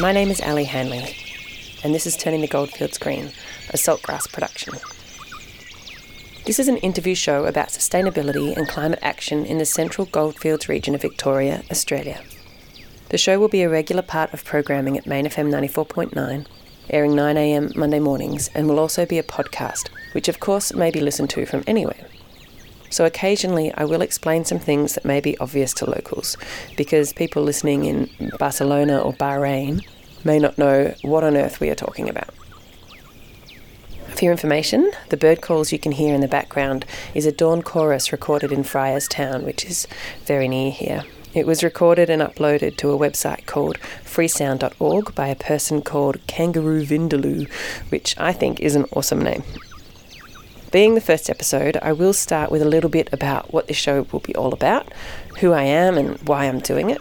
My 0.00 0.12
name 0.12 0.30
is 0.30 0.40
Ali 0.40 0.62
Hanley, 0.62 1.16
and 1.82 1.92
this 1.92 2.06
is 2.06 2.16
Turning 2.16 2.40
the 2.40 2.46
Goldfields 2.46 2.98
Green, 2.98 3.32
a 3.70 3.76
saltgrass 3.76 4.32
production. 4.32 4.74
This 6.46 6.60
is 6.60 6.68
an 6.68 6.76
interview 6.76 7.16
show 7.16 7.46
about 7.46 7.70
sustainability 7.70 8.56
and 8.56 8.68
climate 8.68 9.00
action 9.02 9.44
in 9.44 9.58
the 9.58 9.64
central 9.64 10.06
goldfields 10.06 10.68
region 10.68 10.94
of 10.94 11.02
Victoria, 11.02 11.64
Australia. 11.68 12.22
The 13.08 13.18
show 13.18 13.40
will 13.40 13.48
be 13.48 13.62
a 13.62 13.68
regular 13.68 14.02
part 14.02 14.32
of 14.32 14.44
programming 14.44 14.96
at 14.96 15.06
Main 15.06 15.26
FM 15.26 15.50
94.9, 15.50 16.46
airing 16.90 17.12
9am 17.12 17.74
Monday 17.74 17.98
mornings, 17.98 18.50
and 18.54 18.68
will 18.68 18.78
also 18.78 19.04
be 19.04 19.18
a 19.18 19.24
podcast, 19.24 19.88
which 20.12 20.28
of 20.28 20.38
course 20.38 20.72
may 20.72 20.92
be 20.92 21.00
listened 21.00 21.30
to 21.30 21.44
from 21.44 21.64
anywhere. 21.66 22.06
So 22.90 23.04
occasionally 23.04 23.72
I 23.74 23.84
will 23.84 24.02
explain 24.02 24.44
some 24.44 24.58
things 24.58 24.94
that 24.94 25.04
may 25.04 25.20
be 25.20 25.38
obvious 25.38 25.72
to 25.74 25.90
locals, 25.90 26.36
because 26.76 27.12
people 27.12 27.42
listening 27.42 27.84
in 27.84 28.10
Barcelona 28.38 28.98
or 28.98 29.12
Bahrain 29.12 29.86
may 30.24 30.38
not 30.38 30.58
know 30.58 30.94
what 31.02 31.24
on 31.24 31.36
earth 31.36 31.60
we 31.60 31.70
are 31.70 31.74
talking 31.74 32.08
about. 32.08 32.30
For 34.18 34.24
your 34.24 34.32
information, 34.32 34.90
the 35.10 35.16
bird 35.16 35.42
calls 35.42 35.70
you 35.70 35.78
can 35.78 35.92
hear 35.92 36.12
in 36.12 36.20
the 36.20 36.26
background 36.26 36.84
is 37.14 37.24
a 37.24 37.30
dawn 37.30 37.62
chorus 37.62 38.10
recorded 38.10 38.50
in 38.50 38.64
Fryerstown, 38.64 39.44
which 39.44 39.64
is 39.64 39.86
very 40.24 40.48
near 40.48 40.72
here. 40.72 41.04
It 41.34 41.46
was 41.46 41.62
recorded 41.62 42.10
and 42.10 42.20
uploaded 42.20 42.76
to 42.78 42.90
a 42.90 42.98
website 42.98 43.46
called 43.46 43.78
freesound.org 43.78 45.14
by 45.14 45.28
a 45.28 45.36
person 45.36 45.82
called 45.82 46.26
Kangaroo 46.26 46.84
Vindaloo, 46.84 47.48
which 47.90 48.18
I 48.18 48.32
think 48.32 48.58
is 48.58 48.74
an 48.74 48.86
awesome 48.92 49.20
name. 49.20 49.44
Being 50.70 50.94
the 50.94 51.00
first 51.00 51.30
episode, 51.30 51.78
I 51.80 51.92
will 51.92 52.12
start 52.12 52.50
with 52.50 52.60
a 52.60 52.68
little 52.68 52.90
bit 52.90 53.08
about 53.10 53.54
what 53.54 53.68
this 53.68 53.76
show 53.78 54.06
will 54.12 54.20
be 54.20 54.34
all 54.34 54.52
about, 54.52 54.92
who 55.40 55.52
I 55.52 55.62
am, 55.62 55.96
and 55.96 56.18
why 56.28 56.44
I'm 56.44 56.58
doing 56.58 56.90
it. 56.90 57.00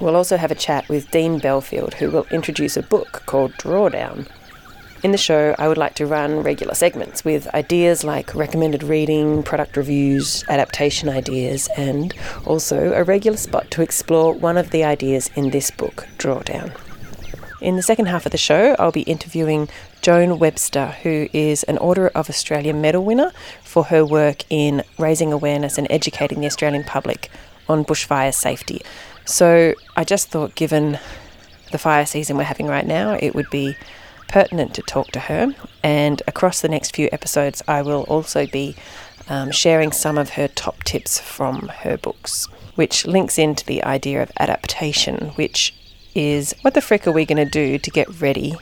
We'll 0.00 0.16
also 0.16 0.38
have 0.38 0.50
a 0.50 0.54
chat 0.54 0.88
with 0.88 1.10
Dean 1.10 1.38
Belfield, 1.38 1.94
who 1.94 2.10
will 2.10 2.26
introduce 2.30 2.78
a 2.78 2.82
book 2.82 3.22
called 3.26 3.52
Drawdown. 3.58 4.26
In 5.02 5.12
the 5.12 5.18
show, 5.18 5.54
I 5.58 5.68
would 5.68 5.76
like 5.76 5.94
to 5.96 6.06
run 6.06 6.42
regular 6.42 6.74
segments 6.74 7.22
with 7.22 7.52
ideas 7.54 8.02
like 8.02 8.34
recommended 8.34 8.82
reading, 8.82 9.42
product 9.42 9.76
reviews, 9.76 10.42
adaptation 10.48 11.10
ideas, 11.10 11.68
and 11.76 12.14
also 12.46 12.94
a 12.94 13.04
regular 13.04 13.36
spot 13.36 13.70
to 13.72 13.82
explore 13.82 14.32
one 14.32 14.56
of 14.56 14.70
the 14.70 14.84
ideas 14.84 15.28
in 15.34 15.50
this 15.50 15.70
book, 15.70 16.06
Drawdown. 16.16 16.74
In 17.60 17.76
the 17.76 17.82
second 17.82 18.06
half 18.06 18.24
of 18.24 18.32
the 18.32 18.38
show, 18.38 18.74
I'll 18.78 18.90
be 18.90 19.02
interviewing 19.02 19.68
Joan 20.02 20.40
Webster, 20.40 20.88
who 21.04 21.28
is 21.32 21.62
an 21.62 21.78
Order 21.78 22.08
of 22.08 22.28
Australia 22.28 22.74
medal 22.74 23.04
winner 23.04 23.30
for 23.62 23.84
her 23.84 24.04
work 24.04 24.42
in 24.50 24.82
raising 24.98 25.32
awareness 25.32 25.78
and 25.78 25.86
educating 25.90 26.40
the 26.40 26.46
Australian 26.46 26.82
public 26.82 27.30
on 27.68 27.84
bushfire 27.84 28.34
safety. 28.34 28.82
So 29.24 29.74
I 29.96 30.02
just 30.02 30.28
thought, 30.28 30.56
given 30.56 30.98
the 31.70 31.78
fire 31.78 32.04
season 32.04 32.36
we're 32.36 32.42
having 32.42 32.66
right 32.66 32.86
now, 32.86 33.12
it 33.12 33.36
would 33.36 33.48
be 33.50 33.76
pertinent 34.26 34.74
to 34.74 34.82
talk 34.82 35.12
to 35.12 35.20
her. 35.20 35.54
And 35.84 36.20
across 36.26 36.60
the 36.60 36.68
next 36.68 36.96
few 36.96 37.08
episodes, 37.12 37.62
I 37.68 37.82
will 37.82 38.02
also 38.02 38.46
be 38.48 38.74
um, 39.28 39.52
sharing 39.52 39.92
some 39.92 40.18
of 40.18 40.30
her 40.30 40.48
top 40.48 40.82
tips 40.82 41.20
from 41.20 41.68
her 41.68 41.96
books, 41.96 42.46
which 42.74 43.06
links 43.06 43.38
into 43.38 43.64
the 43.64 43.84
idea 43.84 44.20
of 44.20 44.32
adaptation, 44.40 45.28
which 45.36 45.74
is 46.12 46.54
what 46.62 46.74
the 46.74 46.80
frick 46.80 47.06
are 47.06 47.12
we 47.12 47.24
going 47.24 47.42
to 47.42 47.50
do 47.50 47.78
to 47.78 47.90
get 47.90 48.20
ready 48.20 48.56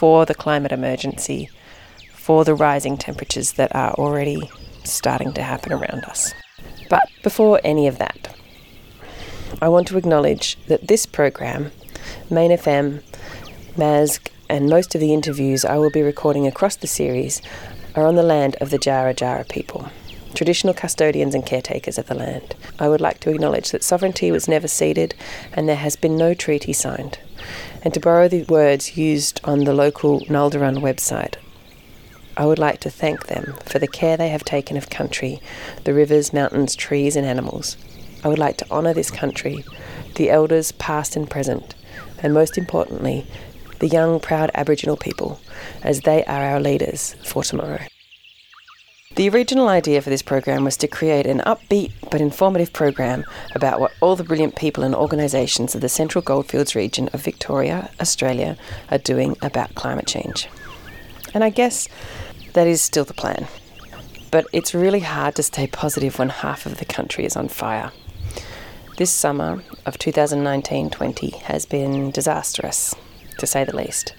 for 0.00 0.24
the 0.24 0.34
climate 0.34 0.72
emergency, 0.72 1.50
for 2.14 2.42
the 2.42 2.54
rising 2.54 2.96
temperatures 2.96 3.52
that 3.52 3.70
are 3.76 3.92
already 3.96 4.50
starting 4.82 5.30
to 5.30 5.42
happen 5.42 5.74
around 5.74 6.02
us. 6.04 6.32
But 6.88 7.02
before 7.22 7.60
any 7.62 7.86
of 7.86 7.98
that, 7.98 8.34
I 9.60 9.68
want 9.68 9.88
to 9.88 9.98
acknowledge 9.98 10.56
that 10.68 10.88
this 10.88 11.04
program, 11.04 11.70
Main 12.30 12.50
FM, 12.50 13.02
MASG, 13.76 14.28
and 14.48 14.70
most 14.70 14.94
of 14.94 15.02
the 15.02 15.12
interviews 15.12 15.66
I 15.66 15.76
will 15.76 15.90
be 15.90 16.00
recording 16.00 16.46
across 16.46 16.76
the 16.76 16.86
series 16.86 17.42
are 17.94 18.06
on 18.06 18.14
the 18.14 18.22
land 18.22 18.56
of 18.58 18.70
the 18.70 18.78
Djara 18.78 19.14
Djara 19.14 19.46
people 19.50 19.90
traditional 20.32 20.72
custodians 20.72 21.34
and 21.34 21.44
caretakers 21.44 21.98
of 21.98 22.06
the 22.06 22.14
land. 22.14 22.54
I 22.78 22.88
would 22.88 23.00
like 23.00 23.18
to 23.20 23.30
acknowledge 23.30 23.72
that 23.72 23.82
sovereignty 23.82 24.30
was 24.30 24.46
never 24.46 24.68
ceded 24.68 25.14
and 25.52 25.68
there 25.68 25.76
has 25.76 25.96
been 25.96 26.16
no 26.16 26.34
treaty 26.34 26.72
signed. 26.72 27.18
And 27.82 27.94
to 27.94 28.00
borrow 28.00 28.28
the 28.28 28.44
words 28.44 28.96
used 28.96 29.40
on 29.42 29.64
the 29.64 29.72
local 29.72 30.20
Nalderun 30.26 30.78
website, 30.82 31.36
I 32.36 32.46
would 32.46 32.58
like 32.58 32.80
to 32.80 32.90
thank 32.90 33.26
them 33.26 33.54
for 33.64 33.78
the 33.78 33.88
care 33.88 34.16
they 34.16 34.28
have 34.28 34.44
taken 34.44 34.76
of 34.76 34.90
country, 34.90 35.40
the 35.84 35.94
rivers, 35.94 36.32
mountains, 36.32 36.74
trees, 36.74 37.16
and 37.16 37.26
animals. 37.26 37.76
I 38.22 38.28
would 38.28 38.38
like 38.38 38.58
to 38.58 38.70
honour 38.70 38.92
this 38.92 39.10
country, 39.10 39.64
the 40.16 40.30
elders 40.30 40.72
past 40.72 41.16
and 41.16 41.28
present, 41.28 41.74
and 42.22 42.34
most 42.34 42.58
importantly, 42.58 43.26
the 43.78 43.88
young, 43.88 44.20
proud 44.20 44.50
Aboriginal 44.54 44.96
people, 44.96 45.40
as 45.82 46.00
they 46.00 46.22
are 46.26 46.42
our 46.42 46.60
leaders 46.60 47.14
for 47.24 47.42
tomorrow. 47.42 47.80
The 49.20 49.28
original 49.28 49.68
idea 49.68 50.00
for 50.00 50.08
this 50.08 50.22
program 50.22 50.64
was 50.64 50.78
to 50.78 50.88
create 50.88 51.26
an 51.26 51.40
upbeat 51.40 51.92
but 52.10 52.22
informative 52.22 52.72
program 52.72 53.26
about 53.54 53.78
what 53.78 53.92
all 54.00 54.16
the 54.16 54.24
brilliant 54.24 54.56
people 54.56 54.82
and 54.82 54.94
organisations 54.94 55.74
of 55.74 55.82
the 55.82 55.90
Central 55.90 56.22
Goldfields 56.22 56.74
region 56.74 57.10
of 57.12 57.20
Victoria, 57.20 57.90
Australia, 58.00 58.56
are 58.90 58.96
doing 58.96 59.36
about 59.42 59.74
climate 59.74 60.06
change. 60.06 60.48
And 61.34 61.44
I 61.44 61.50
guess 61.50 61.86
that 62.54 62.66
is 62.66 62.80
still 62.80 63.04
the 63.04 63.12
plan. 63.12 63.46
But 64.30 64.46
it's 64.54 64.74
really 64.74 65.00
hard 65.00 65.34
to 65.34 65.42
stay 65.42 65.66
positive 65.66 66.18
when 66.18 66.30
half 66.30 66.64
of 66.64 66.78
the 66.78 66.86
country 66.86 67.26
is 67.26 67.36
on 67.36 67.48
fire. 67.48 67.92
This 68.96 69.10
summer 69.10 69.62
of 69.84 69.98
2019 69.98 70.88
20 70.88 71.30
has 71.44 71.66
been 71.66 72.10
disastrous, 72.10 72.94
to 73.36 73.46
say 73.46 73.64
the 73.64 73.76
least. 73.76 74.14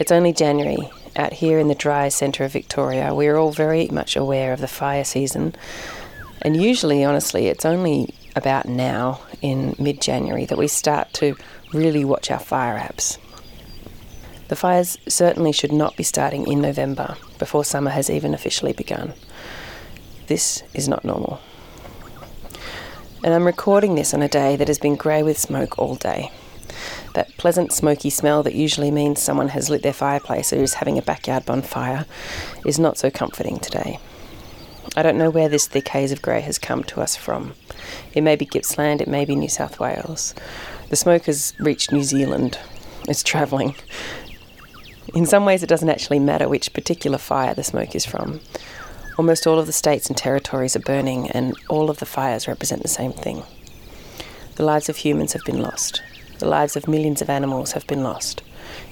It's 0.00 0.10
only 0.10 0.32
January, 0.32 0.90
out 1.16 1.32
here 1.32 1.58
in 1.58 1.68
the 1.68 1.74
dry 1.74 2.08
centre 2.08 2.44
of 2.44 2.52
Victoria, 2.52 3.14
we're 3.14 3.36
all 3.36 3.52
very 3.52 3.88
much 3.88 4.16
aware 4.16 4.52
of 4.52 4.60
the 4.60 4.68
fire 4.68 5.04
season. 5.04 5.54
And 6.40 6.56
usually, 6.56 7.04
honestly, 7.04 7.46
it's 7.46 7.64
only 7.64 8.14
about 8.34 8.66
now 8.66 9.20
in 9.40 9.74
mid 9.78 10.00
January 10.00 10.44
that 10.46 10.58
we 10.58 10.68
start 10.68 11.12
to 11.14 11.36
really 11.72 12.04
watch 12.04 12.30
our 12.30 12.38
fire 12.38 12.78
apps. 12.78 13.18
The 14.48 14.56
fires 14.56 14.98
certainly 15.08 15.52
should 15.52 15.72
not 15.72 15.96
be 15.96 16.02
starting 16.02 16.46
in 16.46 16.60
November 16.60 17.16
before 17.38 17.64
summer 17.64 17.90
has 17.90 18.10
even 18.10 18.34
officially 18.34 18.72
begun. 18.72 19.14
This 20.26 20.62
is 20.74 20.88
not 20.88 21.04
normal. 21.04 21.40
And 23.24 23.32
I'm 23.32 23.46
recording 23.46 23.94
this 23.94 24.12
on 24.12 24.22
a 24.22 24.28
day 24.28 24.56
that 24.56 24.68
has 24.68 24.78
been 24.78 24.96
grey 24.96 25.22
with 25.22 25.38
smoke 25.38 25.78
all 25.78 25.94
day. 25.94 26.30
That 27.14 27.36
pleasant 27.36 27.72
smoky 27.72 28.08
smell 28.08 28.42
that 28.42 28.54
usually 28.54 28.90
means 28.90 29.20
someone 29.20 29.48
has 29.48 29.68
lit 29.68 29.82
their 29.82 29.92
fireplace 29.92 30.52
or 30.52 30.62
is 30.62 30.74
having 30.74 30.96
a 30.96 31.02
backyard 31.02 31.44
bonfire 31.44 32.06
is 32.64 32.78
not 32.78 32.96
so 32.96 33.10
comforting 33.10 33.58
today. 33.58 33.98
I 34.96 35.02
don't 35.02 35.18
know 35.18 35.30
where 35.30 35.48
this 35.48 35.66
thick 35.66 35.88
haze 35.88 36.12
of 36.12 36.22
grey 36.22 36.40
has 36.40 36.58
come 36.58 36.84
to 36.84 37.00
us 37.00 37.16
from. 37.16 37.54
It 38.14 38.22
may 38.22 38.36
be 38.36 38.46
Gippsland, 38.46 39.00
it 39.00 39.08
may 39.08 39.24
be 39.24 39.36
New 39.36 39.48
South 39.48 39.78
Wales. 39.78 40.34
The 40.90 40.96
smoke 40.96 41.24
has 41.24 41.54
reached 41.58 41.92
New 41.92 42.02
Zealand. 42.02 42.58
It's 43.08 43.22
travelling. 43.22 43.74
In 45.14 45.26
some 45.26 45.44
ways, 45.44 45.62
it 45.62 45.68
doesn't 45.68 45.88
actually 45.88 46.18
matter 46.18 46.48
which 46.48 46.72
particular 46.72 47.18
fire 47.18 47.54
the 47.54 47.64
smoke 47.64 47.94
is 47.94 48.06
from. 48.06 48.40
Almost 49.18 49.46
all 49.46 49.58
of 49.58 49.66
the 49.66 49.72
states 49.72 50.08
and 50.08 50.16
territories 50.16 50.76
are 50.76 50.80
burning, 50.80 51.30
and 51.30 51.54
all 51.68 51.90
of 51.90 51.98
the 51.98 52.06
fires 52.06 52.48
represent 52.48 52.82
the 52.82 52.88
same 52.88 53.12
thing. 53.12 53.42
The 54.56 54.64
lives 54.64 54.88
of 54.88 54.96
humans 54.96 55.32
have 55.32 55.44
been 55.44 55.60
lost. 55.60 56.02
The 56.42 56.48
lives 56.48 56.74
of 56.74 56.88
millions 56.88 57.22
of 57.22 57.30
animals 57.30 57.70
have 57.70 57.86
been 57.86 58.02
lost. 58.02 58.42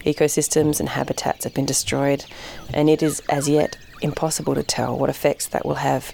Ecosystems 0.07 0.79
and 0.79 0.91
habitats 0.91 1.43
have 1.43 1.53
been 1.53 1.67
destroyed, 1.67 2.25
and 2.73 2.89
it 2.89 3.03
is 3.03 3.21
as 3.29 3.49
yet 3.49 3.77
impossible 4.03 4.55
to 4.55 4.63
tell 4.63 4.97
what 4.97 5.11
effects 5.11 5.49
that 5.49 5.67
will 5.67 5.75
have 5.75 6.13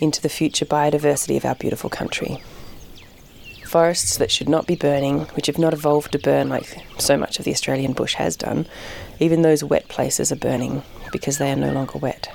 into 0.00 0.22
the 0.22 0.28
future 0.28 0.64
biodiversity 0.64 1.36
of 1.36 1.44
our 1.44 1.56
beautiful 1.56 1.90
country. 1.90 2.40
Forests 3.66 4.18
that 4.18 4.30
should 4.30 4.48
not 4.48 4.68
be 4.68 4.76
burning, 4.76 5.22
which 5.34 5.48
have 5.48 5.58
not 5.58 5.74
evolved 5.74 6.12
to 6.12 6.18
burn 6.20 6.48
like 6.48 6.80
so 6.96 7.16
much 7.16 7.40
of 7.40 7.44
the 7.44 7.50
Australian 7.50 7.92
bush 7.92 8.14
has 8.14 8.36
done, 8.36 8.64
even 9.18 9.42
those 9.42 9.64
wet 9.64 9.88
places 9.88 10.30
are 10.30 10.36
burning 10.36 10.84
because 11.10 11.38
they 11.38 11.50
are 11.50 11.56
no 11.56 11.72
longer 11.72 11.98
wet. 11.98 12.28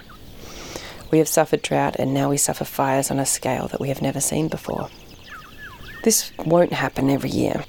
We 1.12 1.20
have 1.20 1.30
suffered 1.30 1.62
drought 1.62 1.96
and 1.98 2.14
now 2.14 2.30
we 2.30 2.36
suffer 2.36 2.66
fires 2.66 3.10
on 3.10 3.20
a 3.20 3.26
scale 3.26 3.70
that 3.70 3.80
we 3.80 3.88
have 3.88 4.02
never 4.02 4.20
seen 4.20 4.50
before. 4.50 4.90
This 6.04 6.34
won't 6.40 6.74
happen 6.74 7.10
every 7.10 7.30
year, 7.30 7.64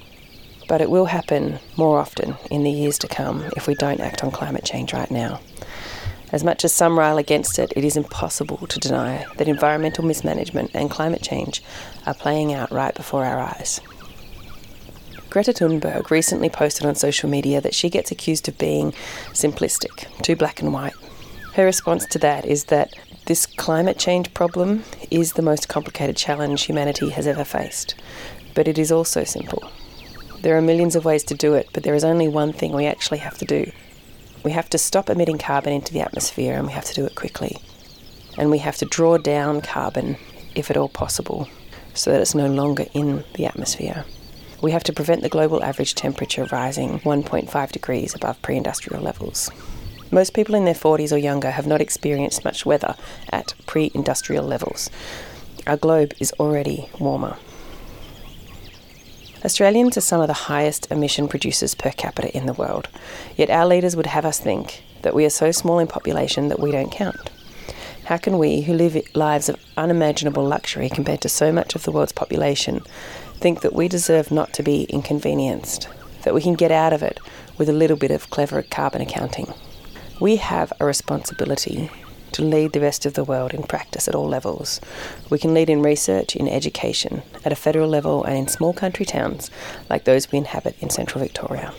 but 0.67 0.81
it 0.81 0.89
will 0.89 1.05
happen 1.05 1.59
more 1.77 1.99
often 1.99 2.35
in 2.51 2.63
the 2.63 2.71
years 2.71 2.97
to 2.99 3.07
come 3.07 3.43
if 3.55 3.67
we 3.67 3.75
don't 3.75 3.99
act 3.99 4.23
on 4.23 4.31
climate 4.31 4.63
change 4.63 4.93
right 4.93 5.11
now. 5.11 5.39
As 6.31 6.43
much 6.43 6.65
as 6.65 6.73
some 6.73 6.97
rail 6.97 7.17
against 7.17 7.59
it, 7.59 7.71
it 7.75 7.85
is 7.85 7.95
impossible 7.95 8.67
to 8.67 8.79
deny 8.79 9.25
that 9.37 9.47
environmental 9.47 10.03
mismanagement 10.03 10.71
and 10.73 10.89
climate 10.89 11.21
change 11.21 11.63
are 12.05 12.13
playing 12.13 12.53
out 12.53 12.71
right 12.71 12.93
before 12.93 13.23
our 13.23 13.39
eyes. 13.39 13.79
Greta 15.29 15.53
Thunberg 15.53 16.09
recently 16.09 16.49
posted 16.49 16.85
on 16.85 16.95
social 16.95 17.29
media 17.29 17.61
that 17.61 17.75
she 17.75 17.89
gets 17.89 18.11
accused 18.11 18.47
of 18.47 18.57
being 18.57 18.91
simplistic, 19.33 20.07
too 20.21 20.35
black 20.35 20.61
and 20.61 20.73
white. 20.73 20.93
Her 21.53 21.65
response 21.65 22.05
to 22.07 22.19
that 22.19 22.45
is 22.45 22.65
that 22.65 22.93
this 23.25 23.45
climate 23.45 23.97
change 23.97 24.33
problem 24.33 24.83
is 25.11 25.33
the 25.33 25.41
most 25.41 25.67
complicated 25.67 26.15
challenge 26.15 26.63
humanity 26.63 27.09
has 27.09 27.27
ever 27.27 27.43
faced, 27.43 27.95
but 28.53 28.67
it 28.67 28.77
is 28.77 28.91
also 28.91 29.23
simple. 29.23 29.63
There 30.45 30.55
are 30.55 30.61
millions 30.61 30.95
of 30.95 31.05
ways 31.05 31.23
to 31.23 31.33
do 31.33 31.55
it, 31.55 31.69
but 31.73 31.81
there 31.81 31.95
is 31.95 32.03
only 32.03 32.27
one 32.27 32.53
thing 32.53 32.71
we 32.71 32.85
actually 32.85 33.17
have 33.17 33.35
to 33.39 33.45
do. 33.45 33.71
We 34.43 34.51
have 34.51 34.69
to 34.69 34.77
stop 34.77 35.09
emitting 35.09 35.39
carbon 35.39 35.73
into 35.73 35.91
the 35.91 36.01
atmosphere 36.01 36.53
and 36.53 36.67
we 36.67 36.73
have 36.73 36.85
to 36.85 36.93
do 36.93 37.03
it 37.03 37.15
quickly. 37.15 37.57
And 38.37 38.51
we 38.51 38.59
have 38.59 38.77
to 38.77 38.85
draw 38.85 39.17
down 39.17 39.61
carbon, 39.61 40.17
if 40.53 40.69
at 40.69 40.77
all 40.77 40.87
possible, 40.87 41.49
so 41.95 42.11
that 42.11 42.21
it's 42.21 42.35
no 42.35 42.45
longer 42.45 42.85
in 42.93 43.23
the 43.33 43.47
atmosphere. 43.47 44.05
We 44.61 44.69
have 44.69 44.83
to 44.83 44.93
prevent 44.93 45.23
the 45.23 45.29
global 45.29 45.63
average 45.63 45.95
temperature 45.95 46.47
rising 46.51 46.99
1.5 46.99 47.71
degrees 47.71 48.13
above 48.13 48.39
pre 48.43 48.55
industrial 48.55 49.01
levels. 49.01 49.49
Most 50.11 50.35
people 50.35 50.53
in 50.53 50.65
their 50.65 50.75
40s 50.75 51.11
or 51.11 51.17
younger 51.17 51.49
have 51.49 51.65
not 51.65 51.81
experienced 51.81 52.45
much 52.45 52.67
weather 52.67 52.93
at 53.31 53.55
pre 53.65 53.89
industrial 53.95 54.45
levels. 54.45 54.91
Our 55.65 55.77
globe 55.77 56.13
is 56.19 56.33
already 56.33 56.87
warmer. 56.99 57.35
Australians 59.45 59.95
are 59.95 60.01
some 60.01 60.21
of 60.21 60.27
the 60.27 60.33
highest 60.33 60.91
emission 60.91 61.27
producers 61.27 61.75
per 61.75 61.91
capita 61.91 62.35
in 62.35 62.47
the 62.47 62.53
world, 62.53 62.89
yet 63.37 63.51
our 63.51 63.67
leaders 63.67 63.95
would 63.95 64.07
have 64.07 64.25
us 64.25 64.39
think 64.39 64.83
that 65.03 65.13
we 65.13 65.23
are 65.23 65.29
so 65.29 65.51
small 65.51 65.77
in 65.77 65.85
population 65.85 66.47
that 66.47 66.59
we 66.59 66.71
don't 66.71 66.91
count. 66.91 67.29
How 68.05 68.17
can 68.17 68.39
we, 68.39 68.61
who 68.61 68.73
live 68.73 68.97
lives 69.13 69.47
of 69.47 69.63
unimaginable 69.77 70.43
luxury 70.43 70.89
compared 70.89 71.21
to 71.21 71.29
so 71.29 71.51
much 71.51 71.75
of 71.75 71.83
the 71.83 71.91
world's 71.91 72.11
population, 72.11 72.81
think 73.35 73.61
that 73.61 73.73
we 73.73 73.87
deserve 73.87 74.31
not 74.31 74.51
to 74.53 74.63
be 74.63 74.85
inconvenienced, 74.85 75.89
that 76.23 76.33
we 76.33 76.41
can 76.41 76.55
get 76.55 76.71
out 76.71 76.91
of 76.91 77.03
it 77.03 77.19
with 77.59 77.69
a 77.69 77.73
little 77.73 77.97
bit 77.97 78.09
of 78.09 78.31
clever 78.31 78.63
carbon 78.63 79.01
accounting? 79.03 79.53
We 80.19 80.37
have 80.37 80.73
a 80.79 80.85
responsibility 80.85 81.91
to 82.35 82.43
lead 82.43 82.73
the 82.73 82.81
rest 82.81 83.05
of 83.05 83.13
the 83.13 83.23
world 83.23 83.53
in 83.53 83.63
practice 83.63 84.09
at 84.09 84.15
all 84.15 84.27
levels. 84.27 84.81
We 85.29 85.39
can 85.39 85.53
lead 85.53 85.69
in 85.69 85.81
research, 85.81 86.35
in 86.35 86.49
education, 86.49 87.21
at 87.45 87.53
a 87.53 87.55
federal 87.55 87.87
level, 87.87 88.25
and 88.25 88.37
in 88.37 88.49
small 88.49 88.73
country 88.73 89.05
towns 89.05 89.49
like 89.89 90.03
those 90.03 90.29
we 90.29 90.37
inhabit 90.37 90.75
in 90.81 90.89
central 90.89 91.23
Victoria. 91.23 91.73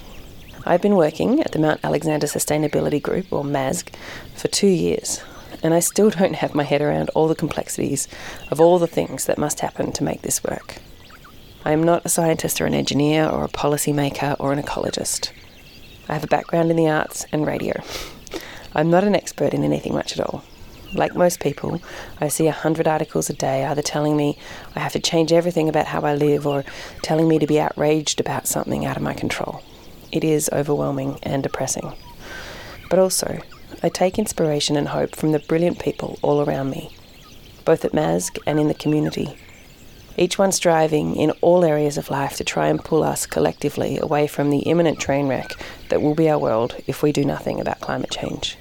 I've 0.65 0.81
been 0.81 0.97
working 0.97 1.43
at 1.43 1.53
the 1.53 1.59
Mount 1.59 1.85
Alexander 1.85 2.27
Sustainability 2.27 3.03
Group, 3.03 3.31
or 3.31 3.45
MASG, 3.45 3.95
for 4.35 4.49
two 4.49 4.67
years, 4.67 5.23
and 5.63 5.75
I 5.75 5.81
still 5.81 6.09
don't 6.09 6.37
have 6.37 6.55
my 6.55 6.65
head 6.65 6.81
around 6.81 7.11
all 7.11 7.29
the 7.29 7.35
complexities 7.35 8.09
of 8.51 8.59
all 8.59 8.79
the 8.79 8.87
things 8.87 9.27
that 9.27 9.37
must 9.37 9.61
happen 9.61 9.93
to 9.93 10.05
make 10.05 10.23
this 10.23 10.43
work. 10.43 10.77
I 11.67 11.73
am 11.73 11.83
not 11.83 12.07
a 12.07 12.09
scientist 12.09 12.63
or 12.63 12.67
an 12.67 12.73
engineer 12.73 13.29
or 13.29 13.45
a 13.45 13.49
policymaker 13.49 14.37
or 14.41 14.55
an 14.55 14.63
ecologist. 14.63 15.33
I 16.09 16.15
have 16.15 16.25
a 16.25 16.29
background 16.29 16.71
in 16.71 16.79
the 16.79 16.89
arts 16.89 17.27
and 17.31 17.47
radio. 17.47 17.83
I'm 18.77 18.91
not 18.91 19.05
an 19.05 19.15
expert 19.15 19.55
in 19.55 19.65
anything 19.65 19.95
much 19.95 20.13
at 20.13 20.21
all. 20.21 20.45
Like 20.93 21.17
most 21.17 21.41
people, 21.41 21.81
I 22.21 22.29
see 22.29 22.47
a 22.47 22.53
hundred 22.53 22.87
articles 22.87 23.31
a 23.31 23.33
day 23.33 23.65
either 23.65 23.81
telling 23.81 24.19
me 24.19 24.39
I 24.75 24.81
have 24.81 24.93
to 24.93 25.01
change 25.01 25.33
everything 25.33 25.67
about 25.67 25.87
how 25.87 26.03
I 26.03 26.15
live 26.15 26.47
or 26.47 26.63
telling 27.01 27.27
me 27.27 27.39
to 27.39 27.47
be 27.47 27.59
outraged 27.59 28.21
about 28.21 28.47
something 28.47 28.85
out 28.85 28.99
of 28.99 29.03
my 29.03 29.15
control. 29.15 29.63
It 30.13 30.25
is 30.25 30.51
overwhelming 30.53 31.19
and 31.23 31.43
depressing. 31.43 31.95
But 32.91 32.99
also, 32.99 33.41
I 33.83 33.89
take 33.89 34.19
inspiration 34.19 34.77
and 34.77 34.89
hope 34.89 35.17
from 35.17 35.33
the 35.33 35.39
brilliant 35.39 35.79
people 35.79 36.19
all 36.21 36.43
around 36.43 36.69
me, 36.69 36.95
both 37.65 37.83
at 37.83 37.93
MASG 37.93 38.39
and 38.47 38.61
in 38.61 38.69
the 38.69 38.75
community. 38.75 39.39
Each 40.19 40.39
one 40.39 40.53
striving 40.53 41.17
in 41.17 41.31
all 41.41 41.65
areas 41.65 41.97
of 41.97 42.11
life 42.11 42.37
to 42.37 42.45
try 42.45 42.69
and 42.69 42.85
pull 42.85 43.03
us 43.03 43.25
collectively 43.25 43.99
away 43.99 44.27
from 44.27 44.51
the 44.51 44.61
imminent 44.61 45.01
train 45.01 45.29
wreck 45.29 45.53
that 45.89 46.03
will 46.03 46.15
be 46.15 46.29
our 46.29 46.39
world 46.39 46.77
if 46.87 47.03
we 47.03 47.11
do 47.11 47.25
nothing 47.25 47.59
about 47.59 47.81
climate 47.81 48.11
change. 48.11 48.59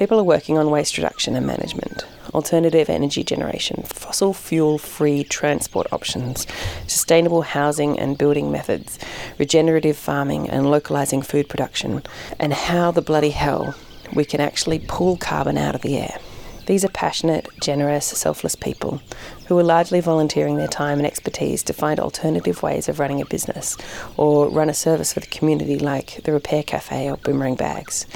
People 0.00 0.18
are 0.18 0.24
working 0.24 0.56
on 0.56 0.70
waste 0.70 0.96
reduction 0.96 1.36
and 1.36 1.46
management, 1.46 2.06
alternative 2.32 2.88
energy 2.88 3.22
generation, 3.22 3.82
fossil 3.82 4.32
fuel 4.32 4.78
free 4.78 5.24
transport 5.24 5.92
options, 5.92 6.46
sustainable 6.86 7.42
housing 7.42 7.98
and 7.98 8.16
building 8.16 8.50
methods, 8.50 8.98
regenerative 9.38 9.98
farming 9.98 10.48
and 10.48 10.70
localising 10.70 11.20
food 11.20 11.50
production, 11.50 12.02
and 12.38 12.54
how 12.54 12.90
the 12.90 13.02
bloody 13.02 13.28
hell 13.28 13.74
we 14.14 14.24
can 14.24 14.40
actually 14.40 14.78
pull 14.78 15.18
carbon 15.18 15.58
out 15.58 15.74
of 15.74 15.82
the 15.82 15.98
air. 15.98 16.18
These 16.70 16.84
are 16.84 16.90
passionate, 16.90 17.48
generous, 17.60 18.06
selfless 18.06 18.54
people 18.54 19.02
who 19.46 19.58
are 19.58 19.64
largely 19.64 19.98
volunteering 19.98 20.54
their 20.54 20.68
time 20.68 20.98
and 20.98 21.06
expertise 21.06 21.64
to 21.64 21.72
find 21.72 21.98
alternative 21.98 22.62
ways 22.62 22.88
of 22.88 23.00
running 23.00 23.20
a 23.20 23.26
business 23.26 23.76
or 24.16 24.48
run 24.48 24.70
a 24.70 24.72
service 24.72 25.12
for 25.12 25.18
the 25.18 25.26
community 25.26 25.80
like 25.80 26.22
the 26.22 26.30
Repair 26.30 26.62
Cafe 26.62 27.10
or 27.10 27.16
Boomerang 27.16 27.56
Bags. 27.56 28.06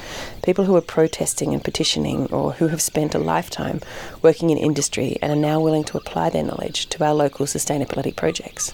People 0.41 0.63
who 0.63 0.75
are 0.77 0.81
protesting 0.81 1.53
and 1.53 1.65
petitioning 1.65 2.27
or 2.31 2.53
who 2.53 2.69
have 2.69 2.81
spent 2.81 3.13
a 3.13 3.19
lifetime 3.19 3.81
working 4.21 4.51
in 4.51 4.57
industry 4.57 5.17
and 5.21 5.33
are 5.33 5.35
now 5.35 5.59
willing 5.59 5.83
to 5.83 5.97
apply 5.97 6.29
their 6.29 6.45
knowledge 6.45 6.87
to 6.87 7.03
our 7.03 7.13
local 7.13 7.45
sustainability 7.47 8.15
projects. 8.15 8.73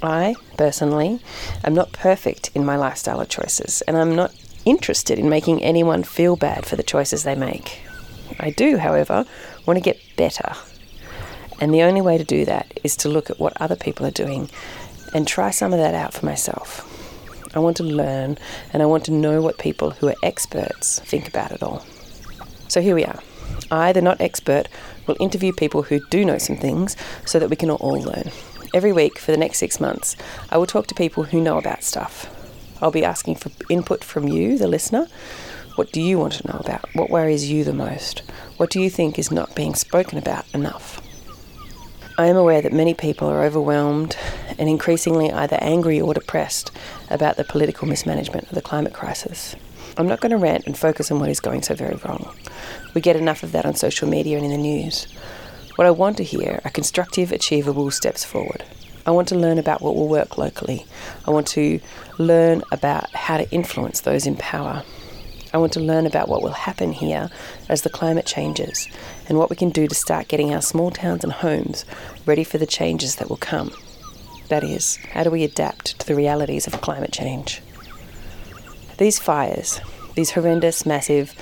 I, 0.00 0.36
personally, 0.56 1.18
am 1.64 1.74
not 1.74 1.90
perfect 1.90 2.52
in 2.54 2.64
my 2.64 2.76
lifestyle 2.76 3.24
choices, 3.26 3.82
and 3.88 3.96
I'm 3.96 4.14
not 4.14 4.32
interested 4.64 5.18
in 5.18 5.28
making 5.28 5.60
anyone 5.60 6.04
feel 6.04 6.36
bad 6.36 6.64
for 6.64 6.76
the 6.76 6.84
choices 6.84 7.24
they 7.24 7.34
make. 7.34 7.80
I 8.40 8.50
do, 8.50 8.76
however, 8.78 9.24
want 9.66 9.76
to 9.76 9.82
get 9.82 10.00
better. 10.16 10.52
And 11.60 11.72
the 11.72 11.82
only 11.82 12.00
way 12.00 12.18
to 12.18 12.24
do 12.24 12.44
that 12.44 12.80
is 12.82 12.96
to 12.98 13.08
look 13.08 13.30
at 13.30 13.38
what 13.38 13.60
other 13.60 13.76
people 13.76 14.04
are 14.06 14.10
doing 14.10 14.50
and 15.14 15.26
try 15.26 15.50
some 15.50 15.72
of 15.72 15.78
that 15.78 15.94
out 15.94 16.12
for 16.12 16.26
myself. 16.26 16.88
I 17.54 17.58
want 17.58 17.76
to 17.76 17.84
learn 17.84 18.38
and 18.72 18.82
I 18.82 18.86
want 18.86 19.04
to 19.04 19.12
know 19.12 19.42
what 19.42 19.58
people 19.58 19.90
who 19.90 20.08
are 20.08 20.14
experts 20.22 20.98
think 21.00 21.28
about 21.28 21.52
it 21.52 21.62
all. 21.62 21.84
So 22.68 22.80
here 22.80 22.94
we 22.94 23.04
are. 23.04 23.20
I, 23.70 23.92
the 23.92 24.02
not 24.02 24.20
expert, 24.20 24.68
will 25.06 25.16
interview 25.20 25.52
people 25.52 25.82
who 25.82 26.00
do 26.08 26.24
know 26.24 26.38
some 26.38 26.56
things 26.56 26.96
so 27.26 27.38
that 27.38 27.50
we 27.50 27.56
can 27.56 27.70
all 27.70 28.00
learn. 28.00 28.30
Every 28.74 28.92
week 28.92 29.18
for 29.18 29.32
the 29.32 29.36
next 29.36 29.58
six 29.58 29.80
months, 29.80 30.16
I 30.50 30.56
will 30.56 30.66
talk 30.66 30.86
to 30.88 30.94
people 30.94 31.24
who 31.24 31.40
know 31.40 31.58
about 31.58 31.84
stuff. 31.84 32.26
I'll 32.80 32.90
be 32.90 33.04
asking 33.04 33.36
for 33.36 33.50
input 33.68 34.02
from 34.02 34.28
you, 34.28 34.58
the 34.58 34.66
listener, 34.66 35.06
what 35.76 35.92
do 35.92 36.00
you 36.00 36.18
want 36.18 36.34
to 36.34 36.46
know 36.46 36.58
about? 36.58 36.94
What 36.94 37.10
worries 37.10 37.50
you 37.50 37.64
the 37.64 37.72
most? 37.72 38.20
What 38.58 38.70
do 38.70 38.80
you 38.80 38.90
think 38.90 39.18
is 39.18 39.30
not 39.30 39.54
being 39.54 39.74
spoken 39.74 40.18
about 40.18 40.44
enough? 40.54 41.00
I 42.18 42.26
am 42.26 42.36
aware 42.36 42.60
that 42.60 42.74
many 42.74 42.92
people 42.92 43.28
are 43.28 43.42
overwhelmed 43.42 44.16
and 44.58 44.68
increasingly 44.68 45.32
either 45.32 45.56
angry 45.62 45.98
or 45.98 46.12
depressed 46.12 46.70
about 47.08 47.36
the 47.36 47.44
political 47.44 47.88
mismanagement 47.88 48.48
of 48.48 48.54
the 48.54 48.60
climate 48.60 48.92
crisis. 48.92 49.56
I'm 49.96 50.06
not 50.06 50.20
going 50.20 50.30
to 50.30 50.36
rant 50.36 50.66
and 50.66 50.76
focus 50.76 51.10
on 51.10 51.20
what 51.20 51.30
is 51.30 51.40
going 51.40 51.62
so 51.62 51.74
very 51.74 51.96
wrong. 52.04 52.34
We 52.94 53.00
get 53.00 53.16
enough 53.16 53.42
of 53.42 53.52
that 53.52 53.64
on 53.64 53.74
social 53.74 54.08
media 54.08 54.36
and 54.36 54.44
in 54.44 54.52
the 54.52 54.58
news. 54.58 55.06
What 55.76 55.86
I 55.86 55.90
want 55.90 56.18
to 56.18 56.24
hear 56.24 56.60
are 56.66 56.70
constructive, 56.70 57.32
achievable 57.32 57.90
steps 57.90 58.24
forward. 58.24 58.62
I 59.06 59.10
want 59.10 59.28
to 59.28 59.34
learn 59.34 59.58
about 59.58 59.80
what 59.80 59.96
will 59.96 60.08
work 60.08 60.36
locally. 60.36 60.84
I 61.26 61.30
want 61.30 61.46
to 61.48 61.80
learn 62.18 62.62
about 62.70 63.10
how 63.14 63.38
to 63.38 63.50
influence 63.50 64.00
those 64.00 64.26
in 64.26 64.36
power. 64.36 64.84
I 65.52 65.58
want 65.58 65.72
to 65.74 65.80
learn 65.80 66.06
about 66.06 66.28
what 66.28 66.42
will 66.42 66.52
happen 66.52 66.92
here 66.92 67.28
as 67.68 67.82
the 67.82 67.90
climate 67.90 68.26
changes 68.26 68.88
and 69.28 69.36
what 69.36 69.50
we 69.50 69.56
can 69.56 69.70
do 69.70 69.86
to 69.86 69.94
start 69.94 70.28
getting 70.28 70.54
our 70.54 70.62
small 70.62 70.90
towns 70.90 71.24
and 71.24 71.32
homes 71.32 71.84
ready 72.24 72.44
for 72.44 72.58
the 72.58 72.66
changes 72.66 73.16
that 73.16 73.28
will 73.28 73.36
come. 73.36 73.70
That 74.48 74.64
is, 74.64 74.96
how 74.96 75.24
do 75.24 75.30
we 75.30 75.44
adapt 75.44 75.98
to 76.00 76.06
the 76.06 76.14
realities 76.14 76.66
of 76.66 76.80
climate 76.80 77.12
change? 77.12 77.62
These 78.98 79.18
fires, 79.18 79.80
these 80.14 80.32
horrendous, 80.32 80.86
massive, 80.86 81.34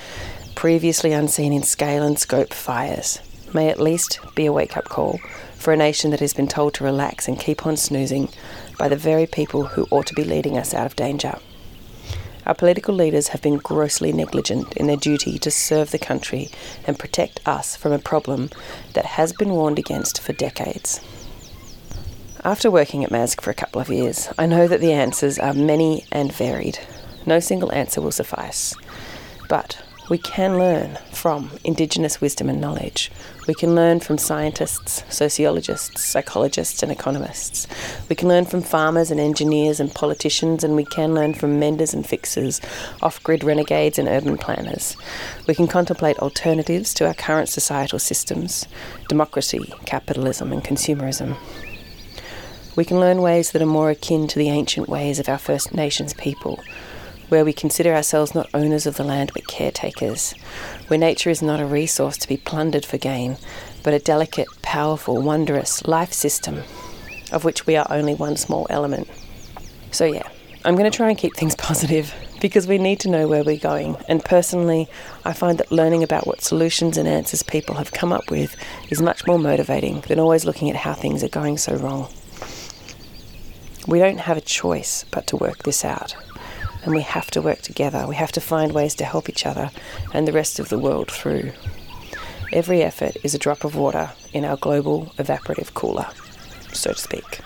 previously 0.55 1.13
unseen 1.13 1.53
in 1.53 1.63
scale 1.63 2.03
and 2.03 2.19
scope 2.19 2.53
fires, 2.53 3.19
may 3.53 3.69
at 3.69 3.79
least 3.79 4.19
be 4.35 4.45
a 4.45 4.53
wake 4.53 4.77
up 4.77 4.85
call 4.85 5.19
for 5.55 5.73
a 5.73 5.77
nation 5.77 6.11
that 6.11 6.19
has 6.19 6.33
been 6.33 6.47
told 6.47 6.73
to 6.73 6.83
relax 6.83 7.27
and 7.27 7.39
keep 7.39 7.65
on 7.65 7.77
snoozing 7.77 8.29
by 8.77 8.87
the 8.87 8.95
very 8.95 9.27
people 9.27 9.63
who 9.63 9.87
ought 9.91 10.07
to 10.07 10.13
be 10.13 10.23
leading 10.23 10.57
us 10.57 10.73
out 10.73 10.85
of 10.85 10.95
danger. 10.95 11.37
Our 12.45 12.55
political 12.55 12.95
leaders 12.95 13.29
have 13.29 13.41
been 13.41 13.57
grossly 13.57 14.11
negligent 14.11 14.73
in 14.73 14.87
their 14.87 14.97
duty 14.97 15.37
to 15.39 15.51
serve 15.51 15.91
the 15.91 15.99
country 15.99 16.49
and 16.85 16.97
protect 16.97 17.47
us 17.47 17.75
from 17.75 17.91
a 17.91 17.99
problem 17.99 18.49
that 18.93 19.05
has 19.05 19.31
been 19.31 19.51
warned 19.51 19.77
against 19.77 20.19
for 20.19 20.33
decades. 20.33 20.99
After 22.43 22.71
working 22.71 23.03
at 23.03 23.11
MASG 23.11 23.39
for 23.39 23.51
a 23.51 23.55
couple 23.55 23.79
of 23.79 23.89
years, 23.89 24.29
I 24.39 24.47
know 24.47 24.67
that 24.67 24.81
the 24.81 24.93
answers 24.93 25.37
are 25.37 25.53
many 25.53 26.05
and 26.11 26.33
varied. 26.33 26.79
No 27.25 27.39
single 27.39 27.71
answer 27.71 28.01
will 28.01 28.11
suffice. 28.11 28.73
But 29.47 29.79
we 30.09 30.17
can 30.17 30.57
learn 30.57 30.97
from 31.13 31.51
Indigenous 31.63 32.19
wisdom 32.19 32.49
and 32.49 32.59
knowledge. 32.59 33.11
We 33.47 33.55
can 33.55 33.73
learn 33.73 33.99
from 33.99 34.19
scientists, 34.19 35.03
sociologists, 35.09 36.03
psychologists, 36.03 36.83
and 36.83 36.91
economists. 36.91 37.67
We 38.07 38.15
can 38.15 38.27
learn 38.27 38.45
from 38.45 38.61
farmers 38.61 39.09
and 39.09 39.19
engineers 39.19 39.79
and 39.79 39.93
politicians, 39.93 40.63
and 40.63 40.75
we 40.75 40.85
can 40.85 41.15
learn 41.15 41.33
from 41.33 41.59
menders 41.59 41.93
and 41.93 42.05
fixers, 42.05 42.61
off 43.01 43.21
grid 43.23 43.43
renegades 43.43 43.97
and 43.97 44.07
urban 44.07 44.37
planners. 44.37 44.95
We 45.47 45.55
can 45.55 45.67
contemplate 45.67 46.19
alternatives 46.19 46.93
to 46.95 47.07
our 47.07 47.15
current 47.15 47.49
societal 47.49 47.99
systems 47.99 48.67
democracy, 49.09 49.73
capitalism, 49.85 50.53
and 50.53 50.63
consumerism. 50.63 51.35
We 52.75 52.85
can 52.85 52.99
learn 52.99 53.21
ways 53.21 53.51
that 53.51 53.61
are 53.61 53.65
more 53.65 53.89
akin 53.89 54.27
to 54.27 54.39
the 54.39 54.49
ancient 54.49 54.87
ways 54.87 55.19
of 55.19 55.27
our 55.27 55.39
First 55.39 55.73
Nations 55.73 56.13
people 56.13 56.59
where 57.31 57.45
we 57.45 57.53
consider 57.53 57.93
ourselves 57.93 58.35
not 58.35 58.49
owners 58.53 58.85
of 58.85 58.97
the 58.97 59.05
land 59.05 59.31
but 59.33 59.47
caretakers, 59.47 60.33
where 60.87 60.99
nature 60.99 61.29
is 61.29 61.41
not 61.41 61.61
a 61.61 61.65
resource 61.65 62.17
to 62.17 62.27
be 62.27 62.35
plundered 62.35 62.85
for 62.85 62.97
gain, 62.97 63.37
but 63.83 63.93
a 63.93 63.99
delicate, 63.99 64.49
powerful, 64.61 65.21
wondrous 65.21 65.87
life 65.87 66.11
system. 66.11 66.61
of 67.31 67.45
which 67.45 67.65
we 67.65 67.77
are 67.77 67.87
only 67.89 68.13
one 68.13 68.35
small 68.35 68.67
element. 68.69 69.07
So, 69.91 70.03
yeah, 70.03 70.27
I'm 70.65 70.75
going 70.75 70.91
to 70.91 70.95
try 70.95 71.07
and 71.07 71.17
keep 71.17 71.33
things 71.35 71.55
positive 71.69 72.13
because 72.41 72.67
we 72.67 72.77
need 72.77 72.99
to 72.99 73.09
know 73.09 73.27
where 73.27 73.43
we're 73.43 73.57
going. 73.57 73.95
And 74.09 74.23
personally, 74.23 74.89
I 75.23 75.31
find 75.31 75.57
that 75.59 75.71
learning 75.71 76.03
about 76.03 76.27
what 76.27 76.41
solutions 76.41 76.97
and 76.97 77.07
answers 77.07 77.43
people 77.43 77.75
have 77.75 77.93
come 77.93 78.11
up 78.11 78.29
with 78.29 78.55
is 78.89 79.01
much 79.01 79.25
more 79.25 79.39
motivating 79.39 80.01
than 80.01 80.19
always 80.19 80.43
looking 80.43 80.69
at 80.69 80.75
how 80.75 80.93
things 80.93 81.23
are 81.23 81.29
going 81.29 81.57
so 81.57 81.75
wrong. 81.75 82.09
We 83.87 83.99
don't 83.99 84.19
have 84.19 84.37
a 84.37 84.41
choice 84.41 85.05
but 85.11 85.27
to 85.27 85.37
work 85.37 85.63
this 85.63 85.85
out. 85.85 86.15
And 86.83 86.95
we 86.95 87.01
have 87.01 87.29
to 87.31 87.41
work 87.41 87.61
together. 87.61 88.05
We 88.07 88.15
have 88.15 88.31
to 88.33 88.41
find 88.41 88.71
ways 88.71 88.95
to 88.95 89.05
help 89.05 89.29
each 89.29 89.45
other 89.45 89.69
and 90.13 90.27
the 90.27 90.33
rest 90.33 90.59
of 90.59 90.69
the 90.69 90.79
world 90.79 91.11
through. 91.11 91.51
Every 92.51 92.81
effort 92.81 93.17
is 93.23 93.33
a 93.33 93.39
drop 93.39 93.63
of 93.63 93.75
water 93.75 94.11
in 94.33 94.43
our 94.43 94.57
global 94.57 95.13
evaporative 95.17 95.73
cooler, 95.73 96.07
so 96.73 96.91
to 96.91 96.99
speak. 96.99 97.39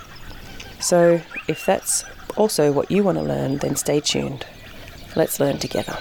So, 0.79 1.21
if 1.47 1.65
that's 1.65 2.03
also 2.37 2.71
what 2.71 2.89
you 2.89 3.03
want 3.03 3.17
to 3.17 3.23
learn, 3.23 3.57
then 3.57 3.75
stay 3.75 3.99
tuned. 3.99 4.45
Let's 5.15 5.39
learn 5.39 5.59
together. 5.59 5.97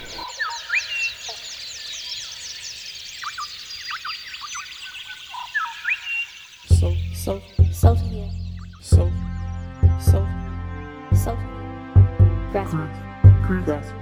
Salt, 6.66 6.96
salt, 7.14 7.42
Salt 7.72 7.98
here. 8.00 8.30
salt, 8.80 9.12
salt, 10.00 10.26
Salt. 11.12 11.38
Grassroots. 12.52 13.03
Grass, 13.46 13.92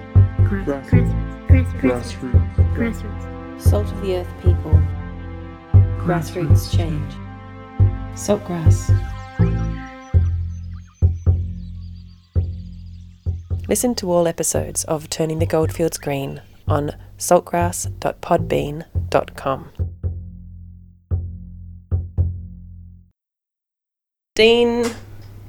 grass, 0.49 0.69
Grassroots. 0.89 1.13
Grassroots. 1.49 1.81
grassroots, 1.81 2.75
Grassroots. 2.75 3.25
Salt 3.61 3.91
of 3.91 4.01
the 4.03 4.15
earth 4.17 4.33
people. 4.41 4.81
Grassroots 5.99 6.71
change. 6.77 7.13
Saltgrass. 8.15 8.91
Listen 13.69 13.95
to 13.97 14.13
all 14.13 14.29
episodes 14.29 14.85
of 14.85 15.11
Turning 15.11 15.41
the 15.41 15.47
Goldfields 15.47 15.99
Green 15.99 16.41
on 16.69 16.93
saltgrass.podbean.com. 17.19 19.69
Dean 24.35 24.87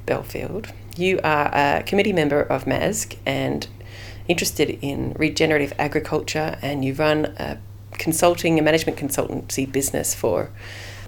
Belfield, 0.06 0.72
you 0.98 1.18
are 1.24 1.50
a 1.54 1.82
committee 1.84 2.12
member 2.14 2.42
of 2.42 2.66
MASG 2.66 3.18
and 3.26 3.68
interested 4.27 4.77
in 4.82 5.13
regenerative 5.13 5.74
agriculture, 5.77 6.58
and 6.62 6.84
you 6.86 6.94
run 6.94 7.25
a 7.38 7.58
consulting, 7.92 8.60
a 8.60 8.62
management 8.62 8.98
consultancy 8.98 9.72
business 9.72 10.13
for 10.13 10.50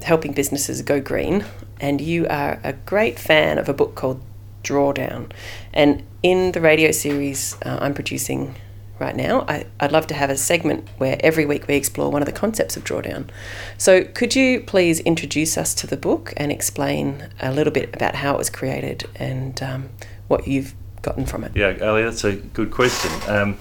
helping 0.03 0.33
businesses 0.33 0.81
go 0.81 0.99
green. 0.99 1.45
And 1.79 1.99
you 2.01 2.27
are 2.27 2.59
a 2.63 2.73
great 2.73 3.19
fan 3.19 3.57
of 3.57 3.69
a 3.69 3.73
book 3.73 3.95
called 3.95 4.21
Drawdown. 4.63 5.31
And 5.73 6.03
in 6.23 6.51
the 6.51 6.61
radio 6.61 6.91
series 6.91 7.55
uh, 7.65 7.77
I'm 7.81 7.93
producing 7.93 8.55
right 8.99 9.15
now, 9.15 9.45
I, 9.47 9.65
I'd 9.79 9.91
love 9.91 10.07
to 10.07 10.13
have 10.13 10.29
a 10.29 10.37
segment 10.37 10.87
where 10.97 11.17
every 11.19 11.45
week 11.45 11.67
we 11.67 11.75
explore 11.75 12.09
one 12.11 12.21
of 12.21 12.25
the 12.25 12.31
concepts 12.31 12.77
of 12.77 12.83
Drawdown. 12.83 13.29
So, 13.77 14.05
could 14.05 14.35
you 14.35 14.61
please 14.61 15.01
introduce 15.01 15.57
us 15.57 15.73
to 15.75 15.87
the 15.87 15.97
book 15.97 16.33
and 16.37 16.51
explain 16.51 17.27
a 17.41 17.51
little 17.51 17.73
bit 17.73 17.93
about 17.93 18.15
how 18.15 18.33
it 18.35 18.37
was 18.37 18.49
created 18.49 19.03
and 19.17 19.61
um, 19.61 19.89
what 20.27 20.47
you've 20.47 20.73
gotten 21.05 21.25
from 21.25 21.43
it? 21.43 21.51
Yeah, 21.55 21.77
Ali, 21.81 22.03
that's 22.03 22.23
a 22.23 22.33
good 22.33 22.71
question. 22.71 23.11
Um, 23.27 23.57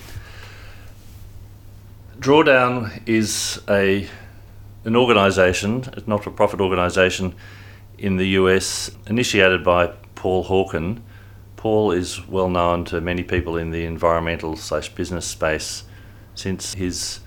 Drawdown 2.18 3.02
is 3.06 3.60
a 3.68 4.08
an 4.84 4.96
organisation, 4.96 5.84
a 5.94 6.02
not-for-profit 6.06 6.60
organisation 6.60 7.34
in 7.98 8.16
the 8.16 8.28
US, 8.40 8.90
initiated 9.06 9.64
by 9.64 9.86
Paul 10.14 10.44
Hawken. 10.44 11.00
Paul 11.56 11.92
is 11.92 12.26
well 12.26 12.50
known 12.50 12.84
to 12.86 13.00
many 13.00 13.22
people 13.22 13.56
in 13.56 13.70
the 13.70 13.84
environmental 13.86 14.56
slash 14.56 14.90
business 14.90 15.26
space 15.26 15.84
since 16.34 16.74
his 16.74 17.20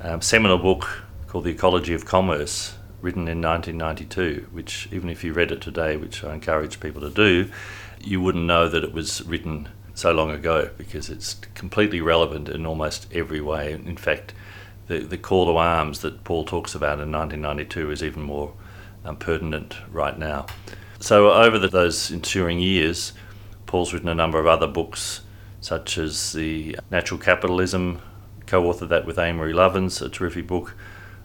um, 0.00 0.22
seminal 0.22 0.56
book 0.58 0.88
called 1.26 1.44
The 1.44 1.50
Ecology 1.50 1.92
of 1.92 2.06
Commerce, 2.06 2.76
written 3.02 3.28
in 3.28 3.42
1992, 3.42 4.48
which 4.52 4.88
even 4.90 5.10
if 5.10 5.22
you 5.22 5.34
read 5.34 5.52
it 5.52 5.60
today, 5.60 5.96
which 5.96 6.24
I 6.24 6.34
encourage 6.34 6.80
people 6.80 7.02
to 7.02 7.10
do, 7.10 7.50
you 8.00 8.20
wouldn't 8.20 8.44
know 8.44 8.68
that 8.68 8.84
it 8.84 8.92
was 8.92 9.22
written 9.26 9.68
so 9.94 10.12
long 10.12 10.30
ago 10.30 10.70
because 10.78 11.10
it's 11.10 11.34
completely 11.54 12.00
relevant 12.00 12.48
in 12.48 12.66
almost 12.66 13.06
every 13.12 13.40
way. 13.40 13.72
In 13.72 13.96
fact, 13.96 14.32
the, 14.86 15.00
the 15.00 15.18
call 15.18 15.46
to 15.46 15.56
arms 15.56 16.00
that 16.00 16.24
Paul 16.24 16.44
talks 16.44 16.74
about 16.74 17.00
in 17.00 17.12
1992 17.12 17.90
is 17.90 18.02
even 18.02 18.22
more 18.22 18.54
um, 19.04 19.16
pertinent 19.16 19.76
right 19.90 20.18
now. 20.18 20.46
So, 20.98 21.32
over 21.32 21.58
the, 21.58 21.68
those 21.68 22.10
ensuing 22.10 22.58
years, 22.58 23.12
Paul's 23.66 23.92
written 23.92 24.08
a 24.08 24.14
number 24.14 24.38
of 24.38 24.46
other 24.46 24.66
books, 24.66 25.22
such 25.60 25.96
as 25.96 26.32
The 26.32 26.76
Natural 26.90 27.18
Capitalism, 27.18 28.02
co 28.46 28.62
authored 28.64 28.88
that 28.88 29.06
with 29.06 29.18
Amory 29.18 29.52
Lovins, 29.52 30.02
a 30.02 30.08
terrific 30.08 30.46
book. 30.46 30.74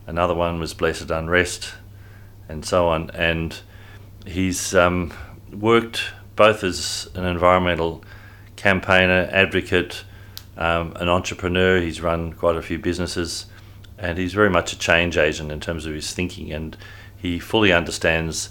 Another 0.08 0.36
one 0.36 0.60
was 0.60 0.74
Blessed 0.74 1.10
Unrest, 1.10 1.74
and 2.48 2.63
so 2.63 2.88
on. 2.88 3.10
And 3.12 3.60
he's 4.25 4.75
um, 4.75 5.12
worked 5.51 6.13
both 6.36 6.63
as 6.63 7.10
an 7.15 7.25
environmental 7.25 8.04
campaigner, 8.56 9.30
advocate, 9.32 10.04
um, 10.58 10.94
an 10.98 11.10
entrepreneur. 11.10 11.80
He's 11.80 12.01
run 12.01 12.34
quite 12.34 12.56
a 12.56 12.62
few 12.62 12.80
businesses, 12.80 13.46
and 13.98 14.18
he's 14.18 14.34
very 14.34 14.50
much 14.50 14.74
a 14.74 14.77
change 14.77 15.18
agent 15.18 15.51
in 15.51 15.60
terms 15.60 15.86
of 15.86 15.94
his 15.94 16.13
thinking. 16.13 16.51
And 16.51 16.77
he 17.18 17.39
fully 17.39 17.72
understands 17.72 18.50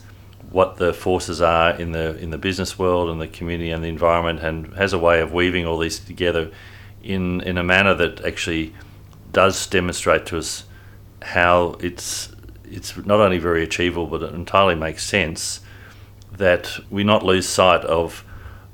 what 0.50 0.76
the 0.76 0.92
forces 0.92 1.40
are 1.40 1.70
in 1.72 1.92
the 1.92 2.16
in 2.18 2.30
the 2.30 2.38
business 2.38 2.78
world 2.78 3.10
and 3.10 3.20
the 3.20 3.26
community 3.26 3.70
and 3.70 3.82
the 3.82 3.88
environment, 3.88 4.40
and 4.40 4.74
has 4.74 4.92
a 4.92 4.98
way 4.98 5.20
of 5.20 5.32
weaving 5.32 5.66
all 5.66 5.78
these 5.78 5.98
together 5.98 6.50
in 7.02 7.40
in 7.42 7.58
a 7.58 7.64
manner 7.64 7.94
that 7.94 8.24
actually 8.24 8.74
does 9.32 9.66
demonstrate 9.66 10.26
to 10.26 10.38
us 10.38 10.64
how 11.22 11.76
it's 11.80 12.30
it's 12.64 12.96
not 13.04 13.20
only 13.20 13.38
very 13.38 13.62
achievable, 13.62 14.06
but 14.06 14.22
it 14.22 14.34
entirely 14.34 14.74
makes 14.74 15.04
sense 15.04 15.60
that 16.36 16.78
we 16.90 17.04
not 17.04 17.24
lose 17.24 17.48
sight 17.48 17.82
of 17.84 18.24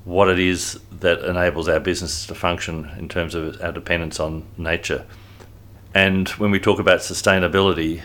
what 0.04 0.28
it 0.28 0.38
is 0.38 0.80
that 1.00 1.20
enables 1.24 1.68
our 1.68 1.80
business 1.80 2.26
to 2.26 2.34
function 2.34 2.90
in 2.98 3.08
terms 3.08 3.34
of 3.34 3.60
our 3.62 3.72
dependence 3.72 4.18
on 4.18 4.46
nature. 4.56 5.06
And 5.94 6.28
when 6.30 6.50
we 6.50 6.60
talk 6.60 6.78
about 6.78 7.00
sustainability, 7.00 8.02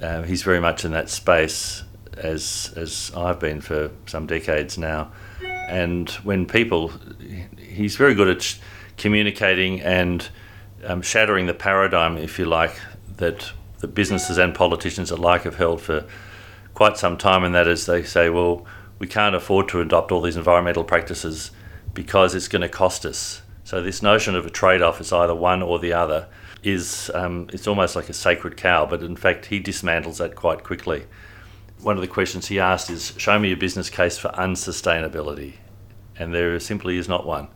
uh, 0.00 0.22
he's 0.22 0.42
very 0.42 0.60
much 0.60 0.84
in 0.84 0.92
that 0.92 1.10
space, 1.10 1.82
as 2.16 2.72
as 2.76 3.12
I've 3.16 3.40
been 3.40 3.60
for 3.60 3.90
some 4.06 4.26
decades 4.26 4.78
now. 4.78 5.10
And 5.68 6.08
when 6.24 6.46
people, 6.46 6.92
he's 7.58 7.96
very 7.96 8.14
good 8.14 8.28
at 8.28 8.42
sh- 8.42 8.58
communicating 8.96 9.80
and 9.80 10.26
um, 10.84 11.02
shattering 11.02 11.46
the 11.46 11.54
paradigm, 11.54 12.16
if 12.16 12.38
you 12.38 12.46
like, 12.46 12.80
that 13.16 13.52
the 13.80 13.88
businesses 13.88 14.38
and 14.38 14.54
politicians 14.54 15.10
alike 15.10 15.42
have 15.42 15.56
held 15.56 15.82
for 15.82 16.06
quite 16.74 16.96
some 16.96 17.16
time, 17.16 17.44
and 17.44 17.54
that 17.54 17.66
is 17.66 17.86
they 17.86 18.02
say, 18.02 18.30
well, 18.30 18.64
we 18.98 19.06
can't 19.06 19.34
afford 19.34 19.68
to 19.68 19.80
adopt 19.80 20.12
all 20.12 20.20
these 20.20 20.36
environmental 20.36 20.84
practices 20.84 21.50
because 21.94 22.34
it's 22.34 22.48
going 22.48 22.62
to 22.62 22.68
cost 22.68 23.04
us. 23.06 23.42
So 23.64 23.82
this 23.82 24.02
notion 24.02 24.34
of 24.34 24.46
a 24.46 24.50
trade-off 24.50 25.00
is 25.00 25.12
either 25.12 25.34
one 25.34 25.62
or 25.62 25.78
the 25.78 25.92
other 25.92 26.28
is 26.62 27.10
um, 27.14 27.48
it's 27.52 27.66
almost 27.66 27.94
like 27.94 28.08
a 28.08 28.14
sacred 28.14 28.56
cow, 28.56 28.86
but 28.86 29.02
in 29.02 29.16
fact 29.16 29.46
he 29.46 29.60
dismantles 29.60 30.18
that 30.18 30.34
quite 30.34 30.64
quickly. 30.64 31.06
One 31.80 31.96
of 31.96 32.00
the 32.00 32.08
questions 32.08 32.48
he 32.48 32.58
asked 32.58 32.90
is, 32.90 33.14
"Show 33.16 33.38
me 33.38 33.52
a 33.52 33.56
business 33.56 33.90
case 33.90 34.18
for 34.18 34.28
unsustainability," 34.30 35.54
and 36.18 36.34
there 36.34 36.58
simply 36.58 36.98
is 36.98 37.08
not 37.08 37.26
one. 37.26 37.48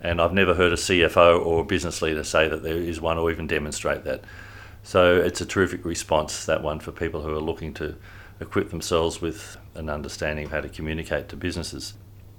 And 0.00 0.20
I've 0.20 0.32
never 0.32 0.54
heard 0.54 0.72
a 0.72 0.76
CFO 0.76 1.44
or 1.44 1.60
a 1.60 1.64
business 1.64 2.00
leader 2.00 2.24
say 2.24 2.48
that 2.48 2.62
there 2.62 2.76
is 2.76 3.00
one 3.00 3.18
or 3.18 3.30
even 3.30 3.46
demonstrate 3.46 4.04
that. 4.04 4.24
So 4.82 5.16
it's 5.16 5.42
a 5.42 5.46
terrific 5.46 5.84
response, 5.84 6.46
that 6.46 6.62
one, 6.62 6.80
for 6.80 6.90
people 6.90 7.20
who 7.20 7.34
are 7.34 7.40
looking 7.40 7.74
to 7.74 7.96
equip 8.40 8.70
themselves 8.70 9.20
with 9.20 9.56
an 9.74 9.88
understanding 9.88 10.46
of 10.46 10.50
how 10.50 10.60
to 10.60 10.68
communicate 10.68 11.28
to 11.28 11.36
businesses. 11.36 11.94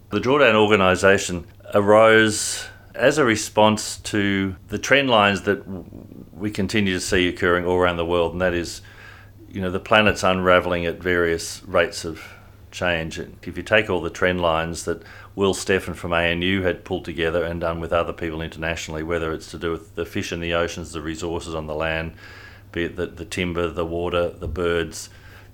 The 0.09 0.19
Drawdown 0.19 0.55
organisation 0.55 1.47
arose 1.73 2.67
as 2.93 3.17
a 3.17 3.23
response 3.23 3.97
to 3.97 4.55
the 4.67 4.77
trend 4.77 5.09
lines 5.09 5.43
that 5.43 5.63
we 6.33 6.51
continue 6.51 6.93
to 6.93 6.99
see 6.99 7.27
occurring 7.27 7.65
all 7.65 7.77
around 7.77 7.97
the 7.97 8.05
world, 8.05 8.33
and 8.33 8.41
that 8.41 8.53
is, 8.53 8.81
you 9.49 9.61
know, 9.61 9.71
the 9.71 9.79
planet's 9.79 10.23
unravelling 10.23 10.85
at 10.85 11.01
various 11.01 11.63
rates 11.63 12.03
of 12.03 12.21
change. 12.71 13.19
If 13.19 13.57
you 13.57 13.63
take 13.63 13.89
all 13.89 14.01
the 14.01 14.09
trend 14.09 14.41
lines 14.41 14.85
that 14.85 15.03
Will 15.35 15.53
Steffen 15.53 15.95
from 15.95 16.13
ANU 16.13 16.63
had 16.63 16.83
pulled 16.83 17.05
together 17.05 17.43
and 17.43 17.61
done 17.61 17.79
with 17.79 17.93
other 17.93 18.13
people 18.13 18.41
internationally, 18.41 19.03
whether 19.03 19.31
it's 19.31 19.51
to 19.51 19.57
do 19.57 19.71
with 19.71 19.95
the 19.95 20.05
fish 20.05 20.33
in 20.33 20.41
the 20.41 20.53
oceans, 20.53 20.91
the 20.91 21.01
resources 21.01 21.55
on 21.55 21.67
the 21.67 21.75
land, 21.75 22.13
be 22.71 22.85
it 22.85 22.95
the, 22.95 23.07
the 23.07 23.25
timber, 23.25 23.69
the 23.69 23.85
water, 23.85 24.29
the 24.29 24.47
birds, 24.47 25.09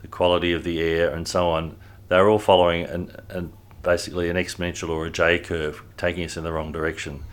the 0.08 0.16
quality 0.16 0.54
of 0.54 0.64
the 0.64 0.82
air, 0.82 1.14
and 1.14 1.28
so 1.28 1.50
on, 1.50 1.78
they're 2.08 2.30
all 2.30 2.40
following 2.40 2.86
an, 2.86 3.16
an 3.30 3.54
basically 3.84 4.30
an 4.30 4.38
exponential 4.38 4.90
or 4.90 5.06
a 5.06 5.10
J 5.10 5.40
curve, 5.40 5.84
taking 5.98 6.24
us 6.24 6.38
in 6.38 6.44
the 6.44 6.52
wrong 6.52 6.72
direction. 6.72 7.24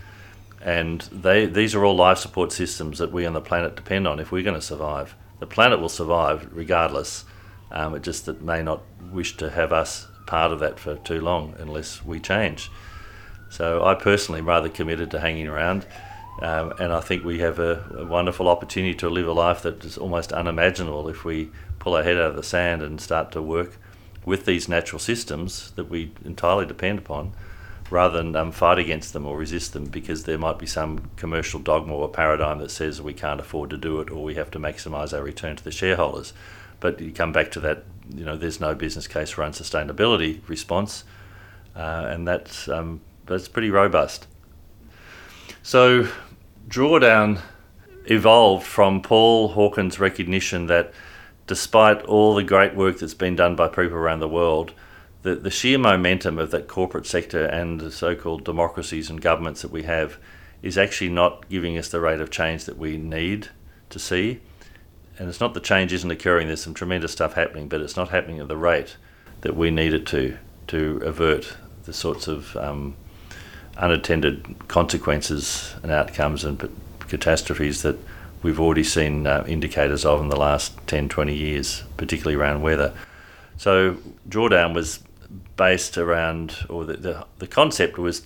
And 0.61 1.01
they 1.03 1.47
these 1.47 1.75
are 1.75 1.85
all 1.85 1.97
life 1.97 2.19
support 2.19 2.53
systems 2.53 2.99
that 2.99 3.13
we 3.13 3.27
on 3.27 3.33
the 3.33 3.41
planet 3.41 3.77
depend 3.77 4.07
on 4.09 4.19
if 4.19 4.33
we're 4.33 4.43
going 4.43 4.61
to 4.61 4.63
survive. 4.63 5.15
The 5.39 5.47
planet 5.47 5.81
will 5.81 5.89
survive 5.89 6.49
regardless. 6.53 7.25
Um, 7.71 7.95
it 7.95 8.03
just 8.03 8.27
that 8.27 8.43
may 8.43 8.63
not 8.63 8.83
wish 9.11 9.37
to 9.39 9.51
have 9.51 9.73
us 9.73 10.07
part 10.27 10.53
of 10.53 10.61
that 10.61 10.79
for 10.79 10.97
too 10.97 11.21
long 11.21 11.55
unless 11.59 12.05
we 12.05 12.21
change. 12.21 12.71
So 13.51 13.85
I 13.85 13.95
personally 13.95 14.41
am 14.41 14.49
rather 14.49 14.69
committed 14.69 15.11
to 15.13 15.21
hanging 15.21 15.49
around. 15.49 15.87
Um, 16.41 16.73
and 16.81 16.93
I 16.93 17.01
think 17.01 17.25
we 17.25 17.39
have 17.39 17.59
a, 17.61 17.85
a, 17.97 18.05
wonderful 18.05 18.49
opportunity 18.49 18.95
to 18.95 19.09
live 19.09 19.29
a 19.29 19.33
life 19.33 19.63
that 19.63 19.85
is 19.85 19.97
almost 19.97 20.33
unimaginable 20.33 21.09
if 21.09 21.25
we 21.25 21.51
pull 21.85 21.95
our 21.95 22.03
head 22.03 22.17
out 22.17 22.31
of 22.31 22.37
the 22.37 22.43
sand 22.43 22.81
and 22.81 22.99
start 22.99 23.31
to 23.31 23.43
work 23.43 23.77
with 24.25 24.47
these 24.47 24.71
natural 24.71 24.99
systems 24.99 25.71
that 25.73 25.91
we 25.91 26.11
entirely 26.25 26.65
depend 26.65 26.99
upon 26.99 27.31
rather 27.91 28.17
than 28.17 28.35
um, 28.35 28.51
fight 28.51 28.79
against 28.79 29.13
them 29.13 29.27
or 29.27 29.37
resist 29.37 29.75
them 29.75 29.85
because 29.85 30.25
there 30.25 30.39
might 30.39 30.59
be 30.59 30.65
some 30.65 31.11
commercial 31.17 31.61
dogma 31.61 31.95
or 31.95 32.09
paradigm 32.09 32.59
that 32.59 32.71
says 32.71 33.03
we 33.03 33.13
can't 33.13 33.39
afford 33.39 33.69
to 33.69 33.77
do 33.77 34.01
it 34.01 34.11
or 34.11 34.25
we 34.25 34.35
have 34.35 34.51
to 34.51 34.59
maximise 34.59 35.13
our 35.13 35.23
return 35.23 35.55
to 35.57 35.63
the 35.63 35.71
shareholders. 35.71 36.33
But 36.81 36.99
you 37.03 37.13
come 37.13 37.33
back 37.33 37.51
to 37.51 37.61
that, 37.61 37.85
you 38.15 38.25
know, 38.25 38.39
there's 38.39 38.61
no 38.61 38.75
business 38.75 39.07
case 39.07 39.29
for 39.29 39.43
unsustainability 39.43 40.41
response, 40.49 41.05
uh, 41.77 42.07
and 42.09 42.27
that's 42.27 42.67
um, 42.67 43.03
that's 43.27 43.49
pretty 43.49 43.71
robust. 43.71 44.27
So, 45.63 46.09
drawdown 46.67 47.41
evolved 48.07 48.67
from 48.67 49.03
Paul 49.03 49.51
Hawken's 49.51 49.99
recognition 50.01 50.67
that 50.67 50.93
despite 51.47 52.03
all 52.03 52.35
the 52.35 52.43
great 52.43 52.75
work 52.75 52.99
that's 52.99 53.15
been 53.15 53.37
done 53.37 53.57
by 53.57 53.69
people 53.69 53.97
around 53.97 54.21
the 54.21 54.29
world, 54.29 54.73
the, 55.23 55.35
the 55.35 55.51
sheer 55.51 55.79
momentum 55.79 56.39
of 56.39 56.51
that 56.51 56.69
corporate 56.69 57.07
sector 57.07 57.45
and 57.47 57.81
the 57.81 57.91
so 57.91 58.15
called 58.15 58.45
democracies 58.45 59.11
and 59.11 59.21
governments 59.21 59.63
that 59.63 59.71
we 59.71 59.83
have 59.83 60.19
is 60.63 60.79
actually 60.79 61.11
not 61.11 61.49
giving 61.49 61.77
us 61.77 61.89
the 61.89 62.01
rate 62.01 62.21
of 62.21 62.31
change 62.31 62.65
that 62.65 62.79
we 62.79 62.97
need 62.97 63.49
to 63.91 63.99
see. 63.99 64.41
And 65.19 65.29
it's 65.29 65.41
not 65.41 65.55
the 65.55 65.61
change 65.61 65.93
isn't 65.93 66.11
occurring, 66.11 66.47
there's 66.47 66.63
some 66.63 66.75
tremendous 66.75 67.13
stuff 67.13 67.35
happening, 67.35 67.69
but 67.69 67.81
it's 67.81 67.97
not 67.97 68.09
happening 68.09 68.41
at 68.41 68.49
the 68.49 68.57
rate 68.57 68.97
that 69.43 69.57
we 69.57 69.71
need 69.71 69.93
it 69.93 70.07
to 70.07 70.39
to 70.67 70.97
avert 71.05 71.57
the 71.85 71.93
sorts 71.93 72.27
of 72.27 72.57
um, 72.57 72.97
unattended 73.77 74.57
consequences 74.69 75.75
and 75.83 75.93
outcomes 75.93 76.45
and 76.45 76.71
catastrophes 77.01 77.83
that 77.83 77.99
we've 78.45 78.61
already 78.61 78.85
seen 78.85 79.27
uh, 79.27 79.43
indicators 79.49 80.05
of 80.05 80.21
in 80.21 80.29
the 80.29 80.37
last 80.37 80.87
10, 80.87 81.09
20 81.09 81.35
years, 81.35 81.83
particularly 81.97 82.37
around 82.37 82.61
weather. 82.63 82.95
So, 83.57 83.97
drawdown 84.29 84.75
was 84.75 85.01
based 85.57 85.97
around, 85.97 86.59
or 86.69 86.85
the, 86.85 86.97
the, 86.99 87.27
the 87.39 87.47
concept 87.47 87.99
was 87.99 88.23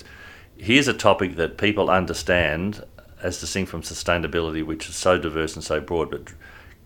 here's 0.56 0.88
a 0.88 0.92
topic 0.92 1.36
that 1.36 1.56
people 1.56 1.88
understand 1.88 2.84
as 3.22 3.40
distinct 3.40 3.70
from 3.70 3.82
sustainability, 3.82 4.64
which 4.64 4.88
is 4.88 4.96
so 4.96 5.18
diverse 5.18 5.54
and 5.54 5.64
so 5.64 5.80
broad, 5.80 6.10
but 6.10 6.32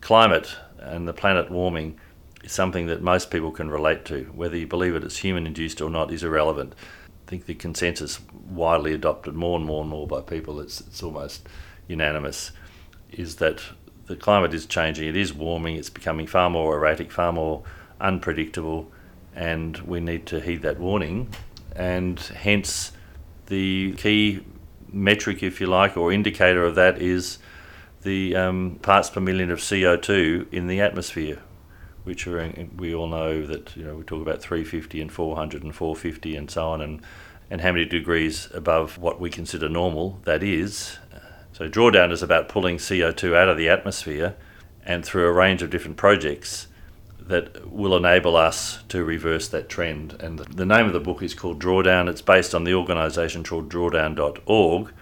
climate 0.02 0.54
and 0.78 1.08
the 1.08 1.12
planet 1.12 1.50
warming 1.50 1.98
is 2.44 2.52
something 2.52 2.86
that 2.86 3.02
most 3.02 3.30
people 3.30 3.50
can 3.50 3.70
relate 3.70 4.04
to. 4.04 4.24
Whether 4.34 4.58
you 4.58 4.66
believe 4.66 4.94
it 4.94 5.04
is 5.04 5.18
human 5.18 5.46
induced 5.46 5.80
or 5.80 5.88
not 5.88 6.12
is 6.12 6.22
irrelevant. 6.22 6.74
I 7.26 7.30
think 7.30 7.46
the 7.46 7.54
consensus 7.54 8.20
widely 8.50 8.92
adopted 8.92 9.34
more 9.34 9.56
and 9.56 9.64
more 9.64 9.80
and 9.80 9.90
more 9.90 10.06
by 10.06 10.20
people, 10.20 10.60
it's, 10.60 10.80
it's 10.82 11.02
almost 11.02 11.48
unanimous, 11.88 12.52
is 13.12 13.36
that 13.36 13.62
the 14.06 14.16
climate 14.16 14.52
is 14.54 14.66
changing, 14.66 15.08
it 15.08 15.16
is 15.16 15.32
warming, 15.32 15.76
it's 15.76 15.90
becoming 15.90 16.26
far 16.26 16.50
more 16.50 16.76
erratic, 16.76 17.10
far 17.10 17.32
more 17.32 17.62
unpredictable, 18.00 18.90
and 19.34 19.78
we 19.78 20.00
need 20.00 20.26
to 20.26 20.40
heed 20.40 20.62
that 20.62 20.78
warning. 20.78 21.28
And 21.74 22.18
hence, 22.18 22.92
the 23.46 23.92
key 23.92 24.44
metric, 24.92 25.42
if 25.42 25.60
you 25.60 25.66
like, 25.66 25.96
or 25.96 26.12
indicator 26.12 26.64
of 26.64 26.74
that 26.74 27.00
is 27.00 27.38
the 28.02 28.36
um, 28.36 28.78
parts 28.82 29.10
per 29.10 29.20
million 29.20 29.50
of 29.50 29.58
CO2 29.60 30.52
in 30.52 30.66
the 30.66 30.80
atmosphere, 30.80 31.38
which 32.04 32.26
are 32.26 32.52
we 32.76 32.94
all 32.94 33.06
know 33.06 33.46
that 33.46 33.76
you 33.76 33.84
know 33.84 33.94
we 33.94 34.02
talk 34.04 34.20
about 34.20 34.42
350 34.42 35.00
and 35.00 35.12
400 35.12 35.62
and 35.62 35.74
450 35.74 36.36
and 36.36 36.50
so 36.50 36.68
on, 36.68 36.80
and 36.80 37.00
and 37.50 37.60
how 37.60 37.72
many 37.72 37.84
degrees 37.84 38.48
above 38.54 38.98
what 38.98 39.20
we 39.20 39.30
consider 39.30 39.68
normal 39.68 40.20
that 40.24 40.42
is. 40.42 40.98
So 41.62 41.68
drawdown 41.68 42.10
is 42.10 42.24
about 42.24 42.48
pulling 42.48 42.78
CO2 42.78 43.36
out 43.36 43.48
of 43.48 43.56
the 43.56 43.68
atmosphere, 43.68 44.34
and 44.84 45.04
through 45.04 45.28
a 45.28 45.32
range 45.32 45.62
of 45.62 45.70
different 45.70 45.96
projects 45.96 46.66
that 47.20 47.70
will 47.70 47.96
enable 47.96 48.34
us 48.34 48.82
to 48.88 49.04
reverse 49.04 49.46
that 49.46 49.68
trend. 49.68 50.20
And 50.20 50.40
the 50.40 50.66
name 50.66 50.86
of 50.86 50.92
the 50.92 50.98
book 50.98 51.22
is 51.22 51.34
called 51.34 51.62
Drawdown. 51.62 52.08
It's 52.08 52.20
based 52.20 52.52
on 52.52 52.64
the 52.64 52.74
organisation 52.74 53.44
called 53.44 53.70
drawdown.org, 53.70 54.92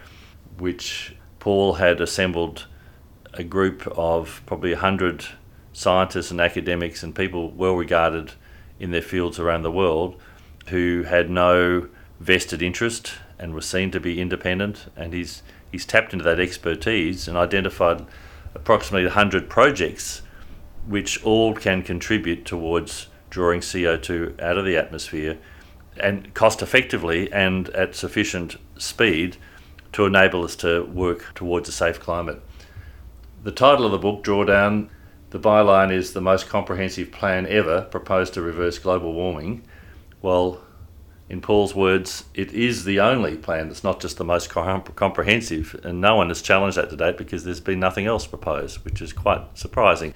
which 0.59 1.17
Paul 1.39 1.77
had 1.77 1.99
assembled 1.99 2.67
a 3.33 3.43
group 3.43 3.87
of 3.97 4.43
probably 4.45 4.73
100 4.73 5.25
scientists 5.73 6.31
and 6.31 6.43
academics 6.43 7.03
and 7.03 7.15
people 7.15 7.53
well 7.53 7.75
regarded 7.75 8.33
in 8.79 8.91
their 8.91 9.01
fields 9.01 9.39
around 9.39 9.63
the 9.63 9.73
world 9.73 10.21
who 10.67 11.05
had 11.05 11.31
no 11.31 11.89
vested 12.19 12.61
interest 12.61 13.15
and 13.39 13.55
were 13.55 13.63
seen 13.63 13.91
to 13.93 13.99
be 13.99 14.21
independent. 14.21 14.93
And 14.95 15.15
he's, 15.15 15.43
he's 15.71 15.85
tapped 15.85 16.13
into 16.13 16.25
that 16.25 16.41
expertise 16.41 17.29
and 17.29 17.37
identified 17.37 18.05
approximately 18.55 19.07
100 19.07 19.49
projects 19.49 20.23
which 20.87 21.23
all 21.25 21.55
can 21.55 21.83
contribute 21.83 22.45
towards 22.45 23.07
drawing 23.29 23.61
CO2 23.61 24.41
out 24.41 24.59
of 24.59 24.65
the 24.65 24.77
atmosphere 24.77 25.39
and 25.97 26.33
cost 26.35 26.63
effectively 26.63 27.33
and 27.33 27.69
at 27.71 27.95
sufficient 27.95 28.57
speed 28.79 29.37
to 29.93 30.07
enable 30.07 30.45
us 30.45 30.57
to 30.57 30.85
work 30.85 31.35
towards 31.35 31.69
a 31.69 31.73
safe 31.73 32.01
climate. 32.01 32.43
The 33.43 33.53
title 33.53 33.87
of 33.87 33.93
the 33.93 33.99
book, 33.99 34.23
Drawdown, 34.23 34.89
the 35.31 35.39
byline 35.39 35.93
is 35.93 36.13
the 36.13 36.21
most 36.21 36.49
comprehensive 36.49 37.13
plan 37.13 37.47
ever 37.47 37.83
proposed 37.83 38.35
to 38.35 38.43
reverse 38.43 38.79
global 38.79 39.13
warming. 39.13 39.63
Well, 40.23 40.61
in 41.31 41.41
Paul's 41.41 41.75
words, 41.75 42.25
it 42.35 42.53
is 42.53 42.85
the 42.85 43.01
only 43.01 43.37
plan 43.37 43.69
that's 43.69 43.85
not 43.85 44.01
just 44.01 44.19
the 44.19 44.25
most 44.25 44.51
comprehensive, 44.51 45.81
and 45.85 46.01
no 46.01 46.17
one 46.17 46.29
has 46.29 46.43
challenged 46.43 46.77
that 46.77 46.91
to 46.91 46.97
date 46.97 47.17
because 47.17 47.45
there's 47.45 47.61
been 47.61 47.81
nothing 47.81 48.05
else 48.05 48.27
proposed, 48.27 48.85
which 48.85 49.01
is 49.01 49.13
quite 49.13 49.43
surprising 49.57 50.13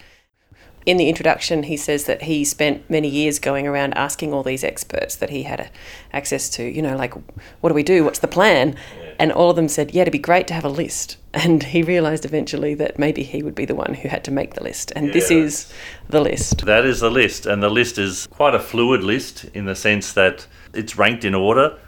in 0.86 0.96
the 0.98 1.08
introduction, 1.08 1.62
he 1.62 1.76
says 1.76 2.04
that 2.04 2.22
he 2.22 2.44
spent 2.44 2.88
many 2.90 3.08
years 3.08 3.38
going 3.38 3.66
around 3.66 3.94
asking 3.94 4.34
all 4.34 4.42
these 4.42 4.62
experts 4.62 5.16
that 5.16 5.30
he 5.30 5.44
had 5.44 5.70
access 6.12 6.50
to, 6.50 6.62
you 6.62 6.82
know, 6.82 6.96
like, 6.96 7.14
what 7.60 7.70
do 7.70 7.74
we 7.74 7.82
do? 7.82 8.04
What's 8.04 8.18
the 8.18 8.28
plan? 8.28 8.76
Yeah. 8.98 9.12
And 9.18 9.32
all 9.32 9.50
of 9.50 9.56
them 9.56 9.68
said, 9.68 9.92
yeah, 9.92 10.02
it'd 10.02 10.12
be 10.12 10.18
great 10.18 10.46
to 10.48 10.54
have 10.54 10.64
a 10.64 10.68
list. 10.68 11.16
And 11.36 11.64
he 11.64 11.82
realised 11.82 12.24
eventually 12.24 12.74
that 12.74 12.96
maybe 12.96 13.24
he 13.24 13.42
would 13.42 13.56
be 13.56 13.64
the 13.64 13.74
one 13.74 13.94
who 13.94 14.08
had 14.08 14.22
to 14.22 14.30
make 14.30 14.54
the 14.54 14.62
list. 14.62 14.92
And 14.94 15.08
yeah. 15.08 15.14
this 15.14 15.32
is 15.32 15.72
the 16.08 16.20
list. 16.20 16.64
That 16.64 16.84
is 16.84 17.00
the 17.00 17.10
list. 17.10 17.44
And 17.44 17.60
the 17.60 17.68
list 17.68 17.98
is 17.98 18.28
quite 18.28 18.54
a 18.54 18.60
fluid 18.60 19.02
list 19.02 19.44
in 19.46 19.64
the 19.64 19.74
sense 19.74 20.12
that 20.12 20.46
it's 20.74 20.96
ranked 20.96 21.24
in 21.24 21.34
order. 21.34 21.78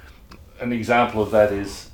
An 0.60 0.72
example 0.72 1.22
of 1.22 1.30
that 1.32 1.52
is 1.52 1.90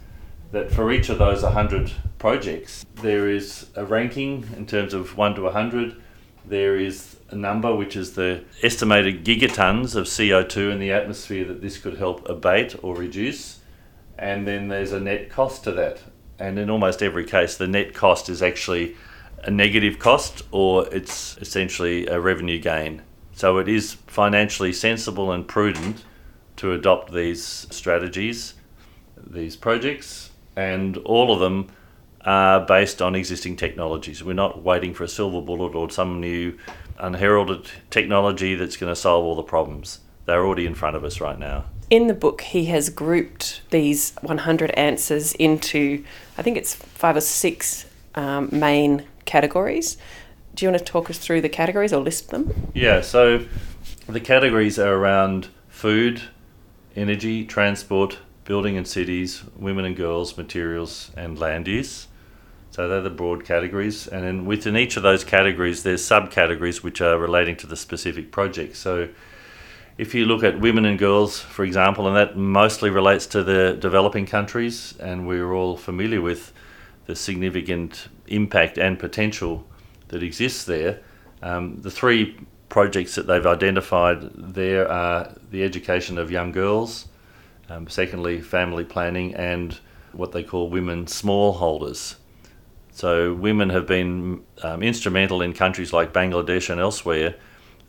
that 0.52 0.70
for 0.70 0.92
each 0.92 1.08
of 1.08 1.18
those 1.18 1.42
100 1.42 1.90
projects, 2.18 2.84
there 2.96 3.28
is 3.28 3.66
a 3.74 3.84
ranking 3.84 4.48
in 4.56 4.66
terms 4.66 4.94
of 4.94 5.16
1 5.16 5.34
to 5.36 5.42
100 5.42 5.96
there 6.44 6.76
is 6.76 7.16
a 7.30 7.36
number 7.36 7.74
which 7.74 7.96
is 7.96 8.14
the 8.14 8.42
estimated 8.62 9.24
gigatons 9.24 9.94
of 9.94 10.06
CO2 10.06 10.72
in 10.72 10.80
the 10.80 10.92
atmosphere 10.92 11.44
that 11.44 11.62
this 11.62 11.78
could 11.78 11.98
help 11.98 12.28
abate 12.28 12.74
or 12.82 12.96
reduce. 12.96 13.60
And 14.18 14.46
then 14.46 14.68
there's 14.68 14.92
a 14.92 15.00
net 15.00 15.30
cost 15.30 15.64
to 15.64 15.72
that. 15.72 16.02
And 16.38 16.58
in 16.58 16.68
almost 16.68 17.02
every 17.02 17.24
case, 17.24 17.56
the 17.56 17.68
net 17.68 17.94
cost 17.94 18.28
is 18.28 18.42
actually 18.42 18.96
a 19.44 19.50
negative 19.50 19.98
cost 19.98 20.42
or 20.50 20.92
it's 20.92 21.36
essentially 21.38 22.06
a 22.06 22.20
revenue 22.20 22.58
gain. 22.58 23.02
So 23.32 23.58
it 23.58 23.68
is 23.68 23.94
financially 24.06 24.72
sensible 24.72 25.32
and 25.32 25.46
prudent 25.46 26.04
to 26.56 26.72
adopt 26.72 27.12
these 27.12 27.42
strategies, 27.70 28.54
these 29.16 29.56
projects, 29.56 30.30
and 30.56 30.96
all 30.98 31.32
of 31.32 31.40
them 31.40 31.68
are 32.24 32.60
based 32.60 33.02
on 33.02 33.14
existing 33.14 33.56
technologies. 33.56 34.22
We're 34.22 34.34
not 34.34 34.62
waiting 34.62 34.94
for 34.94 35.04
a 35.04 35.08
silver 35.08 35.40
bullet 35.40 35.74
or 35.74 35.90
some 35.90 36.20
new 36.20 36.56
unheralded 36.98 37.68
technology 37.90 38.54
that's 38.54 38.76
going 38.76 38.90
to 38.90 38.96
solve 38.96 39.24
all 39.24 39.34
the 39.34 39.42
problems. 39.42 40.00
They're 40.26 40.44
already 40.44 40.66
in 40.66 40.74
front 40.74 40.96
of 40.96 41.04
us 41.04 41.20
right 41.20 41.38
now. 41.38 41.64
In 41.90 42.06
the 42.06 42.14
book, 42.14 42.42
he 42.42 42.66
has 42.66 42.88
grouped 42.88 43.62
these 43.70 44.14
100 44.22 44.70
answers 44.70 45.34
into, 45.34 46.04
I 46.38 46.42
think 46.42 46.56
it's 46.56 46.74
five 46.74 47.16
or 47.16 47.20
six 47.20 47.86
um, 48.14 48.48
main 48.52 49.04
categories. 49.24 49.96
Do 50.54 50.64
you 50.64 50.70
want 50.70 50.84
to 50.84 50.90
talk 50.90 51.10
us 51.10 51.18
through 51.18 51.40
the 51.40 51.48
categories 51.48 51.92
or 51.92 52.00
list 52.00 52.30
them? 52.30 52.70
Yeah, 52.74 53.00
so 53.00 53.44
the 54.06 54.20
categories 54.20 54.78
are 54.78 54.94
around 54.94 55.48
food, 55.68 56.22
energy, 56.96 57.44
transport, 57.44 58.18
building 58.44 58.76
and 58.76 58.86
cities, 58.86 59.42
women 59.56 59.84
and 59.84 59.96
girls, 59.96 60.36
materials, 60.36 61.10
and 61.16 61.38
land 61.38 61.68
use. 61.68 62.08
So 62.70 62.88
they're 62.88 63.02
the 63.02 63.10
broad 63.10 63.44
categories, 63.44 64.08
and 64.08 64.24
then 64.24 64.46
within 64.46 64.76
each 64.76 64.96
of 64.96 65.02
those 65.02 65.24
categories, 65.24 65.82
there's 65.82 66.02
subcategories 66.02 66.82
which 66.82 67.02
are 67.02 67.18
relating 67.18 67.54
to 67.56 67.66
the 67.66 67.76
specific 67.76 68.32
project. 68.32 68.76
So 68.76 69.10
if 69.98 70.14
you 70.14 70.24
look 70.24 70.42
at 70.42 70.58
women 70.58 70.86
and 70.86 70.98
girls, 70.98 71.38
for 71.38 71.64
example, 71.64 72.08
and 72.08 72.16
that 72.16 72.36
mostly 72.36 72.88
relates 72.88 73.26
to 73.26 73.44
the 73.44 73.76
developing 73.78 74.24
countries, 74.24 74.94
and 74.98 75.28
we're 75.28 75.52
all 75.52 75.76
familiar 75.76 76.22
with 76.22 76.52
the 77.04 77.14
significant 77.14 78.08
impact 78.26 78.78
and 78.78 78.98
potential 78.98 79.66
that 80.08 80.22
exists 80.22 80.64
there. 80.64 81.00
Um, 81.42 81.80
the 81.82 81.90
three 81.90 82.38
projects 82.72 83.16
that 83.16 83.26
they've 83.26 83.46
identified 83.46 84.30
there 84.32 84.90
are 84.90 85.34
the 85.50 85.62
education 85.62 86.16
of 86.16 86.30
young 86.30 86.50
girls, 86.50 87.06
um, 87.68 87.86
secondly, 87.86 88.40
family 88.40 88.82
planning, 88.82 89.34
and 89.34 89.78
what 90.12 90.32
they 90.32 90.42
call 90.42 90.70
women 90.70 91.04
smallholders. 91.04 92.14
So, 92.90 93.34
women 93.34 93.68
have 93.68 93.86
been 93.86 94.42
um, 94.62 94.82
instrumental 94.82 95.42
in 95.42 95.52
countries 95.52 95.92
like 95.92 96.14
Bangladesh 96.14 96.70
and 96.70 96.80
elsewhere 96.80 97.34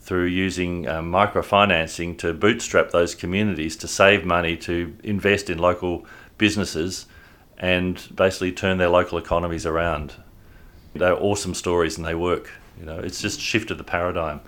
through 0.01 0.25
using 0.25 0.85
um, 0.89 1.09
microfinancing 1.09 2.17
to 2.17 2.33
bootstrap 2.33 2.91
those 2.91 3.15
communities 3.15 3.77
to 3.77 3.87
save 3.87 4.25
money 4.25 4.57
to 4.57 4.93
invest 5.01 5.49
in 5.49 5.59
local 5.59 6.05
businesses 6.37 7.05
and 7.57 8.09
basically 8.13 8.51
turn 8.51 8.79
their 8.79 8.89
local 8.89 9.17
economies 9.17 9.65
around. 9.65 10.15
They're 10.93 11.15
awesome 11.15 11.53
stories 11.53 11.97
and 11.97 12.05
they 12.05 12.15
work. 12.15 12.51
You 12.77 12.85
know, 12.85 12.99
it's 12.99 13.21
just 13.21 13.39
shifted 13.39 13.77
the 13.77 13.85
paradigm. 13.85 14.41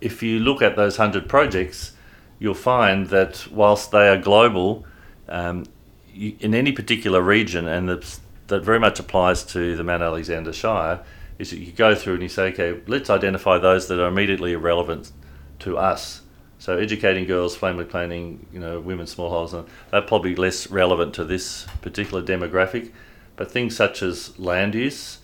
If 0.00 0.22
you 0.22 0.38
look 0.38 0.62
at 0.62 0.76
those 0.76 0.96
hundred 0.96 1.28
projects, 1.28 1.92
you'll 2.38 2.54
find 2.54 3.08
that 3.08 3.46
whilst 3.50 3.90
they 3.90 4.08
are 4.08 4.16
global, 4.16 4.86
um, 5.28 5.66
you, 6.12 6.36
in 6.40 6.54
any 6.54 6.72
particular 6.72 7.20
region, 7.20 7.66
and 7.66 7.88
that's, 7.88 8.20
that 8.46 8.64
very 8.64 8.78
much 8.78 9.00
applies 9.00 9.44
to 9.44 9.76
the 9.76 9.84
Mount 9.84 10.02
Alexander 10.02 10.52
Shire, 10.52 11.00
is 11.38 11.50
that 11.50 11.58
you 11.58 11.72
go 11.72 11.94
through 11.94 12.14
and 12.14 12.22
you 12.22 12.28
say, 12.28 12.48
okay, 12.52 12.80
let's 12.86 13.10
identify 13.10 13.58
those 13.58 13.88
that 13.88 14.00
are 14.00 14.08
immediately 14.08 14.56
relevant 14.56 15.12
to 15.60 15.78
us. 15.78 16.22
So 16.58 16.76
educating 16.76 17.24
girls, 17.24 17.56
family 17.56 17.84
planning, 17.84 18.46
you 18.52 18.58
know, 18.58 18.80
women, 18.80 19.06
smallholders, 19.06 19.66
they're 19.90 20.02
probably 20.02 20.34
less 20.34 20.68
relevant 20.68 21.14
to 21.14 21.24
this 21.24 21.66
particular 21.82 22.22
demographic. 22.22 22.90
But 23.36 23.50
things 23.52 23.76
such 23.76 24.02
as 24.02 24.36
land 24.38 24.74
use, 24.74 25.17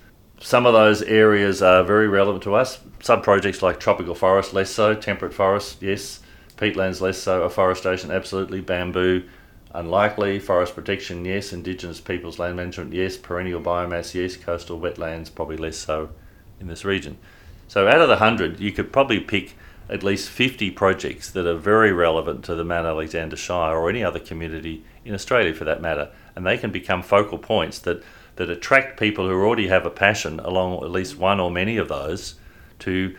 some 0.44 0.66
of 0.66 0.74
those 0.74 1.00
areas 1.00 1.62
are 1.62 1.83
very 1.83 2.07
relevant 2.07 2.44
to 2.44 2.54
us. 2.54 2.78
Some 3.00 3.22
projects 3.22 3.62
like 3.62 3.80
tropical 3.80 4.14
forest, 4.14 4.52
less 4.52 4.70
so. 4.70 4.94
Temperate 4.94 5.33
forest, 5.33 5.80
yes. 5.80 6.20
Peatlands, 6.59 7.00
less 7.00 7.16
so. 7.16 7.44
Afforestation, 7.44 8.11
absolutely. 8.11 8.61
Bamboo, 8.61 9.26
unlikely. 9.72 10.38
Forest 10.38 10.74
protection, 10.74 11.24
yes. 11.24 11.54
Indigenous 11.54 11.98
peoples 11.98 12.38
land 12.38 12.57
management, 12.57 12.92
yes. 12.92 13.16
Perennial 13.16 13.62
biomass, 13.62 14.12
yes. 14.12 14.37
Coastal 14.37 14.78
wetlands, 14.78 15.35
probably 15.35 15.57
less 15.57 15.78
so 15.78 16.11
in 16.61 16.66
this 16.66 16.85
region. 16.85 17.16
So 17.66 17.88
out 17.88 18.02
of 18.02 18.09
the 18.09 18.16
100, 18.16 18.61
you 18.61 18.70
could 18.70 18.92
probably 18.92 19.20
pick 19.20 19.57
at 19.88 20.02
least 20.02 20.28
50 20.28 20.72
projects 20.72 21.30
that 21.30 21.46
are 21.46 21.57
very 21.57 21.90
relevant 21.90 22.44
to 22.44 22.54
the 22.54 22.64
Mount 22.64 22.87
Alexander 22.87 23.37
Shire 23.37 23.78
or 23.78 23.88
any 23.88 24.04
other 24.04 24.20
community 24.20 24.85
in 25.07 25.14
Australia 25.14 25.54
for 25.54 25.64
that 25.64 25.80
matter. 25.80 26.11
And 26.37 26.44
they 26.44 26.59
can 26.59 26.70
become 26.70 27.02
focal 27.02 27.38
points 27.38 27.78
that, 27.78 28.02
that 28.36 28.50
attract 28.50 28.98
people 28.98 29.28
who 29.28 29.34
already 29.34 29.68
have 29.68 29.86
a 29.86 29.90
passion 29.90 30.40
along 30.40 30.82
at 30.82 30.90
least 30.90 31.16
one 31.16 31.40
or 31.40 31.50
many 31.50 31.76
of 31.76 31.88
those 31.88 32.34
to 32.80 33.16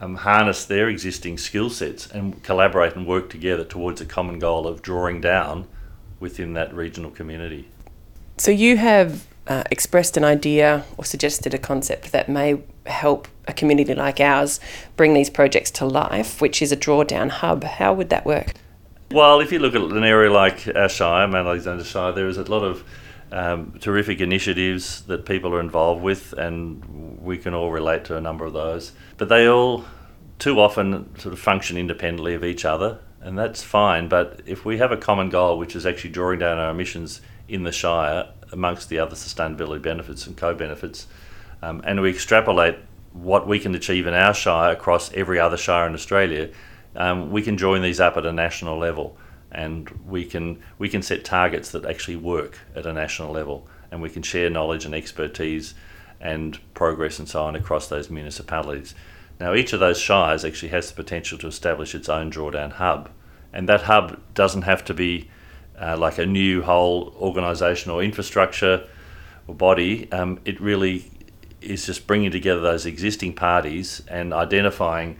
um, 0.00 0.16
harness 0.16 0.64
their 0.64 0.88
existing 0.88 1.38
skill 1.38 1.70
sets 1.70 2.06
and 2.06 2.42
collaborate 2.42 2.96
and 2.96 3.06
work 3.06 3.30
together 3.30 3.64
towards 3.64 4.00
a 4.00 4.06
common 4.06 4.38
goal 4.38 4.66
of 4.66 4.82
drawing 4.82 5.20
down 5.20 5.66
within 6.20 6.54
that 6.54 6.74
regional 6.74 7.10
community. 7.10 7.68
So 8.38 8.50
you 8.50 8.76
have 8.76 9.26
uh, 9.46 9.62
expressed 9.70 10.16
an 10.16 10.24
idea 10.24 10.84
or 10.96 11.04
suggested 11.04 11.54
a 11.54 11.58
concept 11.58 12.12
that 12.12 12.28
may 12.28 12.62
help 12.86 13.28
a 13.46 13.52
community 13.52 13.94
like 13.94 14.20
ours 14.20 14.58
bring 14.96 15.14
these 15.14 15.30
projects 15.30 15.70
to 15.70 15.86
life, 15.86 16.40
which 16.40 16.62
is 16.62 16.72
a 16.72 16.76
drawdown 16.76 17.30
hub. 17.30 17.64
How 17.64 17.92
would 17.92 18.08
that 18.08 18.24
work? 18.24 18.54
Well, 19.10 19.40
if 19.40 19.52
you 19.52 19.58
look 19.58 19.74
at 19.74 19.82
an 19.82 20.02
area 20.02 20.32
like 20.32 20.66
our 20.74 20.88
Shire, 20.88 21.28
Mount 21.28 21.46
Alexander 21.46 21.84
Shire, 21.84 22.12
there 22.12 22.26
is 22.26 22.38
a 22.38 22.44
lot 22.44 22.64
of 22.64 22.82
um, 23.34 23.72
terrific 23.80 24.20
initiatives 24.20 25.02
that 25.02 25.26
people 25.26 25.52
are 25.52 25.60
involved 25.60 26.00
with, 26.02 26.32
and 26.34 27.20
we 27.20 27.36
can 27.36 27.52
all 27.52 27.72
relate 27.72 28.04
to 28.04 28.16
a 28.16 28.20
number 28.20 28.44
of 28.44 28.52
those. 28.52 28.92
But 29.16 29.28
they 29.28 29.48
all, 29.48 29.84
too 30.38 30.60
often, 30.60 31.18
sort 31.18 31.32
of 31.32 31.40
function 31.40 31.76
independently 31.76 32.34
of 32.34 32.44
each 32.44 32.64
other, 32.64 33.00
and 33.20 33.36
that's 33.36 33.60
fine. 33.60 34.08
But 34.08 34.40
if 34.46 34.64
we 34.64 34.78
have 34.78 34.92
a 34.92 34.96
common 34.96 35.30
goal, 35.30 35.58
which 35.58 35.74
is 35.74 35.84
actually 35.84 36.10
drawing 36.10 36.38
down 36.38 36.58
our 36.58 36.70
emissions 36.70 37.22
in 37.48 37.64
the 37.64 37.72
Shire, 37.72 38.28
amongst 38.52 38.88
the 38.88 39.00
other 39.00 39.16
sustainability 39.16 39.82
benefits 39.82 40.28
and 40.28 40.36
co 40.36 40.54
benefits, 40.54 41.08
um, 41.60 41.82
and 41.84 42.00
we 42.00 42.10
extrapolate 42.10 42.78
what 43.12 43.48
we 43.48 43.58
can 43.58 43.74
achieve 43.74 44.06
in 44.06 44.14
our 44.14 44.32
Shire 44.32 44.70
across 44.70 45.12
every 45.12 45.40
other 45.40 45.56
Shire 45.56 45.88
in 45.88 45.94
Australia, 45.94 46.50
um, 46.94 47.32
we 47.32 47.42
can 47.42 47.58
join 47.58 47.82
these 47.82 47.98
up 47.98 48.16
at 48.16 48.24
a 48.24 48.32
national 48.32 48.78
level 48.78 49.16
and 49.54 49.88
we 50.06 50.24
can 50.24 50.60
we 50.78 50.88
can 50.88 51.02
set 51.02 51.24
targets 51.24 51.70
that 51.70 51.84
actually 51.86 52.16
work 52.16 52.58
at 52.74 52.86
a 52.86 52.92
national 52.92 53.32
level 53.32 53.66
and 53.90 54.02
we 54.02 54.10
can 54.10 54.22
share 54.22 54.50
knowledge 54.50 54.84
and 54.84 54.94
expertise 54.94 55.74
and 56.20 56.58
progress 56.74 57.18
and 57.18 57.28
so 57.28 57.44
on 57.44 57.54
across 57.54 57.88
those 57.88 58.10
municipalities. 58.10 58.94
Now 59.38 59.54
each 59.54 59.72
of 59.72 59.80
those 59.80 59.98
shires 59.98 60.44
actually 60.44 60.70
has 60.70 60.90
the 60.90 60.96
potential 60.96 61.38
to 61.38 61.46
establish 61.46 61.94
its 61.94 62.08
own 62.08 62.30
drawdown 62.30 62.72
hub 62.72 63.10
and 63.52 63.68
that 63.68 63.82
hub 63.82 64.20
doesn't 64.34 64.62
have 64.62 64.84
to 64.86 64.94
be 64.94 65.30
uh, 65.80 65.96
like 65.96 66.18
a 66.18 66.26
new 66.26 66.62
whole 66.62 67.14
organisation 67.20 67.90
or 67.90 68.02
infrastructure 68.02 68.86
or 69.46 69.54
body. 69.54 70.10
Um, 70.12 70.40
it 70.44 70.60
really 70.60 71.10
is 71.60 71.86
just 71.86 72.06
bringing 72.06 72.30
together 72.30 72.60
those 72.60 72.86
existing 72.86 73.34
parties 73.34 74.02
and 74.08 74.32
identifying 74.32 75.16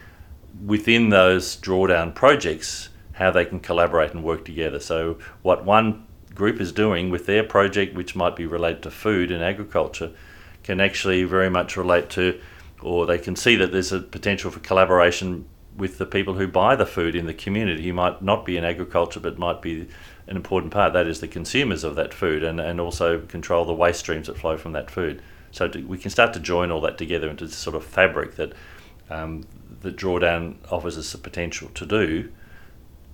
within 0.65 1.09
those 1.09 1.57
drawdown 1.57 2.15
projects 2.15 2.91
how 3.15 3.31
they 3.31 3.45
can 3.45 3.61
collaborate 3.61 4.13
and 4.13 4.23
work 4.23 4.45
together. 4.45 4.79
So, 4.79 5.19
what 5.43 5.65
one 5.65 6.07
group 6.35 6.61
is 6.61 6.73
doing 6.73 7.11
with 7.11 7.27
their 7.27 7.45
project, 7.45 7.95
which 7.95 8.17
might 8.17 8.37
be 8.37 8.47
related 8.47 8.83
to 8.83 8.91
food 8.91 9.31
and 9.31 9.43
agriculture, 9.43 10.11
can 10.63 10.81
actually 10.81 11.25
very 11.25 11.51
much 11.51 11.77
relate 11.77 12.11
to, 12.11 12.41
or 12.83 13.07
they 13.07 13.19
can 13.19 13.37
see 13.37 13.57
that 13.57 13.73
there's 13.73 13.93
a 13.93 14.01
potential 14.01 14.51
for 14.51 14.61
collaboration 14.61 15.47
with 15.77 15.99
the 15.99 16.07
people 16.07 16.35
who 16.35 16.47
buy 16.47 16.77
the 16.77 16.87
food 16.87 17.15
in 17.15 17.27
the 17.27 17.35
community. 17.35 17.83
You 17.83 17.95
might 17.95 18.23
not 18.23 18.45
be 18.45 18.57
in 18.57 18.65
agriculture, 18.65 19.21
but 19.21 19.39
might 19.39 19.63
be 19.63 19.89
an 20.27 20.37
important 20.37 20.73
part. 20.73 20.93
That 20.93 21.07
is 21.07 21.21
the 21.21 21.29
consumers 21.29 21.85
of 21.85 21.97
that 21.97 22.15
food, 22.15 22.43
and, 22.43 22.61
and 22.61 22.81
also 22.81 23.21
control 23.21 23.65
the 23.65 23.75
waste 23.75 24.01
streams 24.01 24.27
that 24.27 24.39
flow 24.39 24.57
from 24.57 24.73
that 24.73 24.91
food. 24.91 25.23
So 25.53 25.69
to, 25.69 25.87
we 25.87 25.99
can 25.99 26.11
start 26.11 26.33
to 26.35 26.41
join 26.41 26.71
all 26.71 26.81
that 26.81 26.99
together 26.99 27.29
into 27.29 27.47
this 27.47 27.57
sort 27.57 27.77
of 27.77 27.85
fabric 27.85 28.37
that 28.37 28.53
um, 29.11 29.45
the 29.83 29.93
drawdown 29.93 30.57
offers 30.71 30.99
us 30.99 31.13
the 31.13 31.19
potential 31.19 31.69
to 31.75 31.87
do, 31.87 32.33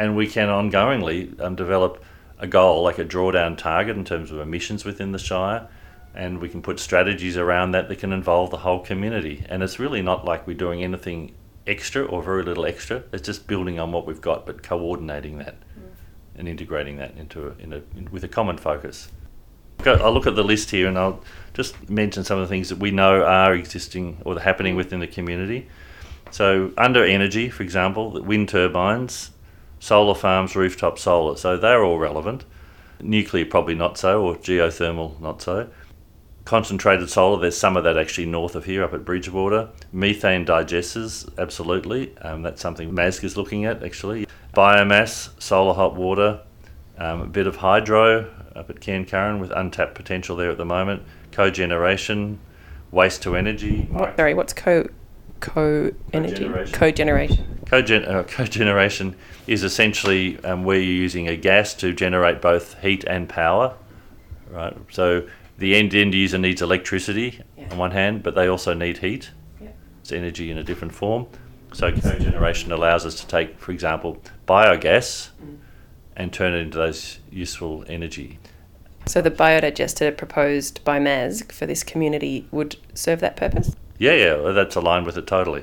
and 0.00 0.16
we 0.16 0.26
can 0.26 0.48
ongoingly 0.48 1.38
um, 1.42 1.54
develop 1.54 2.02
a 2.38 2.46
goal 2.46 2.82
like 2.82 2.98
a 2.98 3.04
drawdown 3.04 3.56
target 3.56 3.98
in 3.98 4.04
terms 4.04 4.30
of 4.30 4.40
emissions 4.40 4.82
within 4.82 5.12
the 5.12 5.18
shire, 5.18 5.68
and 6.14 6.38
we 6.38 6.48
can 6.48 6.62
put 6.62 6.80
strategies 6.80 7.36
around 7.36 7.72
that 7.72 7.90
that 7.90 7.98
can 7.98 8.10
involve 8.10 8.50
the 8.50 8.56
whole 8.56 8.80
community. 8.80 9.44
And 9.50 9.62
it's 9.62 9.78
really 9.78 10.00
not 10.00 10.24
like 10.24 10.46
we're 10.46 10.56
doing 10.56 10.82
anything 10.82 11.34
extra 11.66 12.02
or 12.02 12.22
very 12.22 12.42
little 12.42 12.64
extra. 12.64 13.04
It's 13.12 13.26
just 13.26 13.46
building 13.46 13.78
on 13.78 13.92
what 13.92 14.06
we've 14.06 14.22
got, 14.22 14.46
but 14.46 14.62
coordinating 14.62 15.36
that 15.38 15.56
and 16.34 16.48
integrating 16.48 16.96
that 16.96 17.14
into 17.18 17.48
a, 17.48 17.54
in 17.58 17.74
a, 17.74 17.82
in, 17.94 18.08
with 18.10 18.24
a 18.24 18.28
common 18.28 18.56
focus. 18.56 19.10
I'll 19.84 20.12
look 20.12 20.26
at 20.26 20.34
the 20.34 20.44
list 20.44 20.70
here 20.70 20.88
and 20.88 20.98
I'll 20.98 21.22
just 21.52 21.90
mention 21.90 22.24
some 22.24 22.38
of 22.38 22.48
the 22.48 22.50
things 22.50 22.70
that 22.70 22.78
we 22.78 22.90
know 22.90 23.22
are 23.22 23.52
existing 23.54 24.22
or 24.24 24.40
happening 24.40 24.76
within 24.76 25.00
the 25.00 25.06
community. 25.06 25.68
So, 26.30 26.72
under 26.78 27.04
energy, 27.04 27.50
for 27.50 27.62
example, 27.62 28.22
wind 28.22 28.48
turbines, 28.48 29.32
solar 29.80 30.14
farms, 30.14 30.54
rooftop 30.54 30.98
solar, 30.98 31.36
so 31.36 31.56
they're 31.56 31.82
all 31.82 31.98
relevant. 31.98 32.44
Nuclear, 33.00 33.46
probably 33.46 33.74
not 33.74 33.98
so, 33.98 34.22
or 34.22 34.36
geothermal, 34.36 35.18
not 35.20 35.42
so. 35.42 35.68
Concentrated 36.44 37.10
solar, 37.10 37.40
there's 37.40 37.56
some 37.56 37.76
of 37.76 37.84
that 37.84 37.96
actually 37.96 38.26
north 38.26 38.54
of 38.54 38.66
here, 38.66 38.84
up 38.84 38.92
at 38.92 39.04
Bridgewater. 39.04 39.70
Methane 39.92 40.44
digesters, 40.44 41.28
absolutely. 41.38 42.16
Um, 42.18 42.42
that's 42.42 42.60
something 42.60 42.92
MASG 42.92 43.24
is 43.24 43.36
looking 43.36 43.64
at 43.64 43.82
actually. 43.82 44.26
Biomass, 44.54 45.30
solar 45.40 45.74
hot 45.74 45.96
water, 45.96 46.40
um, 46.98 47.22
a 47.22 47.26
bit 47.26 47.46
of 47.46 47.56
hydro 47.56 48.30
up 48.54 48.68
at 48.68 48.80
Cairn 48.80 49.06
Curran 49.06 49.40
with 49.40 49.50
untapped 49.52 49.94
potential 49.94 50.36
there 50.36 50.50
at 50.50 50.58
the 50.58 50.64
moment. 50.64 51.02
Cogeneration, 51.32 52.36
waste 52.90 53.22
to 53.22 53.36
energy. 53.36 53.86
What, 53.90 54.16
sorry, 54.16 54.34
what's 54.34 54.52
co 54.52 54.88
co 55.40 55.92
energy? 56.12 56.44
Cogeneration. 56.44 57.44
Cogen- 57.64 58.08
uh, 58.08 58.24
cogeneration 58.24 59.14
is 59.46 59.62
essentially 59.62 60.38
um, 60.44 60.64
where 60.64 60.78
you're 60.78 61.02
using 61.02 61.28
a 61.28 61.36
gas 61.36 61.74
to 61.74 61.92
generate 61.92 62.40
both 62.40 62.80
heat 62.80 63.04
and 63.04 63.28
power, 63.28 63.74
right? 64.50 64.76
So 64.90 65.26
the 65.58 65.76
end 65.76 65.94
end 65.94 66.14
user 66.14 66.38
needs 66.38 66.62
electricity 66.62 67.42
Yeah. 67.56 67.68
on 67.70 67.78
one 67.78 67.90
hand, 67.92 68.22
but 68.22 68.34
they 68.34 68.48
also 68.48 68.74
need 68.74 68.98
heat. 68.98 69.30
Yeah. 69.60 69.68
It's 70.00 70.12
energy 70.12 70.50
in 70.50 70.58
a 70.58 70.64
different 70.64 70.94
form. 70.94 71.26
So 71.72 71.92
cogeneration 71.92 72.72
allows 72.72 73.06
us 73.06 73.14
to 73.20 73.26
take, 73.26 73.58
for 73.60 73.70
example, 73.70 74.20
biogas 74.48 75.30
and 76.16 76.32
turn 76.32 76.52
it 76.54 76.58
into 76.58 76.78
those 76.78 77.20
useful 77.30 77.84
energy. 77.88 78.38
So 79.06 79.22
the 79.22 79.30
biodigester 79.30 80.16
proposed 80.16 80.82
by 80.84 80.98
MASG 80.98 81.52
for 81.52 81.66
this 81.66 81.82
community 81.84 82.46
would 82.50 82.76
serve 82.94 83.20
that 83.20 83.36
purpose? 83.36 83.74
Yeah, 84.00 84.14
yeah, 84.14 84.52
that's 84.52 84.76
aligned 84.76 85.04
with 85.04 85.18
it 85.18 85.26
totally. 85.26 85.62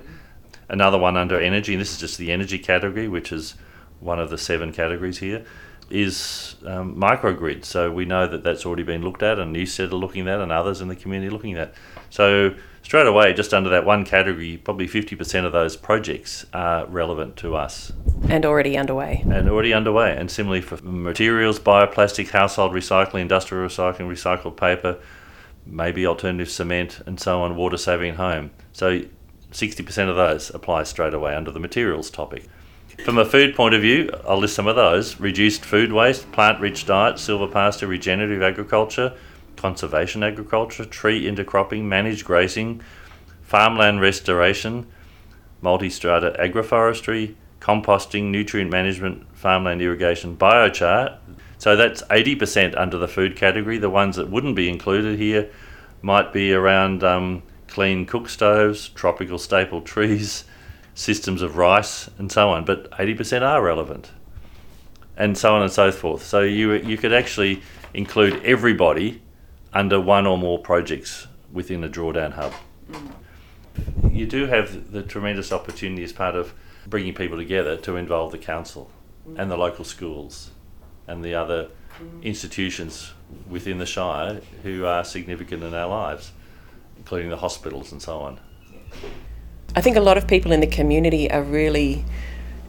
Another 0.69 0.99
one 0.99 1.17
under 1.17 1.41
energy, 1.41 1.73
and 1.73 1.81
this 1.81 1.91
is 1.91 1.97
just 1.97 2.19
the 2.19 2.31
energy 2.31 2.59
category, 2.59 3.07
which 3.07 3.31
is 3.31 3.55
one 3.99 4.19
of 4.19 4.29
the 4.29 4.37
seven 4.37 4.71
categories 4.71 5.17
here, 5.17 5.43
is 5.89 6.55
um, 6.63 6.95
microgrid. 6.95 7.65
So 7.65 7.91
we 7.91 8.05
know 8.05 8.27
that 8.27 8.43
that's 8.43 8.63
already 8.63 8.83
been 8.83 9.01
looked 9.01 9.23
at, 9.23 9.39
and 9.39 9.51
Newstead 9.51 9.91
are 9.91 9.95
looking 9.95 10.27
at, 10.27 10.39
and 10.39 10.51
others 10.51 10.81
in 10.81 10.87
the 10.87 10.95
community 10.95 11.29
are 11.29 11.31
looking 11.31 11.55
at. 11.55 11.73
So 12.11 12.53
straight 12.83 13.07
away, 13.07 13.33
just 13.33 13.55
under 13.55 13.71
that 13.71 13.85
one 13.85 14.05
category, 14.05 14.57
probably 14.57 14.87
50% 14.87 15.43
of 15.43 15.51
those 15.51 15.75
projects 15.75 16.45
are 16.53 16.85
relevant 16.85 17.37
to 17.37 17.55
us 17.55 17.91
And 18.29 18.45
already 18.45 18.77
underway. 18.77 19.23
and 19.27 19.49
already 19.49 19.73
underway. 19.73 20.15
And 20.15 20.29
similarly 20.29 20.61
for 20.61 20.77
materials, 20.83 21.57
bioplastic, 21.57 22.29
household 22.29 22.73
recycling, 22.73 23.21
industrial 23.21 23.67
recycling, 23.67 24.07
recycled 24.07 24.57
paper, 24.57 24.99
maybe 25.69 26.05
alternative 26.05 26.49
cement, 26.49 27.01
and 27.05 27.19
so 27.19 27.41
on, 27.41 27.55
water 27.55 27.77
saving 27.77 28.15
home. 28.15 28.51
So 28.73 29.01
60% 29.51 30.09
of 30.09 30.15
those 30.15 30.49
apply 30.53 30.83
straight 30.83 31.13
away 31.13 31.35
under 31.35 31.51
the 31.51 31.59
materials 31.59 32.09
topic. 32.09 32.45
From 33.03 33.17
a 33.17 33.25
food 33.25 33.55
point 33.55 33.75
of 33.75 33.81
view, 33.81 34.09
I'll 34.27 34.39
list 34.39 34.55
some 34.55 34.67
of 34.67 34.75
those 34.75 35.19
reduced 35.19 35.63
food 35.63 35.91
waste, 35.91 36.31
plant 36.31 36.59
rich 36.59 36.85
diet, 36.85 37.15
silvopasture, 37.15 37.87
regenerative 37.87 38.41
agriculture, 38.41 39.13
conservation 39.55 40.23
agriculture, 40.23 40.85
tree 40.85 41.25
intercropping, 41.25 41.83
managed 41.83 42.25
grazing, 42.25 42.81
farmland 43.43 44.01
restoration, 44.01 44.87
multi 45.61 45.89
strata 45.89 46.35
agroforestry, 46.39 47.35
composting, 47.59 48.25
nutrient 48.25 48.71
management, 48.71 49.25
farmland 49.35 49.81
irrigation, 49.81 50.35
biochar. 50.35 51.17
So 51.57 51.75
that's 51.75 52.01
80% 52.03 52.77
under 52.77 52.97
the 52.97 53.07
food 53.07 53.35
category. 53.35 53.77
The 53.77 53.89
ones 53.89 54.15
that 54.15 54.29
wouldn't 54.29 54.55
be 54.55 54.69
included 54.69 55.19
here 55.19 55.49
might 56.01 56.31
be 56.31 56.53
around 56.53 57.03
um, 57.03 57.43
clean 57.67 58.05
cook 58.05 58.29
stoves, 58.29 58.89
tropical 58.89 59.37
staple 59.37 59.81
trees, 59.81 60.43
systems 60.95 61.41
of 61.41 61.57
rice, 61.57 62.09
and 62.17 62.31
so 62.31 62.49
on. 62.49 62.65
But 62.65 62.89
80% 62.91 63.41
are 63.41 63.61
relevant, 63.61 64.11
and 65.15 65.37
so 65.37 65.55
on 65.55 65.63
and 65.63 65.71
so 65.71 65.91
forth. 65.91 66.23
So 66.23 66.41
you, 66.41 66.73
you 66.73 66.97
could 66.97 67.13
actually 67.13 67.61
include 67.93 68.43
everybody 68.43 69.21
under 69.73 69.99
one 69.99 70.27
or 70.27 70.37
more 70.37 70.59
projects 70.59 71.27
within 71.51 71.83
a 71.83 71.89
drawdown 71.89 72.33
hub 72.33 72.53
you 74.11 74.25
do 74.25 74.45
have 74.47 74.91
the 74.91 75.03
tremendous 75.03 75.51
opportunity 75.51 76.03
as 76.03 76.11
part 76.11 76.35
of 76.35 76.53
bringing 76.87 77.13
people 77.13 77.37
together 77.37 77.77
to 77.77 77.95
involve 77.95 78.31
the 78.31 78.37
council 78.37 78.89
and 79.35 79.51
the 79.51 79.57
local 79.57 79.83
schools 79.83 80.51
and 81.07 81.23
the 81.23 81.33
other 81.33 81.69
institutions 82.21 83.13
within 83.49 83.77
the 83.77 83.85
Shire 83.85 84.41
who 84.63 84.85
are 84.85 85.03
significant 85.03 85.63
in 85.63 85.73
our 85.73 85.87
lives, 85.87 86.31
including 86.97 87.29
the 87.29 87.37
hospitals 87.37 87.91
and 87.91 88.01
so 88.01 88.19
on. 88.19 88.39
I 89.75 89.81
think 89.81 89.97
a 89.97 90.01
lot 90.01 90.17
of 90.17 90.27
people 90.27 90.51
in 90.51 90.59
the 90.59 90.67
community 90.67 91.29
are 91.31 91.43
really 91.43 92.05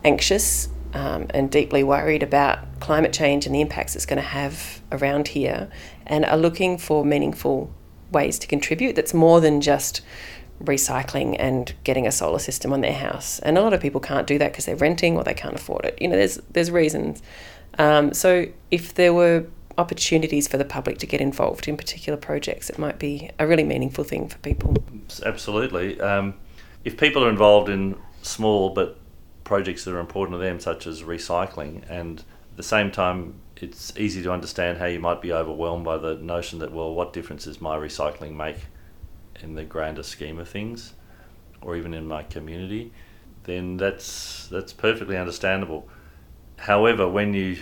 anxious 0.04 0.68
um, 0.94 1.26
and 1.30 1.50
deeply 1.50 1.82
worried 1.82 2.22
about 2.22 2.80
climate 2.80 3.12
change 3.12 3.46
and 3.46 3.54
the 3.54 3.60
impacts 3.60 3.94
it's 3.94 4.06
going 4.06 4.18
to 4.18 4.28
have 4.28 4.80
around 4.90 5.28
here 5.28 5.68
and 6.06 6.24
are 6.24 6.36
looking 6.36 6.78
for 6.78 7.04
meaningful 7.04 7.72
ways 8.10 8.38
to 8.38 8.46
contribute 8.46 8.96
that's 8.96 9.12
more 9.12 9.40
than 9.40 9.60
just 9.60 10.00
recycling 10.62 11.36
and 11.38 11.74
getting 11.84 12.06
a 12.06 12.12
solar 12.12 12.38
system 12.38 12.72
on 12.72 12.80
their 12.80 12.94
house. 12.94 13.38
And 13.40 13.56
a 13.58 13.60
lot 13.60 13.72
of 13.74 13.80
people 13.80 14.00
can't 14.00 14.26
do 14.26 14.38
that 14.38 14.52
because 14.52 14.64
they're 14.64 14.76
renting 14.76 15.16
or 15.16 15.24
they 15.24 15.34
can't 15.34 15.54
afford 15.54 15.84
it. 15.84 16.00
You 16.00 16.08
know, 16.08 16.16
there's 16.16 16.36
there's 16.50 16.70
reasons. 16.70 17.22
Um, 17.78 18.12
so 18.12 18.46
if 18.70 18.94
there 18.94 19.14
were 19.14 19.46
opportunities 19.76 20.48
for 20.48 20.58
the 20.58 20.64
public 20.64 20.98
to 20.98 21.06
get 21.06 21.20
involved 21.20 21.68
in 21.68 21.76
particular 21.76 22.16
projects, 22.16 22.68
it 22.68 22.78
might 22.78 22.98
be 22.98 23.30
a 23.38 23.46
really 23.46 23.62
meaningful 23.64 24.04
thing 24.04 24.28
for 24.28 24.38
people. 24.38 24.74
Absolutely. 25.24 26.00
Um, 26.00 26.34
if 26.84 26.96
people 26.96 27.24
are 27.24 27.30
involved 27.30 27.68
in 27.68 27.96
small 28.22 28.70
but 28.70 28.98
projects 29.44 29.84
that 29.84 29.94
are 29.94 30.00
important 30.00 30.34
to 30.34 30.44
them, 30.44 30.60
such 30.60 30.86
as 30.86 31.02
recycling, 31.02 31.88
and 31.88 32.20
at 32.20 32.56
the 32.56 32.62
same 32.62 32.90
time, 32.90 33.34
it's 33.56 33.96
easy 33.96 34.22
to 34.22 34.32
understand 34.32 34.78
how 34.78 34.86
you 34.86 35.00
might 35.00 35.22
be 35.22 35.32
overwhelmed 35.32 35.84
by 35.84 35.96
the 35.96 36.16
notion 36.16 36.58
that, 36.58 36.72
well, 36.72 36.94
what 36.94 37.12
difference 37.12 37.44
does 37.44 37.60
my 37.60 37.76
recycling 37.76 38.34
make 38.34 38.56
in 39.40 39.54
the 39.54 39.64
grander 39.64 40.02
scheme 40.02 40.38
of 40.38 40.48
things, 40.48 40.94
or 41.60 41.76
even 41.76 41.94
in 41.94 42.06
my 42.06 42.22
community? 42.24 42.92
Then 43.44 43.76
that's 43.76 44.48
that's 44.48 44.72
perfectly 44.72 45.16
understandable. 45.16 45.88
However, 46.58 47.08
when 47.08 47.34
you 47.34 47.58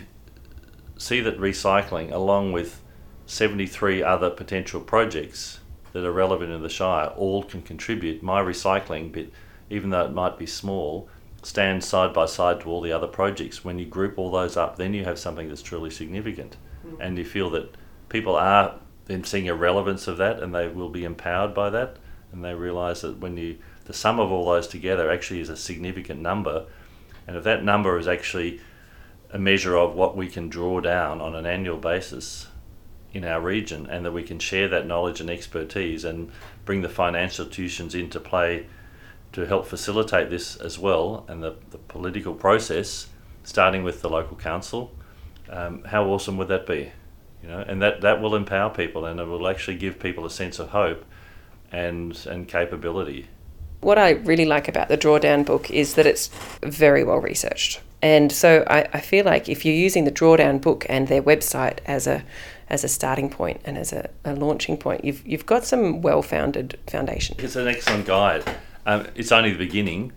see 0.99 1.21
that 1.21 1.39
recycling, 1.39 2.11
along 2.13 2.53
with 2.53 2.83
73 3.27 4.03
other 4.03 4.31
potential 4.31 4.81
projects 4.81 5.61
that 5.93 6.05
are 6.05 6.13
relevant 6.13 6.53
in 6.53 6.63
the 6.63 6.69
Shire, 6.69 7.09
all 7.09 7.43
can 7.43 7.63
contribute. 7.63 8.23
My 8.23 8.41
recycling 8.41 9.13
bit, 9.13 9.33
even 9.71 9.91
though 9.91 10.05
it 10.05 10.13
might 10.13 10.39
be 10.39 10.47
small, 10.47 11.09
stands 11.43 11.87
side 11.87 12.13
by 12.13 12.27
side 12.27 12.61
to 12.61 12.69
all 12.69 12.81
the 12.81 12.93
other 12.93 13.07
projects. 13.07 13.65
When 13.65 13.79
you 13.79 13.87
group 13.87 14.19
all 14.19 14.31
those 14.31 14.57
up, 14.57 14.77
then 14.77 14.95
you 14.95 15.05
have 15.05 15.19
something 15.19 15.49
that's 15.49 15.63
truly 15.63 15.91
significant. 15.91 16.57
Mm. 16.87 16.97
And 17.01 17.19
you 17.19 17.25
feel 17.25 17.51
that 17.51 17.77
people 18.09 18.37
are 18.37 18.77
then 19.07 19.25
seeing 19.25 19.49
a 19.49 19.55
relevance 19.55 20.09
of 20.09 20.17
that 20.17 20.43
and 20.43 20.55
they 20.55 20.69
will 20.69 20.89
be 20.89 21.05
empowered 21.05 21.55
by 21.55 21.71
that. 21.71 21.99
And 22.33 22.45
they 22.45 22.55
realise 22.55 23.03
that 23.03 23.19
when 23.19 23.37
you, 23.37 23.59
the 23.85 23.93
sum 23.93 24.19
of 24.19 24.33
all 24.33 24.47
those 24.47 24.67
together 24.67 25.11
actually 25.11 25.41
is 25.41 25.49
a 25.49 25.57
significant 25.57 26.21
number. 26.21 26.67
And 27.27 27.37
if 27.37 27.45
that 27.45 27.65
number 27.65 27.99
is 27.99 28.09
actually 28.09 28.61
a 29.37 29.38
measure 29.38 29.77
of 29.77 29.94
what 29.94 30.16
we 30.16 30.29
can 30.29 30.49
draw 30.49 30.81
down 30.81 31.20
on 31.20 31.35
an 31.35 31.44
annual 31.44 31.77
basis 31.77 32.46
in 33.12 33.22
our 33.22 33.38
region, 33.38 33.87
and 33.87 34.03
that 34.03 34.12
we 34.12 34.22
can 34.22 34.38
share 34.38 34.66
that 34.66 34.87
knowledge 34.87 35.20
and 35.20 35.29
expertise 35.29 36.07
and 36.07 36.33
bring 36.64 36.81
the 36.81 36.88
financial 36.88 37.44
institutions 37.44 37.94
into 37.94 38.18
play 38.18 38.66
to 39.33 39.44
help 39.44 39.66
facilitate 39.66 40.31
this 40.31 40.57
as 40.57 40.79
well, 40.79 41.27
and 41.29 41.42
the, 41.42 41.55
the 41.70 41.77
political 41.77 42.33
process, 42.33 43.09
starting 43.44 43.83
with 43.83 44.01
the 44.01 44.09
local 44.09 44.38
council. 44.38 44.90
Um, 45.51 45.85
how 45.85 46.07
awesome 46.07 46.38
would 46.38 46.49
that 46.49 46.66
be? 46.66 46.90
You 47.42 47.49
know, 47.51 47.61
and 47.68 47.83
that, 47.83 48.01
that 48.01 48.22
will 48.22 48.35
empower 48.35 48.70
people, 48.70 49.05
and 49.05 49.20
it 49.20 49.27
will 49.27 49.46
actually 49.46 49.77
give 49.77 49.99
people 49.99 50.25
a 50.25 50.31
sense 50.31 50.59
of 50.59 50.70
hope 50.70 51.05
and 51.70 52.18
and 52.27 52.49
capability. 52.49 53.27
What 53.83 53.99
I 53.99 54.12
really 54.12 54.46
like 54.46 54.66
about 54.66 54.88
the 54.88 54.96
Drawdown 54.96 55.44
book 55.44 55.70
is 55.70 55.94
that 55.96 56.07
it's 56.07 56.31
very 56.62 57.05
well 57.05 57.18
researched. 57.18 57.83
And 58.07 58.31
so 58.31 58.64
I, 58.69 58.87
I 58.92 59.01
feel 59.01 59.25
like 59.25 59.49
if 59.49 59.64
you're 59.64 59.75
using 59.75 60.05
the 60.05 60.12
Drawdown 60.12 60.61
book 60.61 60.87
and 60.88 61.09
their 61.09 61.21
website 61.21 61.79
as 61.87 62.07
a 62.07 62.23
as 62.71 62.85
a 62.85 62.88
starting 62.88 63.29
point 63.29 63.61
and 63.64 63.77
as 63.77 63.92
a, 63.92 64.09
a 64.25 64.33
launching 64.37 64.77
point, 64.77 65.05
you've 65.05 65.27
you've 65.27 65.45
got 65.45 65.64
some 65.64 66.03
well 66.03 66.23
founded 66.23 66.79
foundation. 66.87 67.35
It's 67.40 67.57
an 67.57 67.66
excellent 67.66 68.07
guide. 68.07 68.45
Um, 68.87 69.09
it's 69.16 69.33
only 69.33 69.51
the 69.51 69.59
beginning, 69.59 70.12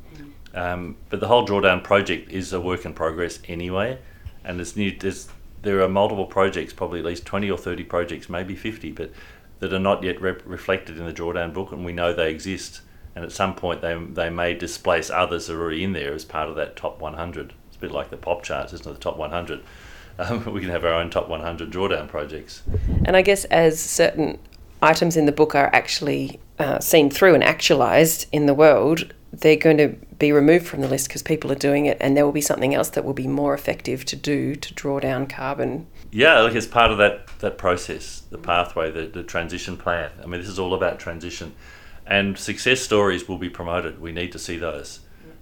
um, 0.54 0.98
but 1.10 1.20
the 1.20 1.28
whole 1.28 1.48
drawdown 1.48 1.84
project 1.84 2.32
is 2.32 2.54
a 2.54 2.62
work 2.62 2.86
in 2.86 2.94
progress 2.94 3.40
anyway, 3.48 3.98
and 4.44 4.58
new. 4.78 4.96
There's, 4.96 5.28
there 5.64 5.82
are 5.82 5.90
multiple 5.90 6.28
projects, 6.28 6.74
probably 6.74 7.00
at 7.00 7.06
least 7.06 7.26
twenty 7.26 7.50
or 7.50 7.58
thirty 7.58 7.84
projects, 7.84 8.30
maybe 8.30 8.56
fifty, 8.56 8.92
but 8.92 9.12
that 9.62 9.74
are 9.74 9.80
not 9.80 10.04
yet 10.04 10.22
rep- 10.22 10.44
reflected 10.46 11.00
in 11.00 11.08
the 11.08 11.14
drawdown 11.14 11.56
book, 11.56 11.72
and 11.72 11.84
we 11.84 11.92
know 11.92 12.14
they 12.14 12.30
exist. 12.30 12.82
And 13.16 13.26
at 13.26 13.32
some 13.32 13.56
point, 13.56 13.82
they 13.82 13.96
they 13.96 14.30
may 14.30 14.54
displace 14.54 15.10
others 15.10 15.48
that 15.48 15.56
are 15.56 15.62
already 15.62 15.84
in 15.84 15.94
there 15.94 16.14
as 16.14 16.24
part 16.24 16.50
of 16.50 16.56
that 16.58 16.76
top 16.76 17.02
100. 17.02 17.56
A 17.80 17.82
bit 17.82 17.92
like 17.92 18.10
the 18.10 18.18
pop 18.18 18.44
charts, 18.44 18.74
isn't 18.74 18.86
it? 18.86 18.94
The 18.94 19.00
top 19.00 19.18
100. 19.18 19.62
Um, 20.22 20.44
we 20.52 20.60
can 20.60 20.70
have 20.70 20.84
our 20.84 20.96
own 20.96 21.10
top 21.10 21.30
100 21.30 21.72
drawdown 21.72 22.10
projects. 22.10 22.62
And 23.06 23.16
I 23.16 23.22
guess 23.22 23.46
as 23.46 23.80
certain 23.80 24.38
items 24.82 25.16
in 25.16 25.26
the 25.26 25.32
book 25.32 25.56
are 25.56 25.74
actually 25.74 26.42
uh, 26.60 26.80
seen 26.80 27.10
through 27.10 27.36
and 27.36 27.42
actualized 27.42 28.28
in 28.34 28.46
the 28.46 28.54
world, 28.54 29.14
they're 29.32 29.56
going 29.56 29.78
to 29.78 29.96
be 30.18 30.34
removed 30.34 30.68
from 30.68 30.82
the 30.82 30.90
list 30.90 31.08
because 31.08 31.24
people 31.24 31.52
are 31.54 31.56
doing 31.56 31.86
it, 31.86 31.98
and 32.02 32.18
there 32.18 32.26
will 32.26 32.34
be 32.34 32.42
something 32.42 32.76
else 32.76 32.90
that 32.90 33.06
will 33.06 33.14
be 33.14 33.28
more 33.28 33.54
effective 33.54 34.04
to 34.06 34.18
do 34.18 34.56
to 34.56 34.74
draw 34.74 35.00
down 35.00 35.26
carbon. 35.26 35.88
Yeah, 36.12 36.42
like 36.42 36.56
it's 36.56 36.68
part 36.68 36.92
of 36.92 36.98
that, 36.98 37.28
that 37.40 37.58
process, 37.58 38.24
the 38.30 38.38
pathway, 38.38 38.92
the, 38.92 39.08
the 39.08 39.24
transition 39.24 39.78
plan. 39.78 40.12
I 40.22 40.26
mean, 40.26 40.42
this 40.42 40.50
is 40.50 40.60
all 40.60 40.74
about 40.74 41.00
transition. 41.00 41.54
And 42.06 42.38
success 42.38 42.82
stories 42.82 43.28
will 43.28 43.38
be 43.38 43.50
promoted. 43.50 44.02
We 44.02 44.12
need 44.12 44.32
to 44.32 44.40
see 44.40 44.58
those. 44.58 45.00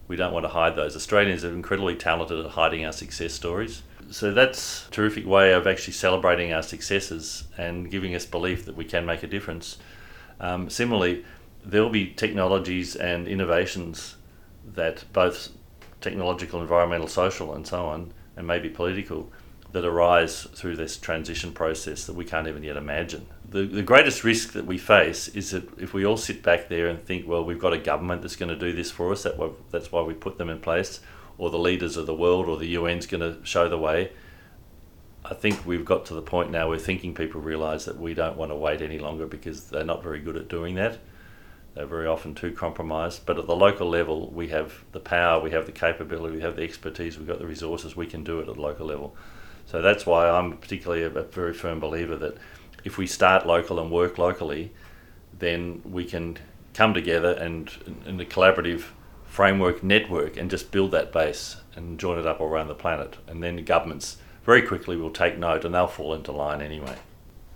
We 0.08 0.16
don't 0.16 0.34
want 0.34 0.46
to 0.46 0.50
hide 0.50 0.76
those. 0.76 0.96
Australians 0.96 1.44
are 1.44 1.54
incredibly 1.54 1.96
talented 1.96 2.46
at 2.46 2.52
hiding 2.52 2.86
our 2.86 2.94
success 2.94 3.34
stories. 3.34 3.84
So 4.10 4.34
that's 4.34 4.88
a 4.88 4.92
terrific 4.92 5.26
way 5.26 5.52
of 5.54 5.68
actually 5.68 5.94
celebrating 5.94 6.54
our 6.54 6.64
successes 6.64 7.44
and 7.58 7.92
giving 7.92 8.16
us 8.16 8.26
belief 8.26 8.66
that 8.66 8.76
we 8.78 8.86
can 8.86 9.06
make 9.06 9.24
a 9.24 9.28
difference. 9.28 9.78
Um, 10.40 10.70
similarly, 10.70 11.26
there 11.66 11.84
will 11.84 11.90
be 11.90 12.14
technologies 12.14 12.96
and 12.96 13.28
innovations 13.28 14.16
that 14.76 15.04
both 15.12 15.50
technological, 16.00 16.62
environmental, 16.62 17.08
social, 17.08 17.54
and 17.54 17.68
so 17.68 17.86
on, 17.86 18.14
and 18.38 18.48
maybe 18.48 18.70
political, 18.70 19.30
that 19.74 19.84
arise 19.84 20.44
through 20.44 20.78
this 20.78 20.98
transition 20.98 21.52
process 21.52 22.06
that 22.06 22.14
we 22.14 22.24
can't 22.24 22.48
even 22.48 22.64
yet 22.64 22.78
imagine. 22.78 23.28
The, 23.50 23.66
the 23.66 23.82
greatest 23.82 24.26
risk 24.26 24.54
that 24.54 24.66
we 24.66 24.78
face 24.78 25.30
is 25.30 25.52
that 25.52 25.80
if 25.80 25.94
we 25.94 26.06
all 26.06 26.18
sit 26.18 26.44
back 26.44 26.68
there 26.68 26.88
and 26.88 27.02
think, 27.04 27.26
well, 27.28 27.46
we've 27.46 27.60
got 27.60 27.72
a 27.72 27.78
government 27.78 28.22
that's 28.22 28.36
going 28.36 28.50
to 28.50 28.60
do 28.60 28.74
this 28.74 28.92
for 28.92 29.12
us, 29.14 29.24
that 29.24 29.38
that's 29.72 29.92
why 29.92 30.02
we 30.02 30.14
put 30.14 30.38
them 30.38 30.50
in 30.50 30.60
place, 30.60 31.00
or 31.38 31.50
the 31.50 31.60
leaders 31.60 31.96
of 31.96 32.08
the 32.08 32.14
world 32.14 32.50
or 32.50 32.58
the 32.58 32.76
UN's 32.76 33.06
going 33.06 33.22
to 33.22 33.44
show 33.46 33.70
the 33.70 33.78
way. 33.78 34.12
I 35.24 35.34
think 35.34 35.66
we've 35.66 35.86
got 35.86 36.06
to 36.08 36.14
the 36.14 36.22
point 36.22 36.52
now 36.52 36.70
where 36.70 36.80
thinking 36.80 37.14
people 37.14 37.42
realise 37.42 37.86
that 37.86 37.98
we 37.98 38.14
don't 38.14 38.38
want 38.38 38.52
to 38.52 38.56
wait 38.56 38.82
any 38.82 39.00
longer 39.00 39.26
because 39.26 39.70
they're 39.70 39.84
not 39.84 40.04
very 40.04 40.20
good 40.20 40.36
at 40.36 40.48
doing 40.48 40.76
that. 40.76 41.00
They're 41.74 41.86
very 41.86 42.08
often 42.08 42.34
too 42.34 42.52
compromised. 42.52 43.26
But 43.26 43.38
at 43.38 43.46
the 43.46 43.56
local 43.56 43.88
level, 43.88 44.32
we 44.32 44.48
have 44.50 44.84
the 44.94 45.00
power, 45.00 45.42
we 45.42 45.52
have 45.52 45.66
the 45.66 45.72
capability, 45.72 46.36
we 46.38 46.42
have 46.42 46.56
the 46.56 46.64
expertise, 46.64 47.18
we've 47.18 47.28
got 47.28 47.40
the 47.40 47.46
resources, 47.46 47.96
we 47.96 48.08
can 48.08 48.24
do 48.24 48.40
it 48.40 48.50
at 48.50 48.56
the 48.56 48.62
local 48.62 48.88
level. 48.88 49.16
So 49.66 49.82
that's 49.82 50.06
why 50.06 50.30
I'm 50.30 50.58
particularly 50.58 51.04
a, 51.04 51.10
a 51.10 51.24
very 51.24 51.54
firm 51.54 51.80
believer 51.80 52.16
that 52.16 52.38
if 52.88 52.98
we 52.98 53.06
start 53.06 53.46
local 53.46 53.82
and 53.82 53.92
work 53.92 54.18
locally, 54.18 54.72
then 55.38 55.82
we 55.84 56.06
can 56.06 56.38
come 56.74 56.94
together 56.94 57.34
and 57.34 57.70
in 58.06 58.18
a 58.22 58.24
collaborative 58.24 58.86
framework 59.26 59.84
network 59.84 60.38
and 60.38 60.50
just 60.50 60.72
build 60.72 60.92
that 60.92 61.12
base 61.12 61.58
and 61.76 62.00
join 62.00 62.18
it 62.18 62.26
up 62.26 62.40
all 62.40 62.48
around 62.48 62.70
the 62.70 62.74
planet. 62.74 63.18
And 63.28 63.44
then 63.44 63.58
governments 63.66 64.16
very 64.46 64.62
quickly 64.62 64.96
will 64.96 65.12
take 65.12 65.38
note 65.38 65.66
and 65.66 65.76
they'll 65.76 65.88
fall 65.88 66.14
into 66.14 66.32
line 66.32 66.62
anyway. 66.62 66.96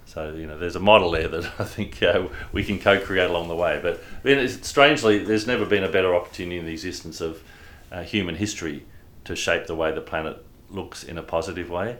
So 0.03 0.33
you 0.33 0.47
know, 0.47 0.57
there's 0.57 0.75
a 0.75 0.81
model 0.81 1.11
there 1.11 1.29
that 1.29 1.45
I 1.59 1.63
think 1.63 2.03
uh, 2.03 2.27
we 2.51 2.65
can 2.65 2.77
co-create 2.77 3.29
along 3.29 3.47
the 3.47 3.55
way. 3.55 3.79
But 3.81 4.03
it's, 4.25 4.67
strangely, 4.67 5.19
there's 5.19 5.47
never 5.47 5.65
been 5.65 5.85
a 5.85 5.89
better 5.89 6.13
opportunity 6.13 6.57
in 6.57 6.65
the 6.65 6.73
existence 6.73 7.21
of 7.21 7.41
uh, 7.89 8.03
human 8.03 8.35
history 8.35 8.85
to 9.23 9.37
shape 9.37 9.67
the 9.67 9.75
way 9.75 9.93
the 9.93 10.01
planet 10.01 10.43
looks 10.69 11.05
in 11.05 11.17
a 11.17 11.23
positive 11.23 11.69
way. 11.69 11.99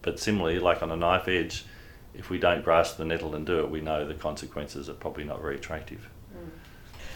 But 0.00 0.18
similarly, 0.18 0.58
like 0.58 0.82
on 0.82 0.90
a 0.90 0.96
knife 0.96 1.28
edge, 1.28 1.66
if 2.20 2.28
we 2.28 2.38
don't 2.38 2.62
grasp 2.62 2.98
the 2.98 3.04
nettle 3.06 3.34
and 3.34 3.46
do 3.46 3.60
it, 3.60 3.70
we 3.70 3.80
know 3.80 4.06
the 4.06 4.12
consequences 4.12 4.90
are 4.90 4.94
probably 4.94 5.24
not 5.24 5.40
very 5.40 5.56
attractive. 5.56 6.06
Hmm. 6.32 6.50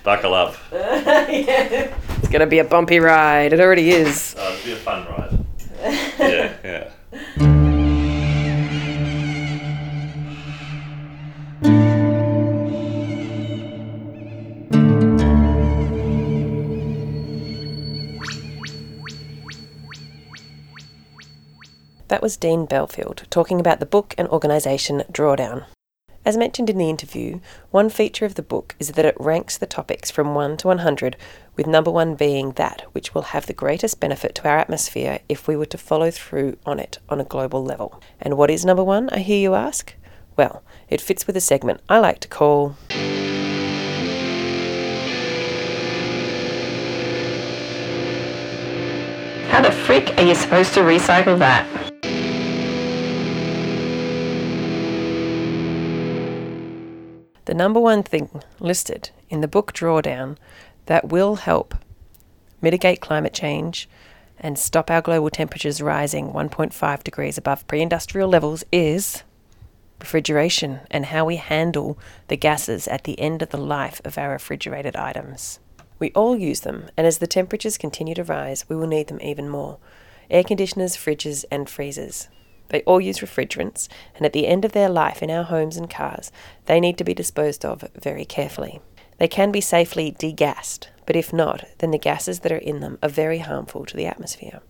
Buckle 0.03 0.33
up. 0.33 0.57
It's 0.73 2.29
going 2.29 2.40
to 2.40 2.47
be 2.47 2.59
a 2.59 2.64
bumpy 2.64 2.99
ride. 3.01 3.53
It 3.53 3.61
already 3.61 3.90
is. 3.90 4.35
Oh, 4.38 4.55
it'll 4.55 4.64
be 4.64 4.73
a 4.73 4.77
fun 4.77 5.07
ride. 5.07 5.45
yeah, 6.19 6.90
yeah. 7.38 7.74
That 22.14 22.22
was 22.22 22.37
Dean 22.37 22.64
Belfield 22.64 23.24
talking 23.29 23.59
about 23.59 23.81
the 23.81 23.87
book 23.87 24.14
and 24.16 24.29
organisation 24.29 25.03
Drawdown. 25.11 25.64
As 26.24 26.37
mentioned 26.37 26.70
in 26.70 26.79
the 26.79 26.88
interview, 26.88 27.40
one 27.72 27.90
feature 27.90 28.24
of 28.24 28.37
the 28.37 28.40
book 28.40 28.77
is 28.79 28.92
that 28.92 29.05
it 29.05 29.16
ranks 29.18 29.59
the 29.59 29.66
topics 29.66 30.12
from 30.12 30.33
1 30.33 30.59
to 30.59 30.68
100, 30.68 31.16
with 31.57 31.66
number 31.66 31.90
1 31.90 32.14
being 32.14 32.53
that 32.53 32.83
which 32.92 33.16
will 33.16 33.22
have 33.35 33.46
the 33.46 33.53
greatest 33.53 33.98
benefit 33.98 34.37
to 34.37 34.48
our 34.48 34.59
atmosphere 34.59 35.18
if 35.29 35.48
we 35.48 35.57
were 35.57 35.66
to 35.66 35.77
follow 35.77 36.12
through 36.12 36.57
on 36.64 36.79
it 36.79 37.00
on 37.09 37.20
a 37.20 37.24
global 37.24 37.64
level. 37.64 38.00
And 38.20 38.37
what 38.37 38.48
is 38.48 38.64
number 38.64 38.85
1, 38.85 39.09
I 39.11 39.18
hear 39.18 39.40
you 39.40 39.55
ask? 39.55 39.92
Well, 40.37 40.62
it 40.88 41.00
fits 41.00 41.27
with 41.27 41.37
a 41.37 41.40
segment 41.40 41.81
I 41.88 41.98
like 41.98 42.20
to 42.20 42.29
call. 42.29 42.77
How 49.50 49.62
the 49.62 49.72
frick 49.72 50.16
are 50.16 50.24
you 50.24 50.37
supposed 50.37 50.74
to 50.74 50.81
recycle 50.81 51.40
that? 51.40 51.94
The 57.55 57.59
number 57.59 57.79
one 57.79 58.03
thing 58.03 58.43
listed 58.59 59.11
in 59.31 59.40
the 59.40 59.47
book 59.47 59.73
Drawdown 59.73 60.38
that 60.87 61.11
will 61.11 61.37
help 61.37 61.77
mitigate 62.61 63.01
climate 63.01 63.33
change 63.33 63.88
and 64.40 64.59
stop 64.59 64.90
our 64.90 65.01
global 65.01 65.31
temperatures 65.31 65.81
rising 65.81 66.33
1.5 66.33 67.05
degrees 67.05 67.38
above 67.38 67.64
pre 67.69 67.81
industrial 67.81 68.29
levels 68.29 68.64
is 68.73 69.23
refrigeration 70.01 70.81
and 70.90 71.07
how 71.07 71.25
we 71.25 71.37
handle 71.37 71.97
the 72.27 72.37
gases 72.37 72.88
at 72.88 73.05
the 73.05 73.21
end 73.21 73.40
of 73.40 73.51
the 73.51 73.57
life 73.57 74.01
of 74.05 74.19
our 74.19 74.31
refrigerated 74.31 74.97
items. 74.97 75.61
We 76.01 76.11
all 76.11 76.37
use 76.37 76.62
them, 76.62 76.88
and 76.97 77.07
as 77.07 77.19
the 77.19 77.29
temperatures 77.29 77.79
continue 77.79 78.17
to 78.17 78.25
rise, 78.25 78.69
we 78.69 78.75
will 78.75 78.88
need 78.88 79.07
them 79.07 79.21
even 79.23 79.49
more. 79.49 79.79
Air 80.29 80.43
conditioners, 80.43 80.97
fridges, 80.97 81.45
and 81.53 81.71
freezers. 81.71 82.27
They 82.68 82.83
all 82.83 83.00
use 83.00 83.18
refrigerants, 83.18 83.88
and 84.16 84.24
at 84.24 84.33
the 84.33 84.46
end 84.46 84.64
of 84.64 84.72
their 84.72 84.88
life 84.88 85.22
in 85.22 85.31
our 85.31 85.44
homes 85.44 85.77
and 85.77 85.88
cars, 85.88 86.33
they 86.66 86.81
need 86.81 86.98
to 86.98 87.05
be 87.05 87.14
disposed 87.14 87.64
of 87.64 87.85
very 88.00 88.24
carefully. 88.24 88.81
They 89.18 89.29
can 89.29 89.53
be 89.53 89.61
safely 89.61 90.12
degassed, 90.12 90.88
but 91.07 91.16
if 91.16 91.33
not, 91.33 91.64
then 91.79 91.90
the 91.90 91.98
gases 91.98 92.40
that 92.40 92.53
are 92.53 92.57
in 92.57 92.81
them 92.81 92.98
are 93.03 93.09
very 93.09 93.38
harmful 93.38 93.85
to 93.87 93.96
the 93.96 94.07
atmosphere. 94.07 94.61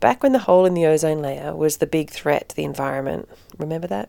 Back 0.00 0.22
when 0.22 0.32
the 0.32 0.40
hole 0.40 0.66
in 0.66 0.74
the 0.74 0.86
ozone 0.86 1.20
layer 1.20 1.54
was 1.54 1.76
the 1.76 1.86
big 1.86 2.10
threat 2.10 2.48
to 2.48 2.56
the 2.56 2.64
environment, 2.64 3.28
remember 3.58 3.86
that? 3.86 4.08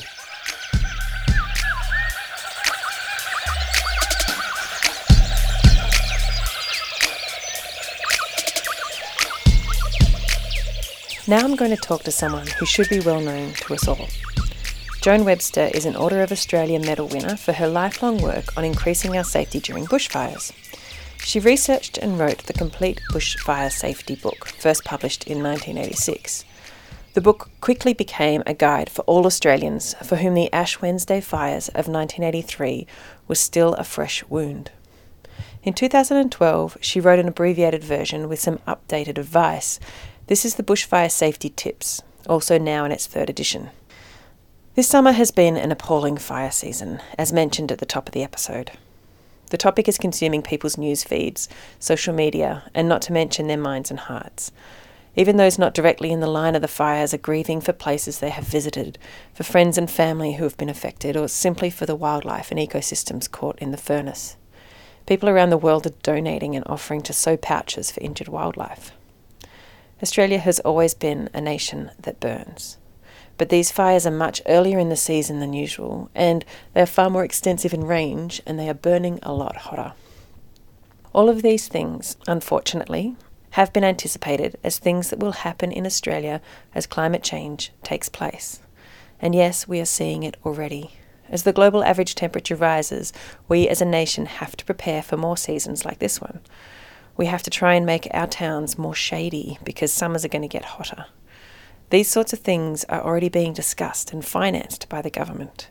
Now 11.27 11.44
I'm 11.44 11.57
going 11.57 11.70
to 11.70 11.77
talk 11.77 12.05
to 12.05 12.11
someone 12.11 12.46
who 12.46 12.64
should 12.64 12.88
be 12.88 13.01
well 13.01 13.20
known 13.20 13.53
to 13.53 13.74
us 13.74 13.87
all. 13.87 14.09
Joan 15.03 15.27
Webster 15.27 15.68
is 15.74 15.85
an 15.85 15.94
Order 15.94 16.22
of 16.22 16.33
Australia 16.33 16.81
Medal 16.81 17.07
winner 17.07 17.37
for 17.37 17.53
her 17.53 17.68
lifelong 17.68 18.16
work 18.22 18.57
on 18.57 18.64
increasing 18.64 19.14
our 19.14 19.24
safety 19.24 19.61
during 19.61 19.85
bushfires. 19.85 20.53
She 21.18 21.38
researched 21.38 21.98
and 21.98 22.18
wrote 22.18 22.44
the 22.44 22.55
complete 22.55 23.03
bushfire 23.12 23.70
safety 23.70 24.14
book, 24.14 24.46
first 24.46 24.86
published 24.86 25.24
in 25.26 25.43
1986. 25.43 26.47
The 27.18 27.22
book 27.22 27.50
quickly 27.60 27.94
became 27.94 28.44
a 28.46 28.54
guide 28.54 28.88
for 28.88 29.02
all 29.02 29.26
Australians 29.26 29.94
for 30.04 30.14
whom 30.14 30.34
the 30.34 30.52
Ash 30.52 30.80
Wednesday 30.80 31.20
fires 31.20 31.66
of 31.70 31.88
1983 31.88 32.86
was 33.26 33.40
still 33.40 33.74
a 33.74 33.82
fresh 33.82 34.22
wound. 34.28 34.70
In 35.64 35.74
2012, 35.74 36.78
she 36.80 37.00
wrote 37.00 37.18
an 37.18 37.26
abbreviated 37.26 37.82
version 37.82 38.28
with 38.28 38.38
some 38.38 38.58
updated 38.68 39.18
advice. 39.18 39.80
This 40.28 40.44
is 40.44 40.54
the 40.54 40.62
Bushfire 40.62 41.10
Safety 41.10 41.50
Tips, 41.50 42.02
also 42.28 42.56
now 42.56 42.84
in 42.84 42.92
its 42.92 43.08
third 43.08 43.28
edition. 43.28 43.70
This 44.76 44.86
summer 44.86 45.10
has 45.10 45.32
been 45.32 45.56
an 45.56 45.72
appalling 45.72 46.18
fire 46.18 46.52
season, 46.52 47.00
as 47.18 47.32
mentioned 47.32 47.72
at 47.72 47.78
the 47.78 47.84
top 47.84 48.06
of 48.06 48.12
the 48.12 48.22
episode. 48.22 48.70
The 49.50 49.58
topic 49.58 49.88
is 49.88 49.98
consuming 49.98 50.42
people's 50.42 50.78
news 50.78 51.02
feeds, 51.02 51.48
social 51.80 52.14
media, 52.14 52.70
and 52.76 52.88
not 52.88 53.02
to 53.02 53.12
mention 53.12 53.48
their 53.48 53.56
minds 53.56 53.90
and 53.90 53.98
hearts. 53.98 54.52
Even 55.18 55.36
those 55.36 55.58
not 55.58 55.74
directly 55.74 56.12
in 56.12 56.20
the 56.20 56.28
line 56.28 56.54
of 56.54 56.62
the 56.62 56.68
fires 56.68 57.12
are 57.12 57.18
grieving 57.18 57.60
for 57.60 57.72
places 57.72 58.20
they 58.20 58.30
have 58.30 58.44
visited, 58.44 58.98
for 59.34 59.42
friends 59.42 59.76
and 59.76 59.90
family 59.90 60.34
who 60.34 60.44
have 60.44 60.56
been 60.56 60.68
affected, 60.68 61.16
or 61.16 61.26
simply 61.26 61.70
for 61.70 61.86
the 61.86 61.96
wildlife 61.96 62.52
and 62.52 62.60
ecosystems 62.60 63.28
caught 63.28 63.58
in 63.58 63.72
the 63.72 63.76
furnace. 63.76 64.36
People 65.06 65.28
around 65.28 65.50
the 65.50 65.58
world 65.58 65.86
are 65.86 65.94
donating 66.04 66.54
and 66.54 66.64
offering 66.68 67.00
to 67.00 67.12
sew 67.12 67.36
pouches 67.36 67.90
for 67.90 68.00
injured 68.00 68.28
wildlife. 68.28 68.92
Australia 70.00 70.38
has 70.38 70.60
always 70.60 70.94
been 70.94 71.28
a 71.34 71.40
nation 71.40 71.90
that 72.00 72.20
burns. 72.20 72.78
But 73.38 73.48
these 73.48 73.72
fires 73.72 74.06
are 74.06 74.12
much 74.12 74.40
earlier 74.46 74.78
in 74.78 74.88
the 74.88 74.94
season 74.94 75.40
than 75.40 75.52
usual, 75.52 76.10
and 76.14 76.44
they 76.74 76.82
are 76.82 76.86
far 76.86 77.10
more 77.10 77.24
extensive 77.24 77.74
in 77.74 77.82
range, 77.82 78.40
and 78.46 78.56
they 78.56 78.68
are 78.68 78.74
burning 78.74 79.18
a 79.24 79.32
lot 79.32 79.56
hotter. 79.56 79.94
All 81.12 81.28
of 81.28 81.42
these 81.42 81.66
things, 81.66 82.16
unfortunately, 82.28 83.16
have 83.51 83.72
been 83.72 83.84
anticipated 83.84 84.59
as 84.62 84.78
things 84.78 85.11
that 85.11 85.18
will 85.18 85.32
happen 85.32 85.72
in 85.72 85.86
Australia 85.86 86.40
as 86.74 86.86
climate 86.86 87.22
change 87.22 87.72
takes 87.82 88.09
place. 88.09 88.61
And 89.20 89.34
yes, 89.34 89.66
we 89.66 89.80
are 89.80 89.84
seeing 89.84 90.22
it 90.22 90.36
already. 90.44 90.92
As 91.28 91.42
the 91.42 91.53
global 91.53 91.84
average 91.84 92.14
temperature 92.14 92.57
rises, 92.57 93.12
we 93.49 93.68
as 93.68 93.80
a 93.80 93.86
nation 93.86 94.26
have 94.26 94.57
to 94.57 94.64
prepare 94.64 95.03
for 95.03 95.16
more 95.16 95.36
seasons 95.36 95.84
like 95.84 95.99
this 95.99 96.20
one. 96.20 96.40
We 97.16 97.26
have 97.26 97.42
to 97.42 97.51
try 97.51 97.74
and 97.74 97.84
make 97.84 98.09
our 98.12 98.26
towns 98.26 98.78
more 98.78 98.94
shady 98.94 99.59
because 99.64 99.92
summers 99.92 100.24
are 100.24 100.28
going 100.28 100.42
to 100.42 100.49
get 100.49 100.64
hotter. 100.64 101.07
These 101.90 102.09
sorts 102.09 102.32
of 102.32 102.38
things 102.40 102.84
are 102.84 103.03
already 103.03 103.28
being 103.28 103.53
discussed 103.53 104.12
and 104.12 104.24
financed 104.24 104.88
by 104.88 105.03
the 105.03 105.11
government. 105.11 105.68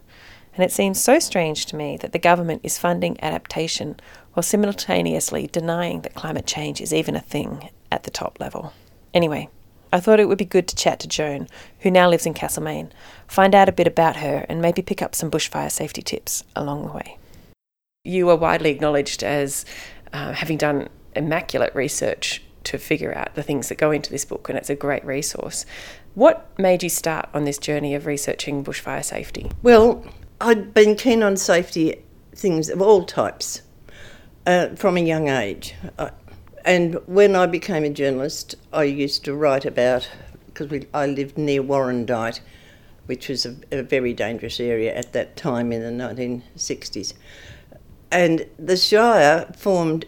And 0.55 0.63
it 0.63 0.71
seems 0.71 1.01
so 1.01 1.19
strange 1.19 1.67
to 1.67 1.75
me 1.75 1.97
that 1.97 2.11
the 2.11 2.19
government 2.19 2.61
is 2.63 2.79
funding 2.79 3.21
adaptation 3.23 3.99
while 4.37 4.43
simultaneously 4.43 5.47
denying 5.47 6.01
that 6.01 6.13
climate 6.13 6.45
change 6.45 6.79
is 6.79 6.93
even 6.93 7.15
a 7.15 7.19
thing 7.19 7.71
at 7.91 8.03
the 8.03 8.11
top 8.11 8.39
level. 8.39 8.71
Anyway, 9.11 9.49
I 9.91 9.99
thought 9.99 10.19
it 10.19 10.27
would 10.27 10.37
be 10.37 10.45
good 10.45 10.67
to 10.67 10.75
chat 10.75 10.99
to 10.99 11.07
Joan, 11.07 11.47
who 11.79 11.89
now 11.89 12.07
lives 12.07 12.27
in 12.27 12.35
Castlemaine, 12.35 12.91
find 13.27 13.55
out 13.55 13.67
a 13.67 13.71
bit 13.71 13.87
about 13.87 14.17
her, 14.17 14.45
and 14.47 14.61
maybe 14.61 14.83
pick 14.83 15.01
up 15.01 15.15
some 15.15 15.31
bushfire 15.31 15.71
safety 15.71 16.03
tips 16.03 16.43
along 16.55 16.85
the 16.85 16.93
way. 16.93 17.17
You 18.03 18.29
are 18.29 18.35
widely 18.35 18.69
acknowledged 18.69 19.23
as 19.23 19.65
uh, 20.13 20.33
having 20.33 20.59
done 20.59 20.89
immaculate 21.15 21.73
research 21.73 22.43
to 22.65 22.77
figure 22.77 23.17
out 23.17 23.33
the 23.33 23.41
things 23.41 23.69
that 23.69 23.79
go 23.79 23.89
into 23.89 24.11
this 24.11 24.23
book, 24.23 24.49
and 24.49 24.57
it's 24.57 24.69
a 24.69 24.75
great 24.75 25.03
resource. 25.03 25.65
What 26.13 26.47
made 26.59 26.83
you 26.83 26.89
start 26.89 27.27
on 27.33 27.45
this 27.45 27.57
journey 27.57 27.95
of 27.95 28.05
researching 28.05 28.63
bushfire 28.63 29.03
safety? 29.03 29.49
Well, 29.63 30.05
I'd 30.39 30.75
been 30.75 30.95
keen 30.95 31.23
on 31.23 31.37
safety 31.37 32.03
things 32.35 32.69
of 32.69 32.83
all 32.83 33.03
types 33.03 33.63
uh, 34.47 34.69
from 34.75 34.97
a 34.97 35.01
young 35.01 35.27
age. 35.27 35.75
I, 35.99 36.11
and 36.65 36.95
when 37.05 37.35
I 37.35 37.45
became 37.45 37.83
a 37.83 37.89
journalist, 37.89 38.55
I 38.73 38.83
used 38.83 39.23
to 39.25 39.35
write 39.35 39.65
about, 39.65 40.09
because 40.47 40.85
I 40.93 41.05
lived 41.05 41.37
near 41.37 41.61
Warrandyte, 41.61 42.39
which 43.05 43.29
was 43.29 43.45
a, 43.45 43.55
a 43.71 43.83
very 43.83 44.13
dangerous 44.13 44.59
area 44.59 44.95
at 44.95 45.13
that 45.13 45.37
time 45.37 45.71
in 45.71 45.81
the 45.81 46.03
1960s. 46.03 47.13
And 48.11 48.47
the 48.57 48.77
Shire 48.77 49.53
formed 49.55 50.05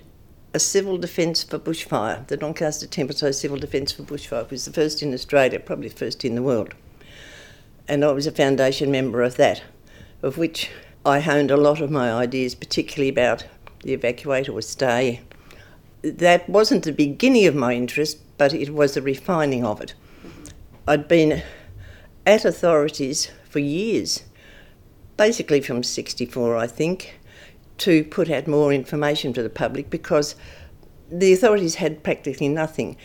a 0.53 0.59
civil 0.59 0.97
defence 0.97 1.43
for 1.43 1.59
bushfire. 1.59 2.25
The 2.27 2.37
Doncaster 2.37 2.87
Templestowe 2.87 3.31
Civil 3.31 3.57
Defence 3.57 3.91
for 3.91 4.03
Bushfire 4.03 4.49
was 4.49 4.65
the 4.65 4.73
first 4.73 5.03
in 5.03 5.13
Australia, 5.13 5.59
probably 5.59 5.89
first 5.89 6.25
in 6.25 6.35
the 6.35 6.41
world. 6.41 6.73
And 7.87 8.03
I 8.03 8.11
was 8.11 8.25
a 8.25 8.31
foundation 8.31 8.89
member 8.89 9.21
of 9.21 9.37
that, 9.37 9.63
of 10.23 10.37
which 10.37 10.71
I 11.05 11.19
honed 11.19 11.51
a 11.51 11.57
lot 11.57 11.81
of 11.81 11.91
my 11.91 12.11
ideas, 12.11 12.55
particularly 12.55 13.09
about 13.09 13.45
the 13.83 13.93
evacuate 13.93 14.49
or 14.49 14.61
stay 14.61 15.21
that 16.01 16.49
wasn't 16.49 16.83
the 16.83 16.91
beginning 16.91 17.45
of 17.45 17.55
my 17.55 17.73
interest, 17.73 18.19
but 18.37 18.53
it 18.53 18.73
was 18.73 18.93
the 18.93 19.01
refining 19.01 19.65
of 19.65 19.81
it. 19.81 19.93
I'd 20.87 21.07
been 21.07 21.43
at 22.25 22.45
authorities 22.45 23.31
for 23.49 23.59
years, 23.59 24.23
basically 25.17 25.61
from 25.61 25.83
64, 25.83 26.55
I 26.55 26.67
think, 26.67 27.19
to 27.79 28.03
put 28.05 28.29
out 28.29 28.47
more 28.47 28.71
information 28.73 29.33
to 29.33 29.43
the 29.43 29.49
public 29.49 29.89
because 29.89 30.35
the 31.11 31.33
authorities 31.33 31.75
had 31.75 32.03
practically 32.03 32.47
nothing. 32.47 32.95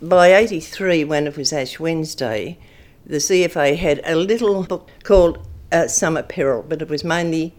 By 0.00 0.34
83, 0.34 1.04
when 1.04 1.26
it 1.26 1.36
was 1.36 1.52
Ash 1.52 1.80
Wednesday, 1.80 2.58
the 3.06 3.16
CFA 3.16 3.76
had 3.76 4.00
a 4.04 4.16
little 4.16 4.64
book 4.64 4.90
called 5.02 5.38
uh, 5.72 5.88
Summer 5.88 6.22
Peril, 6.22 6.64
but 6.68 6.82
it 6.82 6.88
was 6.88 7.04
mainly 7.04 7.54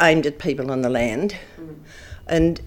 aimed 0.00 0.26
at 0.26 0.38
people 0.38 0.70
on 0.70 0.82
the 0.82 0.90
land. 0.90 1.36
Mm. 1.58 1.76
And 2.26 2.60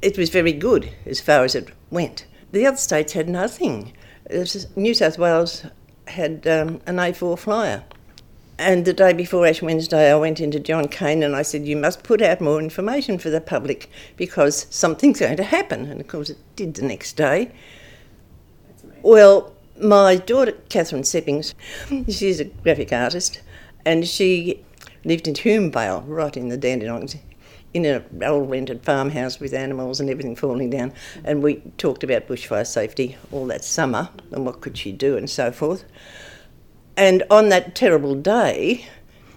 it 0.00 0.18
was 0.18 0.30
very 0.30 0.52
good 0.52 0.90
as 1.06 1.20
far 1.20 1.44
as 1.44 1.54
it 1.54 1.70
went. 1.90 2.26
The 2.50 2.66
other 2.66 2.76
states 2.76 3.12
had 3.12 3.28
nothing. 3.28 3.92
New 4.76 4.94
South 4.94 5.18
Wales 5.18 5.64
had 6.08 6.46
um, 6.46 6.80
an 6.86 6.96
A4 6.96 7.38
flyer. 7.38 7.84
And 8.58 8.84
the 8.84 8.92
day 8.92 9.12
before 9.12 9.46
Ash 9.46 9.62
Wednesday, 9.62 10.12
I 10.12 10.14
went 10.16 10.38
into 10.38 10.60
John 10.60 10.86
Cain 10.86 11.22
and 11.22 11.34
I 11.34 11.42
said, 11.42 11.66
You 11.66 11.76
must 11.76 12.02
put 12.02 12.20
out 12.22 12.40
more 12.40 12.60
information 12.60 13.18
for 13.18 13.30
the 13.30 13.40
public 13.40 13.90
because 14.16 14.66
something's 14.70 15.20
going 15.20 15.36
to 15.38 15.44
happen. 15.44 15.86
And 15.86 16.00
of 16.00 16.06
course, 16.06 16.30
it 16.30 16.38
did 16.54 16.74
the 16.74 16.82
next 16.82 17.14
day. 17.14 17.50
Well, 19.02 19.52
my 19.80 20.16
daughter, 20.16 20.52
Catherine 20.68 21.02
Seppings, 21.02 21.54
she's 22.08 22.38
a 22.38 22.44
graphic 22.44 22.92
artist, 22.92 23.40
and 23.84 24.06
she 24.06 24.64
lived 25.04 25.28
in 25.28 25.34
Hume 25.34 25.70
right 25.70 26.36
in 26.36 26.48
the 26.48 26.58
Dandenongs 26.58 27.16
in 27.74 27.84
an 27.84 28.04
old 28.24 28.50
rented 28.50 28.84
farmhouse 28.84 29.40
with 29.40 29.54
animals 29.54 30.00
and 30.00 30.10
everything 30.10 30.36
falling 30.36 30.70
down. 30.70 30.92
And 31.24 31.42
we 31.42 31.62
talked 31.78 32.04
about 32.04 32.26
bushfire 32.26 32.66
safety 32.66 33.16
all 33.30 33.46
that 33.46 33.64
summer 33.64 34.10
and 34.30 34.44
what 34.44 34.60
could 34.60 34.76
she 34.76 34.92
do 34.92 35.16
and 35.16 35.28
so 35.28 35.50
forth. 35.52 35.84
And 36.96 37.22
on 37.30 37.48
that 37.48 37.74
terrible 37.74 38.14
day, 38.14 38.86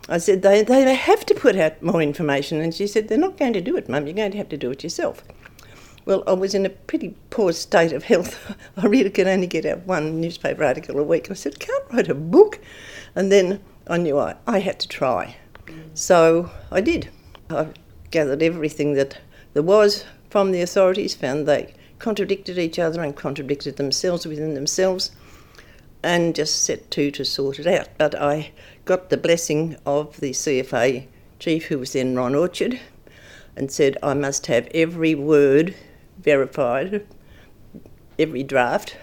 I 0.10 0.18
said, 0.18 0.42
they, 0.42 0.64
they 0.64 0.94
have 0.94 1.26
to 1.28 1.34
put 1.34 1.56
out 1.56 1.82
more 1.82 2.02
information. 2.02 2.60
And 2.60 2.74
she 2.74 2.88
said, 2.88 3.08
They're 3.08 3.18
not 3.18 3.38
going 3.38 3.54
to 3.54 3.62
do 3.62 3.78
it, 3.78 3.90
Mum, 3.90 4.06
you're 4.06 4.16
going 4.16 4.32
to 4.32 4.38
have 4.38 4.50
to 4.50 4.58
do 4.58 4.72
it 4.72 4.84
yourself. 4.84 5.24
Well, 6.06 6.24
I 6.28 6.34
was 6.34 6.54
in 6.54 6.66
a 6.66 6.70
pretty 6.70 7.16
poor 7.32 7.52
state 7.54 7.92
of 7.92 8.04
health. 8.04 8.56
I 8.78 8.86
really 8.86 9.10
could 9.10 9.28
only 9.28 9.48
get 9.48 9.66
out 9.66 9.86
one 9.86 10.22
newspaper 10.22 10.64
article 10.64 11.00
a 11.00 11.04
week. 11.04 11.32
I 11.32 11.34
said, 11.34 11.60
can't 11.60 11.84
write 11.92 12.10
a 12.10 12.14
book. 12.14 12.60
And 13.16 13.32
then 13.32 13.62
I 13.88 13.98
knew 13.98 14.20
I, 14.20 14.36
I 14.46 14.60
had 14.60 14.80
to 14.82 14.88
try. 14.88 15.38
So 15.94 16.52
I 16.72 16.82
did. 16.82 17.10
I 17.50 17.68
gathered 18.12 18.44
everything 18.44 18.94
that 18.94 19.20
there 19.54 19.64
was 19.64 20.06
from 20.30 20.52
the 20.52 20.62
authorities, 20.62 21.16
found 21.16 21.48
they 21.48 21.74
contradicted 22.00 22.58
each 22.58 22.78
other 22.78 23.02
and 23.02 23.16
contradicted 23.16 23.78
themselves 23.78 24.26
within 24.26 24.54
themselves, 24.54 25.12
and 26.04 26.36
just 26.36 26.64
set 26.64 26.92
to 26.92 27.10
to 27.12 27.26
sort 27.26 27.60
it 27.60 27.68
out. 27.68 27.90
But 27.98 28.14
I 28.16 28.52
got 28.84 29.10
the 29.10 29.18
blessing 29.18 29.78
of 29.86 30.20
the 30.20 30.32
CFA 30.32 31.08
chief, 31.40 31.66
who 31.66 31.80
was 31.80 31.94
then 31.94 32.16
Ron 32.16 32.36
Orchard, 32.36 32.80
and 33.56 33.72
said 33.72 33.98
I 34.04 34.14
must 34.14 34.48
have 34.48 34.68
every 34.74 35.16
word 35.16 35.76
verified, 36.20 37.06
every 38.20 38.44
draft, 38.44 38.98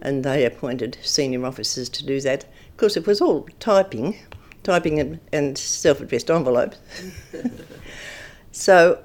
and 0.00 0.24
they 0.24 0.44
appointed 0.44 0.98
senior 1.02 1.44
officers 1.44 1.88
to 1.90 2.06
do 2.06 2.20
that. 2.20 2.44
Of 2.44 2.76
course, 2.76 2.96
it 2.96 3.06
was 3.06 3.20
all 3.20 3.48
typing, 3.58 4.16
typing 4.62 4.98
and, 4.98 5.20
and 5.32 5.56
self-addressed 5.56 6.30
envelopes. 6.30 6.78
So 8.52 9.02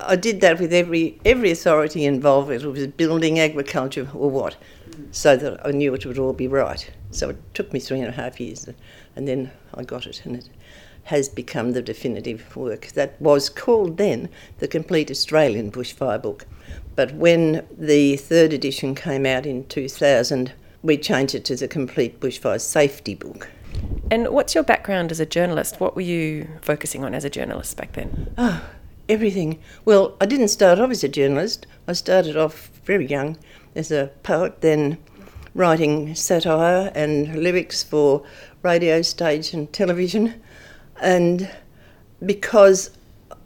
I 0.00 0.16
did 0.16 0.40
that 0.42 0.60
with 0.60 0.72
every 0.72 1.18
every 1.24 1.50
authority 1.50 2.04
involved, 2.04 2.48
whether 2.48 2.68
it 2.68 2.72
was 2.72 2.86
building, 2.88 3.38
agriculture, 3.38 4.08
or 4.14 4.30
what, 4.30 4.56
so 5.10 5.36
that 5.36 5.66
I 5.66 5.70
knew 5.70 5.94
it 5.94 6.04
would 6.04 6.18
all 6.18 6.32
be 6.32 6.48
right. 6.48 6.90
So 7.10 7.30
it 7.30 7.54
took 7.54 7.72
me 7.72 7.80
three 7.80 8.00
and 8.00 8.08
a 8.08 8.12
half 8.12 8.38
years, 8.40 8.68
and 9.16 9.26
then 9.26 9.50
I 9.74 9.84
got 9.84 10.06
it, 10.06 10.22
and 10.24 10.36
it 10.36 10.48
has 11.04 11.28
become 11.28 11.72
the 11.72 11.82
definitive 11.82 12.54
work. 12.56 12.88
That 12.88 13.20
was 13.20 13.48
called 13.48 13.96
then 13.96 14.28
the 14.58 14.68
Complete 14.68 15.10
Australian 15.10 15.72
Bushfire 15.72 16.22
Book. 16.22 16.46
But 16.94 17.14
when 17.14 17.66
the 17.76 18.16
third 18.16 18.52
edition 18.52 18.94
came 18.94 19.26
out 19.26 19.46
in 19.46 19.66
2000, 19.66 20.52
we 20.82 20.96
changed 20.98 21.34
it 21.34 21.44
to 21.46 21.56
the 21.56 21.66
Complete 21.66 22.20
Bushfire 22.20 22.60
Safety 22.60 23.14
Book. 23.14 23.48
And 24.10 24.28
what's 24.28 24.54
your 24.54 24.64
background 24.64 25.10
as 25.10 25.20
a 25.20 25.26
journalist? 25.26 25.80
What 25.80 25.96
were 25.96 26.02
you 26.02 26.48
focusing 26.60 27.02
on 27.04 27.14
as 27.14 27.24
a 27.24 27.30
journalist 27.30 27.76
back 27.76 27.92
then? 27.92 28.34
Oh, 28.36 28.62
everything. 29.08 29.58
Well, 29.84 30.16
I 30.20 30.26
didn't 30.26 30.48
start 30.48 30.78
off 30.78 30.90
as 30.90 31.02
a 31.02 31.08
journalist. 31.08 31.66
I 31.88 31.94
started 31.94 32.36
off 32.36 32.70
very 32.84 33.06
young 33.06 33.38
as 33.74 33.90
a 33.90 34.10
poet, 34.22 34.60
then 34.60 34.98
writing 35.54 36.14
satire 36.14 36.92
and 36.94 37.42
lyrics 37.42 37.82
for 37.82 38.22
radio, 38.62 39.02
stage, 39.02 39.52
and 39.52 39.72
television. 39.72 40.42
And 41.00 41.50
because 42.24 42.90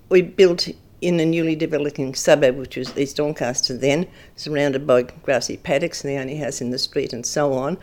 we 0.09 0.23
built 0.23 0.69
in 1.01 1.21
a 1.21 1.27
newly 1.27 1.55
developing 1.55 2.15
suburb, 2.15 2.57
which 2.57 2.77
was 2.77 2.97
East 2.97 3.17
Doncaster 3.17 3.77
then, 3.77 4.07
surrounded 4.35 4.87
by 4.87 5.03
grassy 5.03 5.57
paddocks 5.57 6.03
and 6.03 6.13
the 6.13 6.21
only 6.21 6.37
house 6.37 6.61
in 6.61 6.71
the 6.71 6.79
street 6.79 7.13
and 7.13 7.25
so 7.25 7.53
on, 7.53 7.79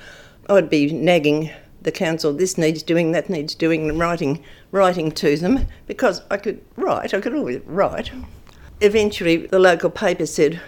I'd 0.49 0.69
be 0.69 0.91
nagging 0.91 1.49
the 1.83 1.91
council, 1.91 2.33
this 2.33 2.57
needs 2.57 2.81
doing, 2.83 3.11
that 3.11 3.29
needs 3.29 3.55
doing, 3.55 3.89
and 3.89 3.99
writing, 3.99 4.43
writing 4.71 5.11
to 5.11 5.37
them 5.37 5.67
because 5.87 6.21
I 6.31 6.37
could 6.37 6.61
write, 6.75 7.13
I 7.13 7.21
could 7.21 7.35
always 7.35 7.61
write. 7.65 8.11
Eventually, 8.81 9.37
the 9.37 9.59
local 9.59 9.89
paper 9.89 10.25
said, 10.25 10.59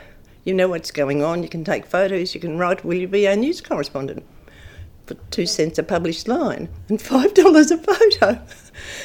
You 0.44 0.54
know 0.54 0.68
what's 0.68 0.92
going 0.92 1.24
on, 1.24 1.44
you 1.44 1.50
can 1.50 1.64
take 1.64 1.86
photos, 1.86 2.36
you 2.36 2.42
can 2.42 2.58
write, 2.58 2.86
will 2.86 2.96
you 2.96 3.08
be 3.08 3.28
our 3.28 3.36
news 3.36 3.62
correspondent? 3.62 4.26
For 5.06 5.16
two 5.30 5.46
cents 5.46 5.78
a 5.78 5.84
published 5.84 6.28
line 6.28 6.70
and 6.90 7.02
five 7.02 7.34
dollars 7.36 7.72
a 7.72 7.78
photo. 7.78 8.42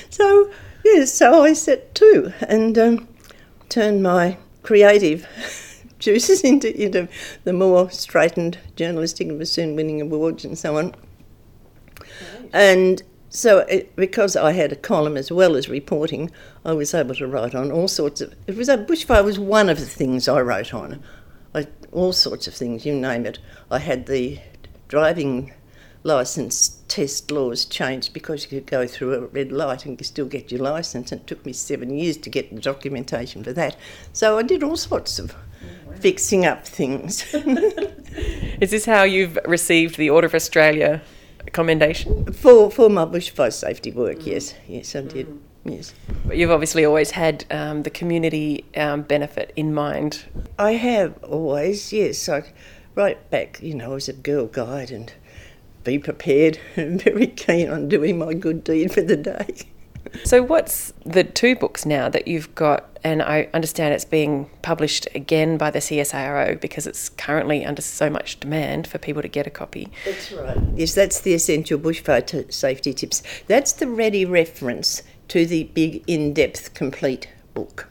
so, 0.09 0.51
yes, 0.85 1.13
so 1.13 1.43
I 1.43 1.53
set 1.53 1.95
two 1.95 2.33
and 2.41 2.77
um, 2.79 3.09
turned 3.69 4.03
my 4.03 4.39
creative 4.63 5.27
juices 5.99 6.43
into, 6.43 6.75
into 6.83 7.09
the 7.45 7.53
more 7.53 7.91
straightened 7.91 8.59
journalistic 8.77 9.29
and 9.29 9.39
was 9.39 9.53
soon 9.53 9.77
winning 9.77 10.01
awards 10.01 10.45
and 10.45 10.59
so 10.59 10.79
on. 10.79 10.95
And 12.53 13.03
so, 13.29 13.59
it, 13.61 13.95
because 13.95 14.37
I 14.37 14.53
had 14.53 14.73
a 14.73 14.77
column 14.77 15.17
as 15.17 15.31
well 15.31 15.57
as 15.57 15.69
reporting, 15.69 16.31
I 16.65 16.73
was 16.73 16.93
able 16.95 17.15
to 17.17 17.27
write 17.27 17.55
on 17.55 17.71
all 17.71 17.89
sorts 17.89 18.21
of. 18.21 18.35
It 18.47 18.57
was 18.57 18.69
a 18.69 18.77
bushfire 18.77 19.25
was 19.25 19.39
one 19.39 19.69
of 19.69 19.79
the 19.79 19.87
things 19.87 20.29
I 20.29 20.41
wrote 20.41 20.75
on, 20.75 21.03
I, 21.55 21.67
all 21.93 22.13
sorts 22.13 22.47
of 22.47 22.55
things, 22.55 22.85
you 22.87 22.95
name 22.95 23.27
it. 23.27 23.39
I 23.71 23.79
had 23.79 24.07
the 24.07 24.41
driving 24.89 25.53
license 26.03 26.81
test 26.89 27.31
laws 27.31 27.65
changed 27.65 28.13
because 28.13 28.45
you 28.45 28.49
could 28.49 28.67
go 28.67 28.87
through 28.87 29.15
a 29.15 29.27
red 29.27 29.53
light 29.53 29.85
and 29.85 30.05
still 30.05 30.27
get 30.27 30.51
your 30.51 30.61
license. 30.61 31.13
And 31.13 31.21
it 31.21 31.27
took 31.27 31.45
me 31.45 31.53
seven 31.53 31.97
years 31.97 32.17
to 32.19 32.31
get 32.31 32.55
the 32.55 32.61
documentation 32.61 33.45
for 33.45 33.53
that. 33.53 33.77
So 34.13 34.39
I 34.39 34.43
did 34.43 34.63
all 34.63 34.77
sorts 34.77 35.19
of 35.19 35.35
fixing 36.01 36.47
up 36.47 36.67
things. 36.67 37.33
Is 38.61 38.71
this 38.71 38.87
how 38.87 39.03
you've 39.03 39.39
received 39.45 39.97
the 39.97 40.11
Order 40.11 40.27
of 40.27 40.35
Australia 40.35 41.03
commendation? 41.53 42.33
for 42.33 42.71
for 42.71 42.89
my 42.89 43.05
bushfire 43.05 43.53
safety 43.53 43.91
work, 43.91 44.27
yes, 44.27 44.55
yes, 44.69 44.95
I 44.95 45.03
did. 45.03 45.27
Yes, 45.65 45.93
But 46.25 46.39
you've 46.39 46.51
obviously 46.51 46.87
always 46.87 47.11
had 47.11 47.45
um, 47.51 47.83
the 47.83 47.91
community 47.91 48.65
um, 48.77 49.03
benefit 49.03 49.53
in 49.57 49.75
mind. 49.75 50.25
I 50.59 50.73
have 50.73 51.23
always. 51.23 51.93
Yes, 51.93 52.29
I 52.31 52.45
right 52.95 53.31
back. 53.31 53.61
You 53.63 53.75
know, 53.75 53.95
as 53.95 54.09
a 54.09 54.15
girl 54.15 54.47
guide 54.47 54.91
and 54.91 55.13
be 55.85 55.99
prepared 55.99 56.59
and 56.77 57.03
very 57.03 57.27
keen 57.27 57.69
on 57.69 57.89
doing 57.89 58.19
my 58.19 58.33
good 58.35 58.65
deed 58.65 58.93
for 58.93 59.03
the 59.03 59.17
day. 59.17 59.47
So, 60.25 60.43
what's 60.43 60.93
the 61.05 61.25
two 61.25 61.57
books 61.57 61.85
now 61.85 62.09
that 62.09 62.27
you've 62.29 62.55
got? 62.55 62.87
And 63.03 63.23
I 63.23 63.49
understand 63.55 63.95
it's 63.95 64.05
being 64.05 64.51
published 64.61 65.09
again 65.15 65.57
by 65.57 65.71
the 65.71 65.79
CSIRO 65.79 66.61
because 66.61 66.87
it's 66.87 67.09
currently 67.09 67.65
under 67.65 67.81
so 67.81 68.11
much 68.11 68.39
demand 68.41 68.87
for 68.87 68.99
people 68.99 69.23
to 69.23 69.29
get 69.29 69.47
a 69.47 69.51
copy. 69.51 69.89
That's 70.05 70.33
right. 70.33 70.59
Yes, 70.75 70.95
that's 70.95 71.21
the 71.21 71.33
essential 71.33 71.79
bushfire 71.79 72.27
t- 72.27 72.45
safety 72.51 72.93
tips. 72.93 73.23
That's 73.47 73.73
the 73.73 73.87
ready 73.87 74.25
reference 74.25 75.03
to 75.29 75.47
the 75.47 75.65
big, 75.65 76.03
in-depth, 76.07 76.75
complete 76.75 77.29
book. 77.55 77.89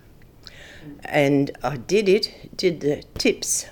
And 1.06 1.52
I 1.64 1.78
did 1.78 2.08
it, 2.08 2.56
did 2.56 2.82
the 2.82 3.04
tips 3.18 3.66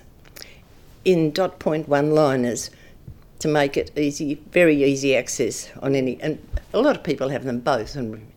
in 1.05 1.31
dot 1.31 1.59
point 1.59 1.87
one 1.87 2.11
liners 2.11 2.69
to 3.39 3.47
make 3.47 3.77
it 3.77 3.91
easy, 3.97 4.35
very 4.51 4.83
easy 4.83 5.15
access 5.15 5.69
on 5.81 5.95
any. 5.95 6.19
And 6.21 6.39
a 6.73 6.81
lot 6.81 6.95
of 6.95 7.03
people 7.03 7.29
have 7.29 7.43
them 7.43 7.59
both, 7.59 7.95
and 7.95 8.31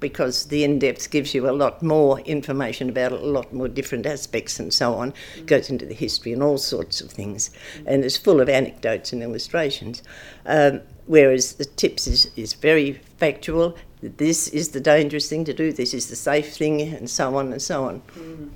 because 0.00 0.46
the 0.46 0.64
in-depth 0.64 1.10
gives 1.10 1.34
you 1.34 1.48
a 1.48 1.52
lot 1.52 1.82
more 1.82 2.20
information 2.20 2.88
about 2.88 3.12
a 3.12 3.16
lot 3.16 3.52
more 3.52 3.68
different 3.68 4.06
aspects 4.06 4.58
and 4.58 4.72
so 4.72 4.94
on, 4.94 5.12
goes 5.46 5.70
into 5.70 5.84
the 5.84 5.94
history 5.94 6.32
and 6.32 6.42
all 6.42 6.58
sorts 6.58 7.00
of 7.00 7.10
things, 7.10 7.50
and 7.86 8.04
it's 8.04 8.16
full 8.16 8.40
of 8.40 8.48
anecdotes 8.48 9.12
and 9.12 9.22
illustrations. 9.22 10.02
Um, 10.46 10.80
whereas 11.06 11.54
the 11.54 11.64
tips 11.64 12.06
is, 12.06 12.30
is 12.36 12.54
very 12.54 12.94
factual. 13.18 13.76
This 14.02 14.48
is 14.48 14.70
the 14.70 14.80
dangerous 14.80 15.28
thing 15.28 15.44
to 15.44 15.52
do. 15.52 15.72
This 15.72 15.92
is 15.92 16.08
the 16.08 16.16
safe 16.16 16.56
thing, 16.56 16.80
and 16.80 17.08
so 17.08 17.36
on 17.36 17.52
and 17.52 17.60
so 17.60 17.84
on. 17.84 18.02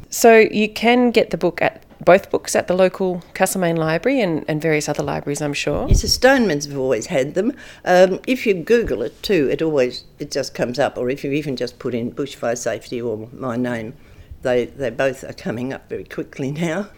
So, 0.09 0.39
you 0.39 0.71
can 0.71 1.11
get 1.11 1.31
the 1.31 1.37
book 1.37 1.61
at 1.61 1.85
both 2.05 2.31
books 2.31 2.55
at 2.55 2.69
the 2.69 2.75
local 2.75 3.23
Castlemaine 3.35 3.77
Library 3.77 4.21
and, 4.21 4.45
and 4.47 4.61
various 4.61 4.89
other 4.89 5.03
libraries, 5.03 5.41
I'm 5.41 5.55
sure. 5.55 5.87
Yes, 5.89 6.03
the 6.03 6.09
Stonemans 6.09 6.69
have 6.69 6.79
always 6.79 7.07
had 7.07 7.35
them. 7.35 7.53
Um, 7.85 8.21
if 8.27 8.47
you 8.47 8.55
Google 8.55 9.03
it 9.03 9.23
too, 9.23 9.49
it 9.51 9.63
always 9.63 10.05
it 10.19 10.31
just 10.31 10.55
comes 10.55 10.79
up. 10.79 10.99
Or 10.99 11.11
if 11.11 11.25
you 11.25 11.33
even 11.33 11.57
just 11.57 11.79
put 11.79 11.95
in 11.95 12.13
bushfire 12.13 12.59
safety 12.59 13.01
or 13.01 13.29
my 13.33 13.57
name, 13.57 13.95
they 14.43 14.67
they 14.67 14.91
both 14.91 15.25
are 15.25 15.33
coming 15.33 15.73
up 15.73 15.89
very 15.89 16.05
quickly 16.05 16.51
now. 16.51 16.89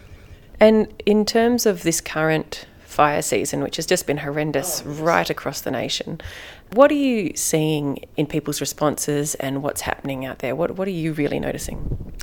And 0.59 0.93
in 1.05 1.25
terms 1.25 1.65
of 1.65 1.83
this 1.83 2.01
current 2.01 2.65
fire 2.83 3.21
season, 3.21 3.61
which 3.61 3.75
has 3.75 3.85
just 3.85 4.07
been 4.07 4.17
horrendous 4.17 4.81
right 4.83 5.29
across 5.29 5.61
the 5.61 5.69
nation, 5.69 6.19
what 6.71 6.89
are 6.89 6.95
you 6.95 7.33
seeing 7.35 7.99
in 8.15 8.25
people's 8.25 8.59
responses 8.59 9.35
and 9.35 9.61
what's 9.61 9.81
happening 9.81 10.25
out 10.25 10.39
there? 10.39 10.55
What, 10.55 10.71
what 10.71 10.87
are 10.87 10.91
you 10.91 11.13
really 11.13 11.39
noticing? 11.39 12.13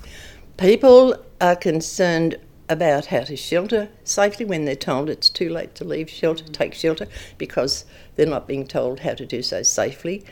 People 0.56 1.16
are 1.40 1.54
concerned 1.54 2.38
about 2.68 3.06
how 3.06 3.20
to 3.20 3.36
shelter 3.36 3.88
safely 4.04 4.44
when 4.44 4.64
they're 4.64 4.74
told 4.74 5.10
it's 5.10 5.28
too 5.28 5.48
late 5.50 5.74
to 5.74 5.84
leave 5.84 6.08
shelter, 6.08 6.44
mm. 6.44 6.52
take 6.52 6.74
shelter, 6.74 7.06
because 7.38 7.84
they're 8.16 8.26
not 8.26 8.48
being 8.48 8.66
told 8.66 9.00
how 9.00 9.14
to 9.14 9.26
do 9.26 9.42
so 9.42 9.62
safely. 9.62 10.24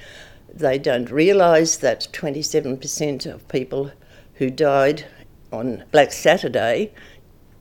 They 0.53 0.78
don't 0.78 1.11
realise 1.11 1.76
that 1.76 2.09
27% 2.12 3.26
of 3.26 3.49
people 3.49 3.91
who 4.35 4.51
died 4.51 5.05
on 5.53 5.85
Black 5.91 6.12
Saturday 6.12 6.93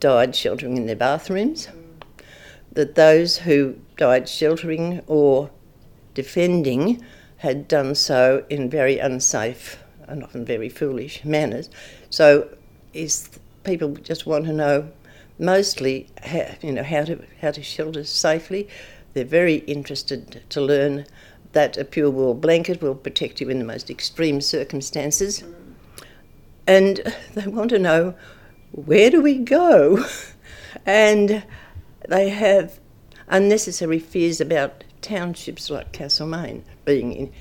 died 0.00 0.34
sheltering 0.34 0.76
in 0.76 0.86
their 0.86 0.96
bathrooms. 0.96 1.66
Mm. 1.66 2.24
That 2.72 2.94
those 2.94 3.38
who 3.38 3.76
died 3.96 4.28
sheltering 4.28 5.02
or 5.06 5.50
defending 6.14 7.04
had 7.38 7.68
done 7.68 7.94
so 7.94 8.44
in 8.48 8.70
very 8.70 8.98
unsafe 8.98 9.82
and 10.06 10.22
often 10.22 10.44
very 10.44 10.68
foolish 10.68 11.24
manners. 11.24 11.68
So, 12.08 12.48
is 12.92 13.28
people 13.64 13.90
just 13.94 14.26
want 14.26 14.46
to 14.46 14.52
know 14.52 14.90
mostly 15.38 16.08
how, 16.22 16.46
you 16.62 16.72
know 16.72 16.82
how 16.82 17.04
to 17.04 17.18
how 17.40 17.50
to 17.50 17.62
shelter 17.62 18.04
safely. 18.04 18.68
They're 19.14 19.24
very 19.24 19.56
interested 19.56 20.42
to 20.48 20.60
learn 20.60 21.06
that 21.52 21.76
a 21.76 21.84
pure 21.84 22.10
wool 22.10 22.34
blanket 22.34 22.80
will 22.80 22.94
protect 22.94 23.40
you 23.40 23.50
in 23.50 23.58
the 23.58 23.64
most 23.64 23.90
extreme 23.90 24.40
circumstances, 24.40 25.44
and 26.66 27.00
they 27.34 27.46
want 27.46 27.70
to 27.70 27.78
know 27.78 28.14
where 28.72 29.10
do 29.10 29.20
we 29.20 29.38
go, 29.38 30.04
and 30.86 31.44
they 32.08 32.30
have 32.30 32.80
unnecessary 33.28 33.98
fears 33.98 34.40
about 34.40 34.84
townships 35.00 35.68
like 35.70 35.92
Castlemaine 35.92 36.64
being 36.84 37.12
in. 37.12 37.32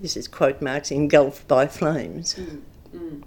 This 0.00 0.16
is 0.16 0.26
quote 0.26 0.60
marks 0.60 0.90
engulfed 0.90 1.46
by 1.46 1.68
flames. 1.68 2.34
Mm, 2.34 2.60
mm. 2.94 3.22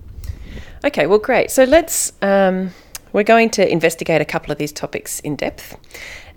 Okay, 0.84 1.08
well, 1.08 1.20
great. 1.20 1.52
So 1.52 1.64
let's, 1.64 2.12
um, 2.22 2.72
we're 3.14 3.24
going 3.24 3.50
to 3.52 3.72
investigate 3.72 4.22
a 4.22 4.26
couple 4.26 4.52
of 4.52 4.58
these 4.58 4.72
topics 4.72 5.20
in 5.22 5.36
depth 5.36 5.78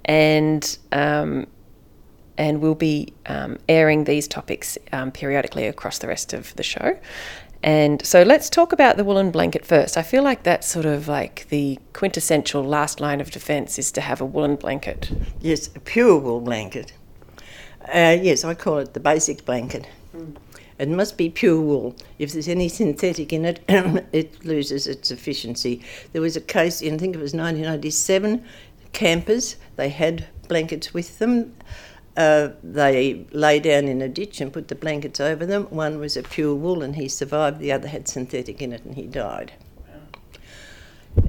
and, 0.05 0.79
um, 0.93 1.47
and 2.37 2.61
we'll 2.61 2.75
be 2.75 3.13
um, 3.27 3.59
airing 3.69 4.05
these 4.05 4.29
topics 4.29 4.79
um, 4.93 5.11
periodically 5.11 5.67
across 5.67 5.99
the 5.99 6.07
rest 6.07 6.33
of 6.33 6.55
the 6.57 6.63
show. 6.63 6.99
And 7.63 8.05
so 8.07 8.23
let's 8.23 8.49
talk 8.49 8.73
about 8.73 8.97
the 8.97 9.05
woolen 9.05 9.31
blanket 9.33 9.65
first. 9.65 9.97
I 9.97 10.03
feel 10.03 10.23
like 10.23 10.45
that's 10.45 10.69
sort 10.69 10.87
of 10.87 11.09
like 11.09 11.49
the 11.49 11.79
quintessential 11.93 12.63
last 12.63 13.01
line 13.01 13.21
of 13.21 13.33
defence 13.33 13.79
is 13.79 13.91
to 13.93 14.01
have 14.01 14.21
a 14.21 14.25
woolen 14.25 14.55
blanket. 14.57 15.11
Yes, 15.41 15.69
a 15.75 15.81
pure 15.81 16.19
wool 16.19 16.41
blanket. 16.41 16.93
Uh, 17.83 18.17
yes, 18.21 18.45
I 18.45 18.55
call 18.55 18.79
it 18.79 18.95
the 18.95 19.01
basic 19.01 19.45
blanket. 19.45 19.89
It 20.79 20.89
must 20.89 21.17
be 21.17 21.29
pure 21.29 21.61
wool. 21.61 21.97
If 22.19 22.33
there's 22.33 22.49
any 22.49 22.69
synthetic 22.69 23.33
in 23.33 23.45
it, 23.45 23.61
it 24.13 24.45
loses 24.45 24.87
its 24.87 25.11
efficiency. 25.11 25.83
There 26.13 26.23
was 26.23 26.37
a 26.37 26.41
case 26.41 26.81
in, 26.81 26.95
I 26.95 26.99
think 26.99 27.17
it 27.17 27.21
was 27.21 27.35
1997, 27.35 28.45
campers, 28.93 29.57
they 29.77 29.89
had 29.89 30.27
blankets 30.49 30.95
with 30.95 31.19
them. 31.19 31.55
Uh, 32.17 32.51
they 32.65 33.27
lay 33.31 33.61
down 33.61 33.87
in 33.87 34.03
a 34.03 34.09
ditch 34.09 34.41
and 34.41 34.53
put 34.53 34.67
the 34.69 34.75
blankets 34.75 35.21
over 35.21 35.47
them. 35.47 35.65
One 35.65 36.01
was 36.01 36.17
a 36.17 36.23
pure 36.23 36.55
wool 36.55 36.83
and 36.83 36.97
he 36.97 37.09
survived, 37.09 37.61
the 37.61 37.71
other 37.71 37.87
had 37.87 38.09
synthetic 38.09 38.61
in 38.61 38.73
it 38.73 38.85
and 38.85 38.97
he 38.97 39.07
died. 39.07 39.53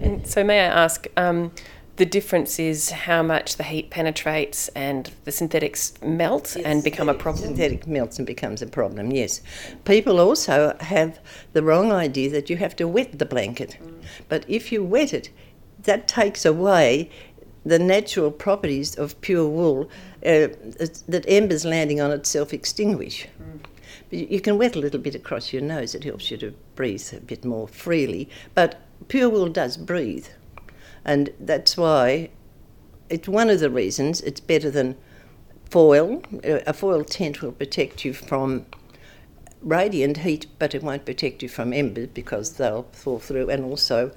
And 0.02 0.26
so, 0.26 0.44
may 0.44 0.62
I 0.62 0.84
ask, 0.84 1.08
um, 1.18 1.52
the 2.00 2.06
difference 2.06 2.58
is 2.60 2.90
how 2.92 3.22
much 3.22 3.58
the 3.58 3.64
heat 3.64 3.90
penetrates 3.90 4.70
and 4.70 5.12
the 5.26 5.32
synthetics 5.32 5.94
melt 6.02 6.56
and 6.66 6.82
become 6.84 7.10
a 7.10 7.14
problem? 7.14 7.46
Synthetic 7.50 7.86
melts 7.86 8.18
and 8.18 8.26
becomes 8.26 8.62
a 8.62 8.68
problem, 8.68 9.12
yes. 9.12 9.42
People 9.84 10.20
also 10.20 10.76
have 10.80 11.20
the 11.54 11.62
wrong 11.62 11.92
idea 11.92 12.30
that 12.32 12.50
you 12.50 12.56
have 12.58 12.76
to 12.78 12.88
wet 12.88 13.20
the 13.20 13.26
blanket. 13.26 13.78
But 14.30 14.46
if 14.48 14.72
you 14.72 14.84
wet 14.84 15.14
it, 15.14 15.30
that 15.84 16.08
takes 16.08 16.46
away 16.46 17.10
the 17.66 17.78
natural 17.80 18.32
properties 18.32 18.96
of 18.98 19.20
pure 19.20 19.48
wool 19.48 19.90
uh, 20.26 20.48
that 21.08 21.26
embers 21.28 21.66
landing 21.66 22.00
on 22.02 22.12
it 22.12 22.26
self 22.26 22.54
extinguish. 22.54 23.28
But 24.10 24.20
you- 24.20 24.28
You 24.30 24.42
can 24.42 24.58
wet 24.58 24.76
a 24.76 24.80
little 24.80 25.02
bit 25.02 25.16
across 25.16 25.52
your 25.54 25.62
nose, 25.62 25.94
it 25.94 26.06
helps 26.06 26.32
you 26.32 26.38
to 26.38 26.54
breathe 26.76 27.08
a 27.14 27.20
bit 27.20 27.44
more 27.44 27.68
freely. 27.68 28.30
But 28.56 28.80
pure 29.10 29.30
wool 29.30 29.50
does 29.50 29.76
breathe. 29.78 30.28
And 31.06 31.30
that's 31.40 31.78
why 31.78 32.30
it's 33.10 33.28
one 33.28 33.50
of 33.50 33.60
the 33.60 33.70
reasons 33.70 34.22
it's 34.22 34.40
better 34.40 34.70
than 34.70 34.96
foil. 35.70 36.22
A 36.44 36.74
foil 36.74 37.04
tent 37.04 37.42
will 37.42 37.52
protect 37.52 38.06
you 38.06 38.14
from 38.14 38.66
radiant 39.62 40.18
heat, 40.18 40.48
but 40.58 40.74
it 40.74 40.84
won't 40.84 41.06
protect 41.06 41.44
you 41.44 41.50
from 41.50 41.74
embers 41.74 42.08
because 42.14 42.54
they'll 42.54 42.84
fall 42.92 43.20
through, 43.20 43.50
and 43.50 43.64
also 43.66 44.12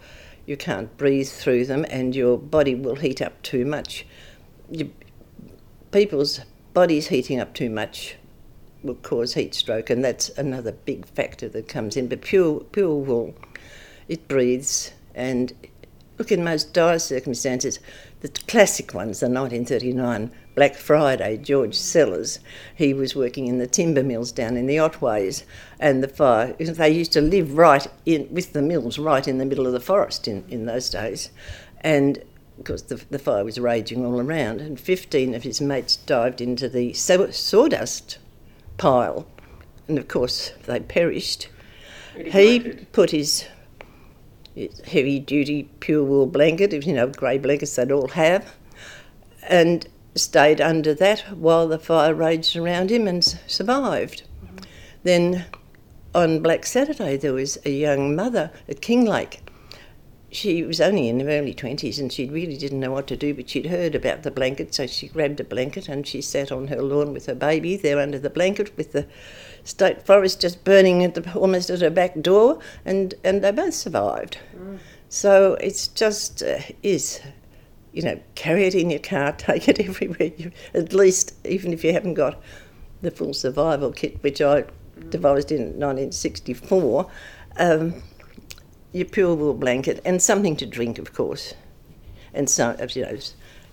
you 0.47 0.57
can't 0.57 0.97
breathe 0.97 1.28
through 1.28 1.66
them, 1.66 1.85
and 1.91 2.14
your 2.14 2.39
body 2.39 2.74
will 2.74 2.97
heat 2.97 3.20
up 3.20 3.41
too 3.43 3.64
much. 3.64 4.07
You, 4.70 4.93
people's 5.91 6.41
bodies 6.74 7.09
heating 7.09 7.41
up 7.41 7.55
too 7.55 7.70
much 7.70 8.16
will 8.83 8.95
cause 8.97 9.35
heat 9.35 9.55
stroke, 9.55 9.91
and 9.91 10.05
that's 10.05 10.28
another 10.30 10.72
big 10.72 11.07
factor 11.07 11.49
that 11.51 11.68
comes 11.68 11.97
in. 11.97 12.09
But 12.09 12.22
pure 12.22 12.61
pure 12.61 12.95
wool, 12.95 13.35
it 14.09 14.28
breathes, 14.28 14.93
and 15.14 15.53
look 16.18 16.32
in 16.32 16.44
most 16.44 16.72
dire 16.72 16.98
circumstances. 16.98 17.78
The 18.20 18.28
classic 18.28 18.94
ones, 18.94 19.20
the 19.20 19.26
1939 19.26 20.30
Black 20.54 20.74
Friday, 20.74 21.38
George 21.38 21.74
Sellers, 21.74 22.38
he 22.74 22.92
was 22.92 23.16
working 23.16 23.46
in 23.46 23.58
the 23.58 23.66
timber 23.66 24.02
mills 24.02 24.30
down 24.32 24.56
in 24.56 24.66
the 24.66 24.78
Otways, 24.78 25.44
and 25.80 26.02
the 26.02 26.08
fire. 26.08 26.52
They 26.52 26.90
used 26.90 27.12
to 27.12 27.20
live 27.20 27.56
right 27.56 27.86
in 28.04 28.28
with 28.30 28.52
the 28.52 28.62
mills, 28.62 28.98
right 28.98 29.26
in 29.26 29.38
the 29.38 29.46
middle 29.46 29.66
of 29.66 29.72
the 29.72 29.80
forest 29.80 30.28
in, 30.28 30.44
in 30.48 30.66
those 30.66 30.90
days, 30.90 31.30
and 31.80 32.22
because 32.58 32.84
the, 32.84 33.02
the 33.10 33.18
fire 33.18 33.44
was 33.44 33.58
raging 33.58 34.04
all 34.04 34.20
around, 34.20 34.60
and 34.60 34.78
15 34.78 35.34
of 35.34 35.42
his 35.42 35.60
mates 35.60 35.96
dived 35.96 36.40
into 36.40 36.68
the 36.68 36.92
saw- 36.92 37.30
sawdust 37.30 38.18
pile, 38.76 39.26
and 39.88 39.98
of 39.98 40.08
course 40.08 40.52
they 40.66 40.80
perished. 40.80 41.48
He 42.14 42.60
put 42.92 43.10
his 43.10 43.46
heavy 44.86 45.18
duty 45.18 45.68
pure 45.80 46.05
wool 46.05 46.26
blanket, 46.26 46.72
if 46.72 46.86
you 46.86 46.92
know, 46.92 47.09
grey 47.09 47.38
blankets 47.38 47.76
they'd 47.76 47.92
all 47.92 48.09
have, 48.09 48.55
and 49.48 49.86
stayed 50.14 50.61
under 50.61 50.92
that 50.94 51.20
while 51.36 51.66
the 51.68 51.78
fire 51.78 52.14
raged 52.14 52.57
around 52.57 52.90
him 52.90 53.09
and 53.09 53.24
survived. 53.46 54.22
Then 55.03 55.46
on 56.14 56.42
Black 56.42 56.66
Saturday, 56.66 57.16
there 57.16 57.32
was 57.32 57.59
a 57.64 57.70
young 57.70 58.14
mother 58.14 58.50
at 58.68 58.82
Kinglake. 58.82 59.40
She 60.30 60.62
was 60.62 60.80
only 60.80 61.09
in 61.09 61.20
her 61.20 61.28
early 61.28 61.55
20s 61.55 61.98
and 61.98 62.11
she 62.12 62.28
really 62.28 62.57
didn't 62.57 62.80
know 62.80 62.92
what 62.92 63.07
to 63.09 63.16
do, 63.16 63.34
but 63.34 63.50
she'd 63.50 63.66
heard 63.66 63.94
about 63.94 64.22
the 64.22 64.30
blanket, 64.30 64.74
so 64.74 64.86
she 64.86 65.09
grabbed 65.09 65.40
a 65.40 65.44
blanket 65.44 65.88
and 65.88 66.07
she 66.07 66.22
sat 66.22 66.50
on 66.50 66.68
her 66.68 66.80
lawn 66.80 67.12
with 67.12 67.26
her 67.26 67.34
baby 67.34 67.76
there 67.76 67.98
under 67.98 68.18
the 68.18 68.30
blanket 68.30 68.74
with 68.76 68.92
the 68.92 69.07
state 69.64 70.04
forest 70.04 70.40
just 70.40 70.64
burning 70.64 71.04
at 71.04 71.14
the, 71.14 71.32
almost 71.34 71.70
at 71.70 71.80
her 71.80 71.90
back 71.90 72.20
door, 72.20 72.58
and, 72.84 73.14
and 73.24 73.42
they 73.42 73.50
both 73.50 73.74
survived. 73.74 74.38
So 75.08 75.54
it's 75.54 75.88
just 75.88 76.42
uh, 76.42 76.58
is, 76.82 77.20
you 77.92 78.02
know, 78.02 78.18
carry 78.34 78.64
it 78.64 78.74
in 78.74 78.90
your 78.90 79.00
car, 79.00 79.32
take 79.38 79.68
it 79.68 79.78
everywhere. 79.80 80.32
You, 80.36 80.52
at 80.74 80.92
least, 80.92 81.34
even 81.44 81.72
if 81.72 81.84
you 81.84 81.92
haven't 81.92 82.14
got 82.14 82.40
the 83.02 83.10
full 83.10 83.34
survival 83.34 83.92
kit, 83.92 84.22
which 84.22 84.40
I 84.40 84.64
devised 85.10 85.50
in 85.50 85.78
1964, 85.78 87.10
um, 87.58 88.02
your 88.92 89.06
pure 89.06 89.34
wool 89.34 89.54
blanket 89.54 90.00
and 90.04 90.22
something 90.22 90.56
to 90.56 90.66
drink, 90.66 90.98
of 90.98 91.12
course, 91.12 91.54
and 92.34 92.48
some, 92.48 92.76
you 92.94 93.02
know, 93.02 93.18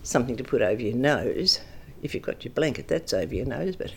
something 0.02 0.36
to 0.36 0.44
put 0.44 0.62
over 0.62 0.80
your 0.80 0.96
nose. 0.96 1.60
If 2.02 2.14
you've 2.14 2.22
got 2.22 2.44
your 2.44 2.52
blanket, 2.54 2.88
that's 2.88 3.12
over 3.12 3.34
your 3.34 3.46
nose, 3.46 3.76
but 3.76 3.92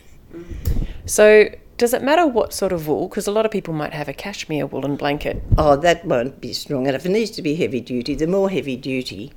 So, 1.06 1.48
does 1.76 1.92
it 1.92 2.02
matter 2.02 2.26
what 2.26 2.52
sort 2.52 2.72
of 2.72 2.86
wool? 2.86 3.08
Because 3.08 3.26
a 3.26 3.32
lot 3.32 3.44
of 3.44 3.52
people 3.52 3.74
might 3.74 3.92
have 3.92 4.08
a 4.08 4.12
cashmere 4.12 4.66
woolen 4.66 4.96
blanket. 4.96 5.42
Oh, 5.58 5.76
that 5.76 6.04
won't 6.04 6.40
be 6.40 6.52
strong 6.52 6.86
enough. 6.86 7.04
It 7.04 7.10
needs 7.10 7.30
to 7.32 7.42
be 7.42 7.54
heavy 7.54 7.80
duty. 7.80 8.14
The 8.14 8.26
more 8.26 8.48
heavy 8.50 8.76
duty, 8.76 9.32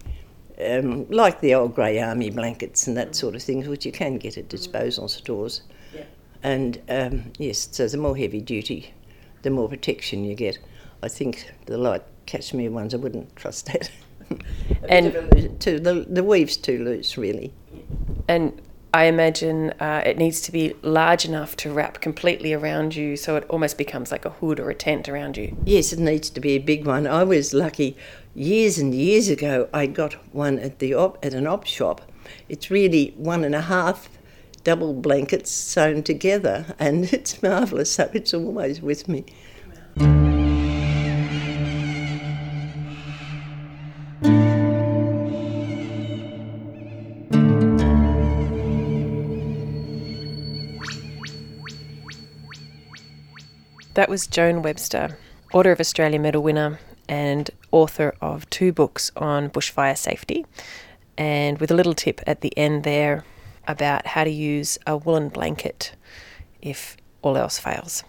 um, 0.64 1.10
like 1.10 1.42
the 1.42 1.54
old 1.56 1.76
grey 1.76 2.00
army 2.00 2.30
blankets 2.30 2.88
and 2.88 2.96
that 2.98 3.16
sort 3.16 3.36
of 3.36 3.42
thing, 3.44 3.68
which 3.68 3.86
you 3.86 3.92
can 3.92 4.18
get 4.18 4.38
at 4.38 4.50
disposal 4.50 5.08
stores. 5.08 5.62
Yeah. 5.94 6.04
And 6.44 6.82
um, 6.90 7.32
yes, 7.40 7.70
so 7.72 7.88
the 7.88 7.98
more 7.98 8.16
heavy 8.16 8.42
duty, 8.42 8.94
the 9.42 9.50
more 9.50 9.68
protection 9.68 10.24
you 10.24 10.36
get. 10.36 10.60
I 11.04 11.08
think 11.08 11.52
the 11.66 11.78
light 11.78 12.04
cashmere 12.26 12.72
ones, 12.72 12.94
I 12.94 12.98
wouldn't 12.98 13.36
trust 13.36 13.66
that. 13.68 13.90
And- 14.90 15.16
and 15.16 15.60
too, 15.62 15.80
the, 15.80 16.06
the 16.08 16.24
weave's 16.24 16.58
too 16.58 16.84
loose, 16.84 17.18
really. 17.18 17.54
And 18.28 18.62
I 18.94 19.06
imagine 19.06 19.72
uh, 19.80 20.02
it 20.06 20.18
needs 20.18 20.42
to 20.42 20.52
be 20.52 20.74
large 20.82 21.26
enough 21.26 21.56
to 21.58 21.72
wrap 21.72 22.00
completely 22.02 22.54
around 22.54 22.96
you 22.96 23.18
so 23.18 23.36
it 23.36 23.46
almost 23.50 23.78
becomes 23.78 24.12
like 24.12 24.26
a 24.26 24.30
hood 24.30 24.60
or 24.60 24.70
a 24.70 24.76
tent 24.76 25.10
around 25.10 25.38
you. 25.38 25.58
Yes, 25.66 25.92
it 25.92 26.00
needs 26.00 26.30
to 26.32 26.40
be 26.40 26.52
a 26.52 26.60
big 26.60 26.86
one. 26.86 27.06
I 27.06 27.24
was 27.24 27.54
lucky 27.54 27.98
years 28.34 28.78
and 28.78 28.94
years 28.94 29.28
ago. 29.28 29.68
I 29.74 29.88
got 29.88 30.14
one 30.34 30.58
at 30.60 30.80
the 30.80 30.94
op, 30.94 31.24
at 31.24 31.34
an 31.34 31.48
op 31.48 31.66
shop. 31.66 32.02
It's 32.50 32.72
really 32.72 33.14
one 33.18 33.44
and 33.44 33.56
a 33.56 33.62
half 33.62 34.10
double 34.64 34.94
blankets 34.94 35.50
sewn 35.50 36.04
together, 36.04 36.76
and 36.78 37.06
it's 37.14 37.42
marvellous. 37.42 37.94
So 37.94 38.10
it's 38.14 38.34
always 38.34 38.82
with 38.82 39.08
me. 39.08 39.26
That 53.98 54.10
was 54.10 54.28
Joan 54.28 54.62
Webster, 54.62 55.18
Order 55.54 55.72
of 55.72 55.80
Australia 55.80 56.20
Medal 56.20 56.43
winner 56.43 56.80
and 57.10 57.50
author 57.72 58.14
of 58.22 58.48
two 58.52 58.72
books 58.72 59.12
on 59.18 59.50
bushfire 59.50 59.98
safety, 59.98 60.45
and 61.18 61.60
with 61.60 61.72
a 61.72 61.74
little 61.74 61.95
tip 61.95 62.22
at 62.28 62.41
the 62.41 62.56
end 62.56 62.84
there 62.84 63.26
about 63.68 64.06
how 64.06 64.24
to 64.24 64.30
use 64.30 64.78
a 64.86 64.95
woolen 64.95 65.30
blanket 65.30 65.95
if 66.62 66.95
all 67.24 67.38
else 67.38 67.58
fails. 67.58 68.04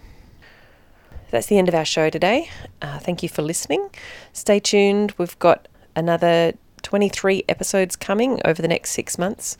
That's 1.31 1.47
the 1.47 1.57
end 1.57 1.67
of 1.67 1.73
our 1.73 1.85
show 1.85 2.11
today. 2.11 2.51
Uh, 2.83 2.99
thank 2.99 3.23
you 3.23 3.29
for 3.29 3.41
listening. 3.41 3.89
Stay 4.31 4.59
tuned. 4.59 5.15
We've 5.17 5.39
got 5.39 5.67
another 5.95 6.53
23 6.83 7.45
episodes 7.49 7.95
coming 7.95 8.39
over 8.45 8.61
the 8.61 8.67
next 8.67 8.91
six 8.91 9.17
months 9.17 9.57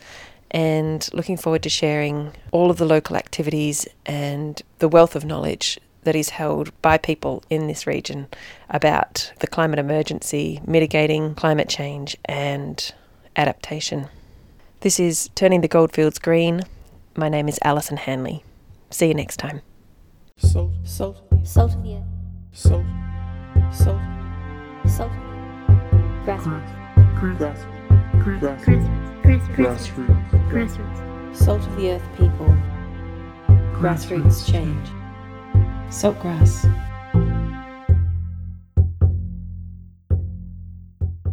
and 0.51 1.09
looking 1.11 1.38
forward 1.38 1.63
to 1.63 1.69
sharing 1.69 2.34
all 2.51 2.69
of 2.69 2.77
the 2.77 2.86
local 2.86 3.15
activities 3.15 3.88
and 4.05 4.61
the 4.77 4.88
wealth 4.88 5.15
of 5.15 5.25
knowledge 5.25 5.80
that 6.03 6.15
is 6.15 6.29
held 6.29 6.71
by 6.81 6.97
people 6.97 7.43
in 7.49 7.67
this 7.67 7.85
region 7.85 8.27
about 8.69 9.31
the 9.39 9.47
climate 9.47 9.79
emergency, 9.79 10.61
mitigating 10.65 11.35
climate 11.35 11.69
change, 11.69 12.15
and 12.25 12.93
adaptation. 13.35 14.07
This 14.81 14.99
is 14.99 15.29
Turning 15.35 15.61
the 15.61 15.67
Goldfields 15.67 16.19
Green. 16.19 16.61
My 17.15 17.27
name 17.29 17.47
is 17.49 17.59
Alison 17.63 17.97
Hanley. 17.97 18.43
See 18.89 19.07
you 19.07 19.13
next 19.13 19.37
time. 19.37 19.61
Salt, 20.37 20.71
salt, 20.83 21.21
Salt 21.43 21.73
of 21.75 21.83
the 21.83 21.95
earth. 21.95 22.03
salt, 22.53 22.85
salt, 23.73 23.99
Salt 24.87 25.11
of 25.11 25.17
the 25.17 26.35
earth. 26.35 26.65
Grassroots. 27.15 27.19
grass, 27.23 27.65
grass, 28.19 28.63
Grassroots. 28.63 29.55
Grassroots. 29.55 29.89
grassroots, 29.89 30.49
Grassroots. 30.49 31.35
Salt 31.35 31.61
of 31.67 31.75
the 31.75 31.91
earth 31.91 32.07
people. 32.17 32.57
Grassroots 33.79 34.49
change. 34.49 34.89
Saltgrass. 35.89 36.65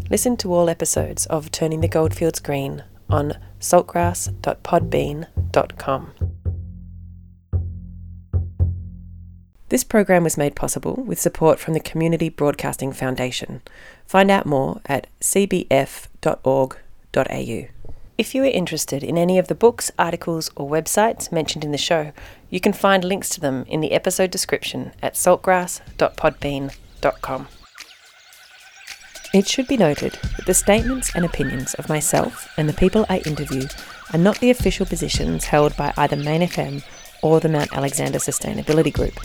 Listen 0.09 0.37
to 0.39 0.53
all 0.53 0.71
episodes 0.71 1.27
of 1.27 1.51
Turning 1.51 1.81
the 1.81 1.89
Goldfields 1.89 2.39
Green 2.41 2.85
on 3.11 3.35
saltgrass.podbean.com. 3.61 6.13
This 9.69 9.83
program 9.83 10.23
was 10.23 10.39
made 10.39 10.55
possible 10.55 10.95
with 10.95 11.21
support 11.21 11.59
from 11.59 11.75
the 11.75 11.81
Community 11.81 12.29
Broadcasting 12.29 12.93
Foundation. 12.93 13.63
Find 14.07 14.31
out 14.31 14.47
more 14.47 14.81
at 14.87 15.09
cbf.org.au. 15.21 16.77
If 18.19 18.35
you 18.35 18.43
are 18.45 18.47
interested 18.47 19.05
in 19.05 19.19
any 19.19 19.39
of 19.39 19.49
the 19.49 19.55
books, 19.55 19.93
articles, 19.99 20.51
or 20.57 20.71
websites 20.71 21.31
mentioned 21.31 21.65
in 21.65 21.73
the 21.73 21.77
show, 21.77 22.13
you 22.49 22.61
can 22.61 22.73
find 22.73 23.05
links 23.05 23.29
to 23.31 23.41
them 23.41 23.67
in 23.69 23.83
the 23.83 23.93
episode 23.93 24.31
description 24.31 24.93
at 25.03 25.13
saltgrass.podbean.com. 25.15 27.49
It 29.35 29.47
should 29.47 29.69
be 29.69 29.77
noted 29.77 30.13
that 30.13 30.47
the 30.47 30.55
statements 30.55 31.15
and 31.15 31.27
opinions 31.27 31.75
of 31.75 31.91
myself 31.91 32.49
and 32.57 32.67
the 32.67 32.73
people 32.73 33.05
I 33.11 33.19
interview 33.19 33.67
are 34.15 34.19
not 34.19 34.41
the 34.41 34.49
official 34.49 34.87
positions 34.87 35.45
held 35.45 35.77
by 35.77 35.93
either 35.99 36.17
Main 36.17 36.41
FM 36.41 36.83
or 37.23 37.41
the 37.41 37.51
Mount 37.51 37.77
Alexander 37.77 38.19
Sustainability 38.19 38.95
Group. 38.95 39.21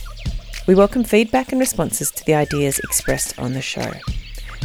We 0.68 0.76
welcome 0.76 1.06
feedback 1.06 1.54
and 1.54 1.62
responses 1.62 2.12
to 2.12 2.26
the 2.26 2.34
ideas 2.34 2.80
expressed 2.80 3.40
on 3.40 3.54
the 3.54 3.62
show. 3.62 3.94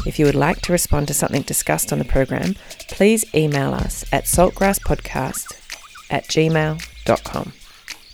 If 0.05 0.18
you 0.18 0.26
would 0.26 0.34
like 0.34 0.61
to 0.62 0.72
respond 0.72 1.09
to 1.09 1.14
something 1.14 1.42
discussed 1.42 1.92
on 1.92 1.99
the 1.99 2.05
program, 2.05 2.55
please 2.88 3.24
email 3.34 3.72
us 3.74 4.05
at 4.12 4.24
saltgrasspodcast 4.24 6.11
at 6.11 6.24
gmail.com. 6.28 7.53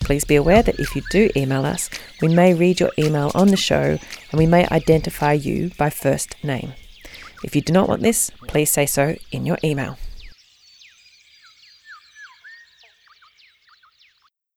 Please 0.01 0.25
be 0.25 0.37
aware 0.37 0.63
that 0.63 0.81
if 0.81 0.97
you 0.97 1.03
do 1.11 1.31
email 1.37 1.65
us, 1.65 1.89
we 2.21 2.35
may 2.35 2.55
read 2.55 2.81
your 2.81 2.91
email 2.99 3.31
on 3.35 3.49
the 3.49 3.57
show 3.57 3.99
and 4.31 4.39
we 4.39 4.47
may 4.47 4.67
identify 4.69 5.33
you 5.33 5.71
by 5.79 5.91
first 5.91 6.35
name. 6.43 6.73
If 7.45 7.55
you 7.55 7.63
do 7.63 7.73
not 7.73 7.89
want 7.89 8.03
this, 8.03 8.31
please 8.49 8.71
say 8.71 8.87
so 8.87 9.17
in 9.31 9.47
your 9.47 9.59
email. 9.65 9.99